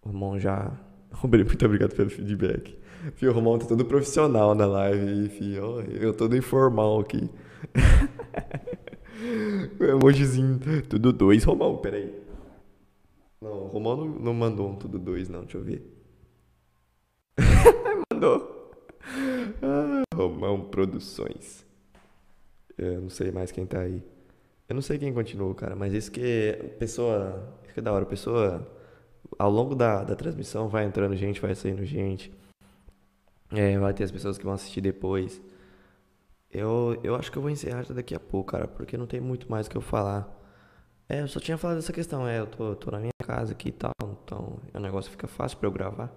O 0.02 0.10
Romão 0.10 0.40
já. 0.40 0.72
Muito 1.24 1.66
obrigado 1.66 1.96
pelo 1.96 2.10
feedback. 2.10 2.76
Fio, 3.14 3.30
o 3.30 3.34
Romão 3.34 3.60
tá 3.60 3.68
todo 3.68 3.86
profissional 3.86 4.56
na 4.56 4.66
live, 4.66 5.30
fio. 5.30 5.82
Eu 5.82 6.12
todo 6.12 6.36
informal 6.36 7.00
aqui. 7.00 7.30
o 9.80 9.84
emojizinho. 9.84 10.60
Tudo 10.90 11.14
dois, 11.14 11.44
Romão, 11.44 11.78
peraí. 11.78 12.12
Não, 13.40 13.66
o 13.66 13.68
Romão 13.68 13.96
não, 13.96 14.08
não 14.08 14.34
mandou 14.34 14.72
um 14.72 14.76
tudo 14.76 14.98
dois, 14.98 15.30
não. 15.30 15.42
Deixa 15.42 15.60
eu 15.60 15.64
ver. 15.64 15.84
mandou. 18.12 18.74
Ah, 19.62 20.02
Romão 20.16 20.62
Produções. 20.62 21.64
Eu 22.76 23.02
não 23.02 23.10
sei 23.10 23.32
mais 23.32 23.52
quem 23.52 23.68
tá 23.68 23.82
aí. 23.82 24.17
Eu 24.68 24.76
não 24.76 24.82
sei 24.82 24.98
quem 24.98 25.14
continuou, 25.14 25.56
cara, 25.56 25.76
mas 25.76 25.94
isso 25.94 26.12
que 26.12 26.76
pessoa. 26.80 27.58
Isso 27.64 27.74
que 27.74 27.80
é 27.80 27.84
da 27.84 27.94
hora. 27.94 28.04
A 28.04 28.08
pessoa, 28.08 28.68
ao 29.40 29.50
longo 29.50 29.76
da, 29.76 30.04
da 30.04 30.16
transmissão, 30.16 30.68
vai 30.68 30.86
entrando 30.86 31.16
gente, 31.16 31.40
vai 31.42 31.56
saindo 31.56 31.86
gente. 31.86 32.32
É, 33.52 33.78
vai 33.78 33.94
ter 33.94 34.04
as 34.04 34.12
pessoas 34.12 34.38
que 34.38 34.44
vão 34.44 34.54
assistir 34.54 34.82
depois. 34.82 35.42
Eu, 36.52 37.00
eu 37.04 37.16
acho 37.16 37.32
que 37.32 37.38
eu 37.38 37.42
vou 37.42 37.52
encerrar 37.52 37.84
daqui 37.94 38.16
a 38.16 38.20
pouco, 38.20 38.52
cara, 38.52 38.68
porque 38.68 38.98
não 38.98 39.08
tem 39.08 39.20
muito 39.22 39.50
mais 39.50 39.68
o 39.68 39.70
que 39.70 39.78
eu 39.78 39.82
falar. 39.82 40.34
É, 41.10 41.22
eu 41.22 41.28
só 41.28 41.40
tinha 41.40 41.58
falado 41.58 41.78
dessa 41.78 41.94
questão, 41.94 42.28
é, 42.28 42.40
eu 42.40 42.48
tô, 42.48 42.76
tô 42.76 42.92
na 42.92 43.00
minha 43.00 43.12
casa 43.24 43.54
aqui 43.54 43.70
e 43.70 43.72
tal, 43.72 43.94
então 44.02 44.60
o 44.74 44.80
negócio 44.80 45.10
fica 45.10 45.28
fácil 45.28 45.58
pra 45.58 45.68
eu 45.68 45.72
gravar. 45.72 46.14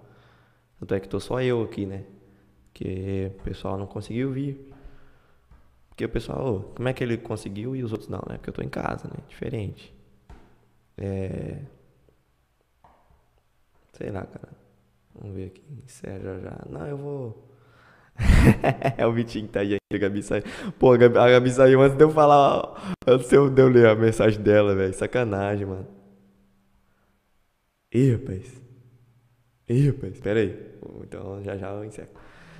Tanto 0.79 0.93
é 0.95 0.99
que 0.99 1.07
tô 1.07 1.19
só 1.19 1.41
eu 1.41 1.63
aqui, 1.63 1.85
né? 1.85 2.05
Que 2.73 3.31
o 3.39 3.43
pessoal 3.43 3.77
não 3.77 3.87
conseguiu 3.87 4.31
vir. 4.31 4.70
O 6.05 6.09
pessoal, 6.09 6.55
oh, 6.55 6.73
como 6.75 6.87
é 6.87 6.93
que 6.93 7.03
ele 7.03 7.17
conseguiu 7.17 7.75
e 7.75 7.83
os 7.83 7.91
outros 7.91 8.09
não, 8.09 8.21
né? 8.27 8.37
Porque 8.37 8.49
eu 8.49 8.53
tô 8.53 8.61
em 8.61 8.69
casa, 8.69 9.07
né? 9.07 9.23
Diferente. 9.27 9.93
É. 10.97 11.59
Sei 13.93 14.11
lá, 14.11 14.25
cara. 14.25 14.49
Vamos 15.15 15.35
ver 15.35 15.47
aqui. 15.47 15.63
Encerra 15.83 16.39
já. 16.39 16.65
Não, 16.69 16.87
eu 16.87 16.97
vou. 16.97 17.51
é 18.97 19.05
o 19.05 19.13
Vitinho 19.13 19.47
que 19.47 19.53
tá 19.53 19.61
aí, 19.61 19.75
a 19.75 19.97
Gabi 19.97 20.21
saiu. 20.23 20.43
Pô, 20.79 20.93
a 20.93 20.97
Gabi, 20.97 21.17
a 21.17 21.29
Gabi 21.29 21.49
saiu 21.51 21.81
antes 21.81 21.97
de 21.97 22.03
eu 22.03 22.09
falar. 22.11 22.93
Antes 23.07 23.29
de 23.29 23.35
eu, 23.35 23.67
ler 23.67 23.87
a 23.87 23.95
mensagem 23.95 24.41
dela, 24.41 24.75
velho. 24.75 24.93
Sacanagem, 24.93 25.65
mano. 25.65 25.87
Ih, 27.93 28.13
rapaz. 28.13 28.61
Ih, 29.69 29.89
rapaz, 29.91 30.19
pera 30.19 30.39
aí. 30.39 30.71
Então 31.03 31.43
já 31.43 31.57
já 31.57 31.69
eu 31.71 31.83
encerro. 31.85 32.09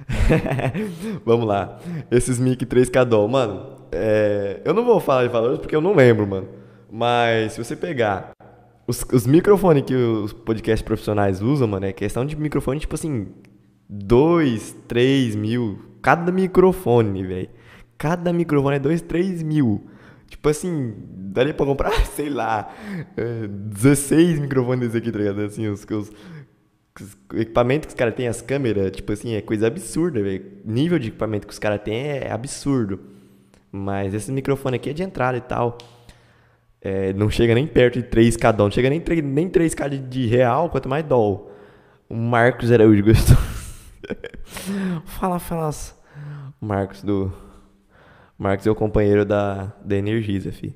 Vamos 1.26 1.48
lá. 1.48 1.80
Esses 2.10 2.40
mic 2.40 2.66
3K 2.66 3.06
Doll, 3.06 3.28
mano. 3.28 3.78
É... 3.92 4.62
eu 4.64 4.74
não 4.74 4.86
vou 4.86 5.00
falar 5.00 5.24
de 5.24 5.30
valores 5.30 5.60
porque 5.60 5.76
eu 5.76 5.82
não 5.82 5.94
lembro, 5.94 6.26
mano. 6.28 6.48
Mas 6.92 7.54
se 7.54 7.64
você 7.64 7.76
pegar 7.76 8.32
os, 8.88 9.06
os 9.14 9.26
microfones 9.26 9.84
que 9.84 9.96
os 9.96 10.34
podcasts 10.34 10.82
profissionais 10.82 11.42
usam, 11.42 11.68
mano, 11.68 11.86
é 11.86 11.94
questão 11.94 12.26
de 12.26 12.36
microfone, 12.36 12.80
tipo 12.80 12.96
assim, 12.96 13.28
2, 13.90 14.76
3 14.88 15.36
mil. 15.36 15.80
Cada 16.02 16.32
microfone, 16.32 17.26
velho. 17.26 17.50
Cada 17.98 18.34
microfone 18.34 18.78
é 18.78 18.80
2, 18.80 19.02
3 19.02 19.44
mil. 19.44 19.88
Tipo 20.28 20.50
assim, 20.50 20.94
daria 21.08 21.54
pra 21.54 21.66
comprar, 21.66 21.92
sei 22.16 22.30
lá, 22.30 22.74
16 23.16 24.38
é, 24.38 24.42
microfones 24.42 24.96
aqui, 24.96 25.12
tá 25.12 25.20
ligado? 25.20 25.42
Assim, 25.42 25.68
os, 25.68 25.86
os, 25.90 26.12
os 27.02 27.18
equipamento 27.34 27.88
que 27.88 27.94
os 27.94 27.98
caras 27.98 28.14
têm, 28.14 28.28
as 28.28 28.42
câmeras, 28.42 28.92
tipo 28.92 29.12
assim, 29.12 29.34
é 29.36 29.42
coisa 29.42 29.68
absurda, 29.68 30.22
velho. 30.22 30.46
Nível 30.66 31.00
de 31.00 31.10
equipamento 31.10 31.48
que 31.48 31.54
os 31.54 31.60
caras 31.60 31.82
têm 31.82 31.96
é 31.96 32.32
absurdo. 32.32 33.00
Mas 33.72 34.14
esse 34.14 34.32
microfone 34.32 34.76
aqui 34.76 34.90
é 34.90 34.94
de 34.94 35.04
entrada 35.04 35.38
e 35.38 35.42
tal. 35.42 35.78
É, 36.82 37.14
não 37.14 37.30
chega 37.30 37.54
nem 37.54 37.68
perto 37.68 38.02
de 38.02 38.08
3K 38.08 38.52
dólar, 38.52 38.70
não 38.70 38.72
chega 38.72 38.90
nem, 38.90 39.00
3, 39.00 39.24
nem 39.24 39.50
3K 39.50 39.90
de, 39.90 40.00
de 40.00 40.28
real, 40.28 40.70
quanto 40.70 40.90
mais 40.90 41.06
dólar. 41.06 41.42
O 42.10 42.16
Marcos 42.16 42.72
Araújo 42.72 43.04
gostou. 43.04 43.38
fala, 45.06 45.40
fala. 45.40 45.70
Marcos 46.60 47.04
do. 47.04 47.32
Marcos 48.38 48.66
é 48.66 48.72
o 48.72 48.76
companheiro 48.76 49.24
da, 49.24 49.72
da 49.86 49.96
Energisa, 49.96 50.52
fi. 50.52 50.76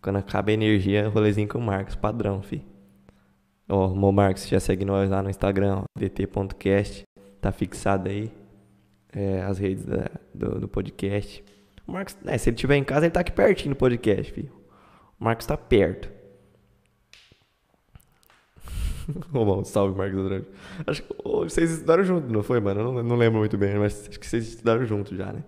Quando 0.00 0.16
acaba 0.16 0.50
a 0.50 0.54
energia, 0.54 1.08
rolezinho 1.08 1.46
com 1.46 1.58
o 1.58 1.62
Marcos, 1.62 1.94
padrão, 1.94 2.42
fi. 2.42 2.71
Ó, 3.72 3.86
o 3.86 3.96
Mo 3.96 4.12
Marcos 4.12 4.46
já 4.46 4.60
segue 4.60 4.84
nós 4.84 5.08
lá 5.08 5.22
no 5.22 5.30
Instagram, 5.30 5.84
dt.cast. 5.98 7.04
Tá 7.40 7.50
fixado 7.50 8.06
aí. 8.06 8.30
É, 9.14 9.40
as 9.42 9.58
redes 9.58 9.86
da, 9.86 10.10
do, 10.34 10.60
do, 10.60 10.68
podcast. 10.68 11.42
O 11.86 11.92
Marcos, 11.92 12.14
né, 12.22 12.36
se 12.36 12.50
ele 12.50 12.54
estiver 12.54 12.76
em 12.76 12.84
casa, 12.84 13.06
ele 13.06 13.12
tá 13.12 13.20
aqui 13.20 13.32
pertinho 13.32 13.70
no 13.70 13.76
podcast, 13.76 14.30
fi. 14.30 14.50
O 15.18 15.24
Marcos 15.24 15.46
tá 15.46 15.56
perto. 15.56 16.10
Romão, 19.32 19.64
salve, 19.64 19.96
Marcos 19.96 20.18
Andrade. 20.18 20.46
Acho 20.86 21.02
que 21.02 21.14
oh, 21.24 21.40
vocês 21.40 21.70
estudaram 21.70 22.04
junto, 22.04 22.30
não 22.30 22.42
foi, 22.42 22.60
mano? 22.60 22.80
Eu 22.80 22.92
não, 22.92 23.02
não 23.02 23.16
lembro 23.16 23.38
muito 23.38 23.56
bem, 23.56 23.78
mas 23.78 24.06
acho 24.06 24.20
que 24.20 24.26
vocês 24.26 24.48
estudaram 24.48 24.84
junto 24.84 25.16
já, 25.16 25.32
né? 25.32 25.42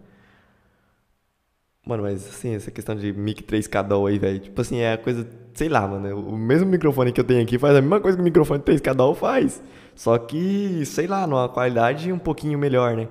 Mano, 1.87 2.03
mas 2.03 2.27
assim, 2.27 2.55
essa 2.55 2.71
questão 2.71 2.97
de 2.97 3.13
mic 3.13 3.43
3K 3.43 3.83
DAW 3.83 4.07
aí, 4.07 4.19
velho. 4.19 4.39
Tipo 4.39 4.61
assim, 4.61 4.79
é 4.79 4.95
a 4.95 4.99
coisa. 4.99 5.29
Sei 5.53 5.69
lá, 5.69 5.87
mano. 5.87 6.29
O 6.29 6.37
mesmo 6.37 6.69
microfone 6.69 7.13
que 7.13 7.21
eu 7.21 7.25
tenho 7.25 7.43
aqui 7.43 7.59
faz 7.59 7.77
a 7.77 7.81
mesma 7.81 8.01
coisa 8.01 8.17
que 8.17 8.23
o 8.23 8.25
microfone 8.25 8.63
3K 8.63 8.95
DAW 8.95 9.15
faz. 9.15 9.63
Só 9.95 10.17
que, 10.19 10.85
sei 10.87 11.07
lá, 11.07 11.27
numa 11.27 11.49
qualidade 11.49 12.11
um 12.13 12.19
pouquinho 12.19 12.59
melhor, 12.59 12.97
né? 12.97 13.09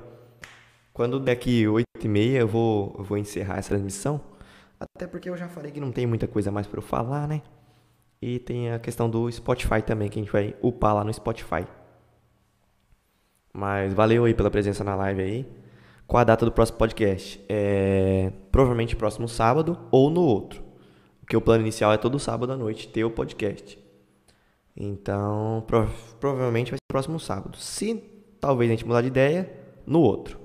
Quando 0.94 1.20
daqui 1.20 1.68
8 1.68 1.86
e 2.04 2.08
meia 2.08 2.40
eu 2.40 2.48
vou, 2.48 2.96
eu 2.98 3.04
vou 3.04 3.18
encerrar 3.18 3.58
essa 3.58 3.70
transmissão. 3.70 4.20
Até 4.80 5.08
porque 5.08 5.30
eu 5.30 5.38
já 5.38 5.48
falei 5.48 5.72
que 5.72 5.80
não 5.80 5.92
tem 5.92 6.06
muita 6.06 6.28
coisa 6.28 6.52
mais 6.52 6.68
pra 6.68 6.80
eu 6.80 6.84
falar, 6.84 7.28
né? 7.28 7.42
E 8.22 8.40
tem 8.40 8.72
a 8.72 8.80
questão 8.80 9.10
do 9.10 9.32
Spotify 9.32 9.82
também, 9.82 10.10
que 10.10 10.20
a 10.20 10.22
gente 10.24 10.32
vai 10.32 10.56
upar 10.62 10.96
lá 10.96 11.04
no 11.04 11.14
Spotify. 11.14 11.66
Mas 13.54 13.94
valeu 13.94 14.26
aí 14.26 14.34
pela 14.34 14.50
presença 14.50 14.84
na 14.84 14.96
live 14.96 15.22
aí. 15.22 15.63
Qual 16.14 16.22
a 16.22 16.24
data 16.24 16.46
do 16.46 16.52
próximo 16.52 16.78
podcast? 16.78 17.44
É 17.50 18.32
provavelmente 18.52 18.96
próximo 18.96 19.28
sábado 19.28 19.80
ou 19.90 20.12
no 20.12 20.22
outro. 20.22 20.64
Porque 21.20 21.36
o 21.36 21.42
plano 21.42 21.64
inicial 21.64 21.92
é 21.92 21.98
todo 21.98 22.20
sábado 22.20 22.54
à 22.54 22.56
noite 22.56 22.88
ter 22.88 23.04
o 23.04 23.10
podcast. 23.10 23.80
Então, 24.78 25.64
prov 25.66 25.90
provavelmente 26.20 26.70
vai 26.70 26.78
ser 26.78 26.86
próximo 26.88 27.20
sábado. 27.20 27.58
Se 27.58 27.96
talvez 28.40 28.70
a 28.70 28.76
gente 28.76 28.86
mudar 28.86 29.02
de 29.02 29.08
ideia, 29.08 29.52
no 29.88 30.02
outro. 30.02 30.40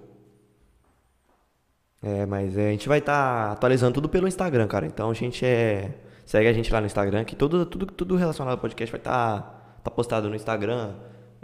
É, 2.02 2.24
mas 2.24 2.56
é, 2.56 2.68
a 2.68 2.70
gente 2.70 2.88
vai 2.88 3.00
estar 3.00 3.48
tá 3.48 3.52
atualizando 3.52 3.92
tudo 3.92 4.08
pelo 4.08 4.26
Instagram, 4.26 4.66
cara. 4.68 4.86
Então 4.86 5.10
a 5.10 5.14
gente 5.14 5.44
é. 5.44 6.00
Segue 6.24 6.48
a 6.48 6.52
gente 6.54 6.72
lá 6.72 6.80
no 6.80 6.86
Instagram, 6.86 7.26
que 7.26 7.36
tudo, 7.36 7.66
tudo, 7.66 7.84
tudo 7.84 8.16
relacionado 8.16 8.52
ao 8.52 8.58
podcast 8.58 8.90
vai 8.90 9.00
estar 9.00 9.42
tá, 9.42 9.80
tá 9.84 9.90
postado 9.90 10.30
no 10.30 10.34
Instagram. 10.34 10.94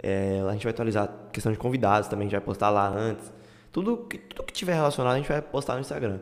É, 0.01 0.41
a 0.49 0.51
gente 0.53 0.63
vai 0.63 0.73
atualizar 0.73 1.11
questão 1.31 1.51
de 1.51 1.59
convidados 1.59 2.09
também, 2.09 2.25
a 2.25 2.29
gente 2.29 2.39
vai 2.39 2.43
postar 2.43 2.71
lá 2.71 2.87
antes. 2.87 3.31
Tudo 3.75 3.97
que, 3.97 4.17
tudo 4.17 4.45
que 4.45 4.53
tiver 4.53 4.73
relacionado 4.73 5.15
a 5.15 5.17
gente 5.17 5.27
vai 5.27 5.41
postar 5.41 5.73
no 5.73 5.81
Instagram. 5.81 6.19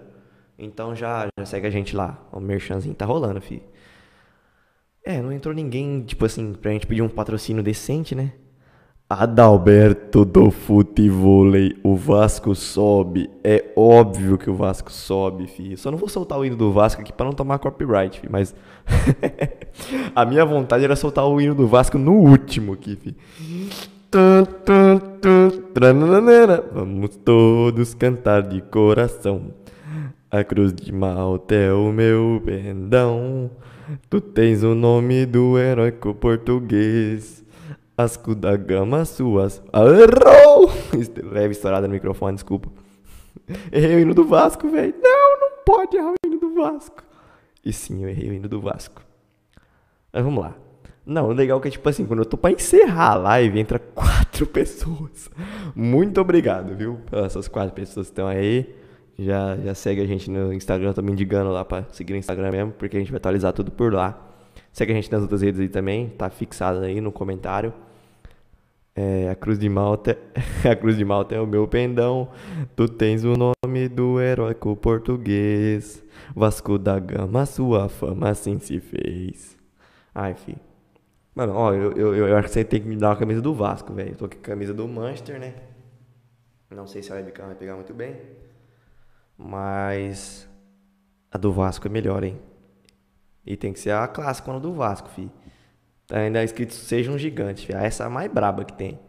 Então 0.57 0.95
já, 0.95 1.27
já 1.37 1.45
segue 1.45 1.67
a 1.67 1.69
gente 1.69 1.95
lá. 1.95 2.17
O 2.31 2.39
merchanzinho 2.39 2.95
tá 2.95 3.05
rolando, 3.05 3.39
fi. 3.39 3.61
É, 5.05 5.21
não 5.21 5.31
entrou 5.31 5.53
ninguém, 5.53 6.01
tipo 6.01 6.25
assim, 6.25 6.53
pra 6.53 6.71
gente 6.71 6.87
pedir 6.87 7.03
um 7.03 7.09
patrocínio 7.09 7.61
decente, 7.61 8.15
né? 8.15 8.33
Adalberto 9.07 10.25
do 10.25 10.49
futevôlei, 10.49 11.77
o 11.83 11.95
Vasco 11.95 12.55
sobe. 12.55 13.29
É 13.43 13.71
óbvio 13.75 14.35
que 14.35 14.49
o 14.49 14.55
Vasco 14.55 14.91
sobe, 14.91 15.45
fi. 15.45 15.77
Só 15.77 15.91
não 15.91 15.97
vou 15.99 16.09
soltar 16.09 16.39
o 16.39 16.43
hino 16.43 16.55
do 16.55 16.71
Vasco 16.71 17.03
aqui 17.03 17.13
pra 17.13 17.27
não 17.27 17.33
tomar 17.33 17.59
copyright, 17.59 18.19
fi. 18.19 18.27
Mas 18.31 18.55
a 20.15 20.25
minha 20.25 20.43
vontade 20.43 20.83
era 20.83 20.95
soltar 20.95 21.27
o 21.27 21.39
hino 21.39 21.53
do 21.53 21.67
Vasco 21.67 21.99
no 21.99 22.13
último 22.13 22.73
aqui, 22.73 22.95
fi. 22.95 23.15
Vamos 26.71 27.15
todos 27.17 27.95
cantar 27.95 28.43
de 28.43 28.61
coração. 28.61 29.51
A 30.29 30.43
cruz 30.43 30.71
de 30.71 30.91
Malta 30.91 31.55
é 31.55 31.73
o 31.73 31.91
meu 31.91 32.39
pendão. 32.45 33.49
Tu 34.11 34.21
tens 34.21 34.61
o 34.61 34.75
nome 34.75 35.25
do 35.25 35.57
heróico 35.57 36.13
português. 36.13 37.43
Asco 37.97 38.35
da 38.35 38.55
Gama 38.55 39.03
suas. 39.03 39.63
Errou! 39.73 40.69
Leve 41.23 41.53
estourada 41.53 41.87
no 41.87 41.93
microfone, 41.93 42.35
desculpa. 42.35 42.69
Errei 43.71 43.95
o 43.95 43.99
hino 43.99 44.13
do 44.13 44.25
Vasco, 44.25 44.69
velho. 44.69 44.93
Não, 45.01 45.39
não 45.39 45.49
pode 45.65 45.97
errar 45.97 46.11
o 46.11 46.15
hino 46.23 46.39
do 46.39 46.53
Vasco. 46.53 47.03
E 47.65 47.73
sim, 47.73 48.03
eu 48.03 48.09
errei 48.09 48.29
o 48.29 48.33
hino 48.33 48.47
do 48.47 48.61
Vasco. 48.61 49.01
Mas 50.11 50.23
vamos 50.23 50.43
lá. 50.43 50.62
Não, 51.05 51.27
o 51.27 51.33
legal 51.33 51.59
é 51.59 51.61
que, 51.61 51.69
tipo 51.71 51.87
assim, 51.89 52.05
quando 52.05 52.19
eu 52.19 52.25
tô 52.25 52.37
pra 52.37 52.51
encerrar 52.51 53.11
a 53.11 53.15
live, 53.15 53.59
entra 53.59 53.77
quatro 53.93 54.47
pessoas. 54.47 55.29
Muito 55.75 56.21
obrigado, 56.21 56.75
viu? 56.75 56.99
Essas 57.11 57.47
quatro 57.47 57.73
pessoas 57.73 58.07
que 58.07 58.11
estão 58.11 58.27
aí. 58.27 58.73
Já, 59.17 59.57
já 59.57 59.75
segue 59.75 60.01
a 60.01 60.07
gente 60.07 60.29
no 60.31 60.51
Instagram, 60.53 60.93
tô 60.93 61.01
me 61.01 61.11
indicando 61.11 61.51
lá 61.51 61.63
pra 61.63 61.83
seguir 61.91 62.13
no 62.13 62.19
Instagram 62.19 62.51
mesmo, 62.51 62.71
porque 62.71 62.97
a 62.97 62.99
gente 62.99 63.11
vai 63.11 63.17
atualizar 63.17 63.53
tudo 63.53 63.71
por 63.71 63.93
lá. 63.93 64.19
Segue 64.71 64.91
a 64.91 64.95
gente 64.95 65.11
nas 65.11 65.21
outras 65.21 65.41
redes 65.41 65.59
aí 65.59 65.69
também, 65.69 66.09
tá 66.09 66.29
fixado 66.29 66.79
aí 66.79 66.99
no 66.99 67.11
comentário. 67.11 67.73
É, 68.95 69.29
a 69.29 69.35
Cruz 69.35 69.59
de 69.59 69.69
Malta, 69.69 70.17
a 70.69 70.75
Cruz 70.75 70.97
de 70.97 71.05
Malta 71.05 71.35
é 71.35 71.39
o 71.39 71.45
meu 71.45 71.67
pendão. 71.67 72.29
Tu 72.75 72.87
tens 72.87 73.23
o 73.23 73.35
nome 73.35 73.87
do 73.89 74.19
heróico 74.19 74.75
português. 74.75 76.03
Vasco 76.35 76.77
da 76.79 76.97
Gama, 76.99 77.45
sua 77.45 77.89
fama 77.89 78.29
assim 78.29 78.57
se 78.59 78.79
fez. 78.79 79.57
Ai, 80.13 80.33
fi. 80.33 80.72
Mano, 81.35 81.53
ó, 81.53 81.73
eu, 81.73 81.91
eu, 81.93 82.15
eu 82.15 82.37
acho 82.37 82.47
que 82.47 82.53
você 82.53 82.63
tem 82.63 82.81
que 82.81 82.87
me 82.87 82.95
dar 82.95 83.09
uma 83.09 83.15
camisa 83.15 83.41
do 83.41 83.53
Vasco, 83.53 83.91
velho. 83.93 84.15
Tô 84.15 84.27
com 84.27 84.35
a 84.35 84.41
camisa 84.41 84.73
do 84.73 84.87
Manchester, 84.87 85.39
né? 85.39 85.55
Não 86.69 86.87
sei 86.87 87.01
se 87.01 87.11
a 87.11 87.15
webcam 87.15 87.45
vai 87.45 87.55
pegar 87.55 87.75
muito 87.75 87.93
bem. 87.93 88.15
Mas 89.37 90.47
a 91.31 91.37
do 91.37 91.51
Vasco 91.51 91.87
é 91.87 91.89
melhor, 91.89 92.23
hein? 92.23 92.39
E 93.45 93.57
tem 93.57 93.73
que 93.73 93.79
ser 93.79 93.91
a 93.91 94.07
clássica 94.07 94.59
do 94.59 94.73
Vasco, 94.73 95.09
fi. 95.09 95.29
Tá 96.07 96.17
ainda 96.17 96.43
escrito 96.43 96.73
seja 96.73 97.11
um 97.11 97.17
gigante, 97.17 97.65
fi. 97.65 97.73
Essa 97.73 98.03
é 98.03 98.07
a 98.07 98.09
mais 98.09 98.31
braba 98.31 98.63
que 98.63 98.73
tem. 98.73 98.99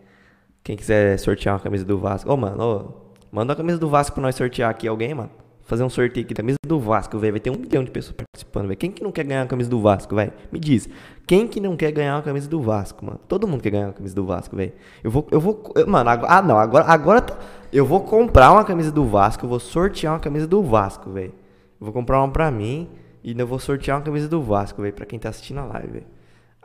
Quem 0.63 0.77
quiser 0.77 1.19
sortear 1.19 1.55
uma 1.55 1.61
camisa 1.61 1.85
do 1.85 1.99
Vasco. 1.99 2.31
Ô, 2.31 2.35
oh, 2.35 2.37
mano, 2.37 3.13
manda 3.31 3.53
a 3.53 3.57
camisa 3.57 3.79
do 3.79 3.89
Vasco 3.89 4.15
pra 4.15 4.23
nós 4.23 4.35
sortear 4.35 4.71
aqui 4.71 4.89
alguém, 4.89 5.13
mano. 5.15 5.31
Fazer 5.63 5.83
um 5.83 5.91
sorteio 5.91 6.25
aqui 6.25 6.35
da 6.35 6.39
camisa 6.39 6.59
do 6.67 6.81
Vasco, 6.81 7.19
velho. 7.19 7.35
Vai 7.35 7.41
ter 7.41 7.51
um 7.51 7.57
milhão 7.57 7.85
de 7.85 7.91
pessoas 7.91 8.17
participando, 8.17 8.69
velho. 8.69 8.79
Quem 8.79 8.91
que 8.91 9.03
não 9.03 9.13
quer 9.13 9.25
ganhar 9.25 9.43
a 9.43 9.47
camisa 9.47 9.69
do 9.69 9.81
Vasco, 9.81 10.15
velho? 10.15 10.33
Me 10.51 10.59
diz. 10.59 10.89
Quem 11.27 11.49
que 11.49 11.61
não 11.61 11.77
quer 11.77 11.91
ganhar 11.91 12.17
uma 12.17 12.23
camisa 12.23 12.49
do 12.49 12.61
Vasco, 12.61 13.05
mano? 13.05 13.19
Todo 13.27 13.49
mundo 13.49 13.63
quer 13.63 13.71
ganhar 13.71 13.87
uma 13.87 13.93
camisa 13.93 14.15
do 14.15 14.25
Vasco, 14.27 14.55
velho. 14.55 14.73
Eu 15.03 15.11
vou, 15.11 15.27
eu 15.31 15.41
vou, 15.41 15.73
eu, 15.75 15.87
mano, 15.87 16.11
agora, 16.11 16.33
ah 16.33 16.43
não, 16.43 16.59
agora, 16.59 16.85
agora 16.87 17.21
tá, 17.23 17.37
eu 17.73 17.87
vou 17.87 18.01
comprar 18.01 18.53
uma 18.53 18.65
camisa 18.65 18.93
do 18.93 19.05
Vasco, 19.05 19.45
eu 19.45 19.49
vou 19.49 19.59
sortear 19.59 20.13
uma 20.13 20.21
camisa 20.21 20.47
do 20.47 20.63
Vasco, 20.63 21.11
velho. 21.11 21.33
Eu 21.81 21.87
vou 21.87 21.93
comprar 21.93 22.19
uma 22.19 22.31
pra 22.31 22.51
mim. 22.51 22.89
E 23.23 23.31
ainda 23.31 23.47
vou 23.47 23.59
sortear 23.59 23.97
uma 23.97 24.05
camisa 24.05 24.29
do 24.29 24.43
Vasco, 24.43 24.83
velho, 24.83 24.93
pra 24.93 25.07
quem 25.07 25.19
tá 25.19 25.31
assistindo 25.31 25.59
a 25.59 25.65
live, 25.65 25.93
velho. 25.93 26.07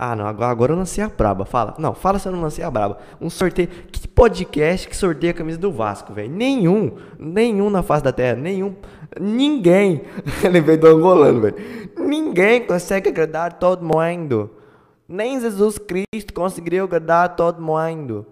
Ah, 0.01 0.15
não, 0.15 0.25
agora, 0.25 0.49
agora 0.49 0.71
eu 0.71 0.77
lancei 0.77 1.03
a 1.03 1.09
braba. 1.09 1.43
Fala. 1.43 1.75
Não, 1.77 1.93
fala 1.93 2.17
se 2.19 2.25
eu 2.25 2.31
não 2.31 2.41
lancei 2.41 2.63
a 2.63 2.71
braba. 2.71 2.99
Um 3.19 3.29
sorteio. 3.29 3.67
Que 3.67 4.07
podcast 4.07 4.87
que 4.87 4.95
sorteia 4.95 5.31
a 5.31 5.33
camisa 5.33 5.57
do 5.57 5.73
Vasco, 5.73 6.13
velho? 6.13 6.29
Nenhum. 6.31 6.95
Nenhum 7.19 7.69
na 7.69 7.83
face 7.83 8.01
da 8.01 8.13
terra. 8.13 8.37
Nenhum. 8.37 8.75
Ninguém. 9.19 10.01
Lembrei 10.51 10.77
do 10.77 10.87
angolano, 10.87 11.41
velho. 11.41 11.55
Ninguém 11.97 12.65
consegue 12.65 13.09
agradar 13.09 13.53
todo 13.53 13.83
mundo. 13.83 14.51
Nem 15.07 15.39
Jesus 15.39 15.77
Cristo 15.77 16.33
conseguiria 16.33 16.83
agradar 16.83 17.35
todo 17.35 17.61
mundo. 17.61 18.25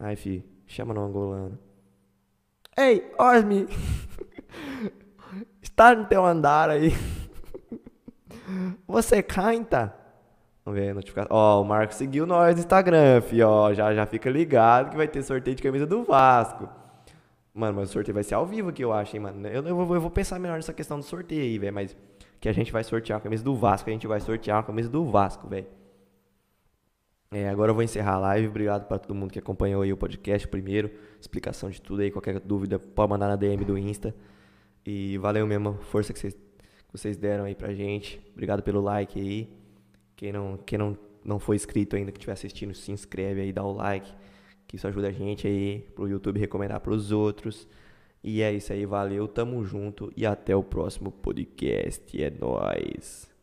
Ai, 0.00 0.14
fi. 0.14 0.44
Chama 0.66 0.92
no 0.92 1.04
angolano. 1.04 1.58
Ei, 2.76 3.10
Osmi. 3.18 3.66
Está 5.60 5.94
no 5.94 6.04
teu 6.04 6.24
andar 6.24 6.70
aí. 6.70 6.92
Você 8.86 9.22
canta? 9.22 9.94
Vamos 10.64 10.80
ver 10.80 10.90
a 10.90 10.94
notificação. 10.94 11.28
Ó, 11.34 11.62
o 11.62 11.64
Marco 11.64 11.94
seguiu 11.94 12.26
nós 12.26 12.54
no 12.54 12.60
Instagram, 12.60 13.20
fi, 13.22 13.42
ó. 13.42 13.72
Já, 13.72 13.94
já 13.94 14.04
fica 14.06 14.28
ligado 14.28 14.90
que 14.90 14.96
vai 14.96 15.08
ter 15.08 15.22
sorteio 15.22 15.56
de 15.56 15.62
camisa 15.62 15.86
do 15.86 16.04
Vasco. 16.04 16.68
Mano, 17.58 17.76
mas 17.76 17.90
o 17.90 17.92
sorteio 17.92 18.14
vai 18.14 18.22
ser 18.22 18.36
ao 18.36 18.46
vivo 18.46 18.68
aqui, 18.68 18.84
eu 18.84 18.92
acho, 18.92 19.16
hein, 19.16 19.22
mano. 19.22 19.48
Eu, 19.48 19.66
eu, 19.66 19.74
vou, 19.74 19.96
eu 19.96 20.00
vou 20.00 20.10
pensar 20.12 20.38
melhor 20.38 20.54
nessa 20.54 20.72
questão 20.72 20.96
do 20.96 21.04
sorteio 21.04 21.42
aí, 21.42 21.58
velho. 21.58 21.74
Mas 21.74 21.96
que 22.40 22.48
a 22.48 22.52
gente 22.52 22.70
vai 22.70 22.84
sortear 22.84 23.18
a 23.18 23.20
camisa 23.20 23.42
do 23.42 23.52
Vasco. 23.56 23.90
A 23.90 23.92
gente 23.92 24.06
vai 24.06 24.20
sortear 24.20 24.60
a 24.60 24.62
camisa 24.62 24.88
do 24.88 25.04
Vasco, 25.04 25.48
velho. 25.48 25.66
É, 27.32 27.48
agora 27.48 27.72
eu 27.72 27.74
vou 27.74 27.82
encerrar 27.82 28.12
a 28.12 28.18
live. 28.20 28.46
Obrigado 28.46 28.86
para 28.86 28.96
todo 29.00 29.12
mundo 29.12 29.32
que 29.32 29.40
acompanhou 29.40 29.82
aí 29.82 29.92
o 29.92 29.96
podcast 29.96 30.46
primeiro. 30.46 30.88
Explicação 31.20 31.68
de 31.68 31.82
tudo 31.82 32.02
aí. 32.02 32.12
Qualquer 32.12 32.38
dúvida, 32.38 32.78
pode 32.78 33.10
mandar 33.10 33.26
na 33.26 33.34
DM 33.34 33.64
do 33.64 33.76
Insta. 33.76 34.14
E 34.86 35.18
valeu 35.18 35.44
mesmo 35.44 35.70
a 35.70 35.74
força 35.74 36.12
que 36.12 36.20
vocês, 36.20 36.34
que 36.34 36.92
vocês 36.92 37.16
deram 37.16 37.42
aí 37.42 37.56
pra 37.56 37.74
gente. 37.74 38.20
Obrigado 38.34 38.62
pelo 38.62 38.80
like 38.80 39.20
aí. 39.20 39.52
Quem 40.14 40.32
não, 40.32 40.56
quem 40.64 40.78
não, 40.78 40.96
não 41.24 41.40
foi 41.40 41.56
inscrito 41.56 41.96
ainda, 41.96 42.12
que 42.12 42.18
estiver 42.18 42.34
assistindo, 42.34 42.72
se 42.72 42.92
inscreve 42.92 43.40
aí, 43.40 43.52
dá 43.52 43.64
o 43.64 43.72
like. 43.72 44.14
Que 44.68 44.76
isso 44.76 44.86
ajuda 44.86 45.08
a 45.08 45.12
gente 45.12 45.48
aí 45.48 45.80
pro 45.96 46.06
YouTube 46.06 46.38
recomendar 46.38 46.78
pros 46.78 47.10
outros. 47.10 47.66
E 48.22 48.42
é 48.42 48.52
isso 48.52 48.72
aí, 48.72 48.86
valeu, 48.86 49.26
tamo 49.26 49.64
junto 49.64 50.12
e 50.16 50.24
até 50.24 50.54
o 50.54 50.62
próximo 50.62 51.10
podcast. 51.10 52.22
É 52.22 52.30
nóis. 52.30 53.37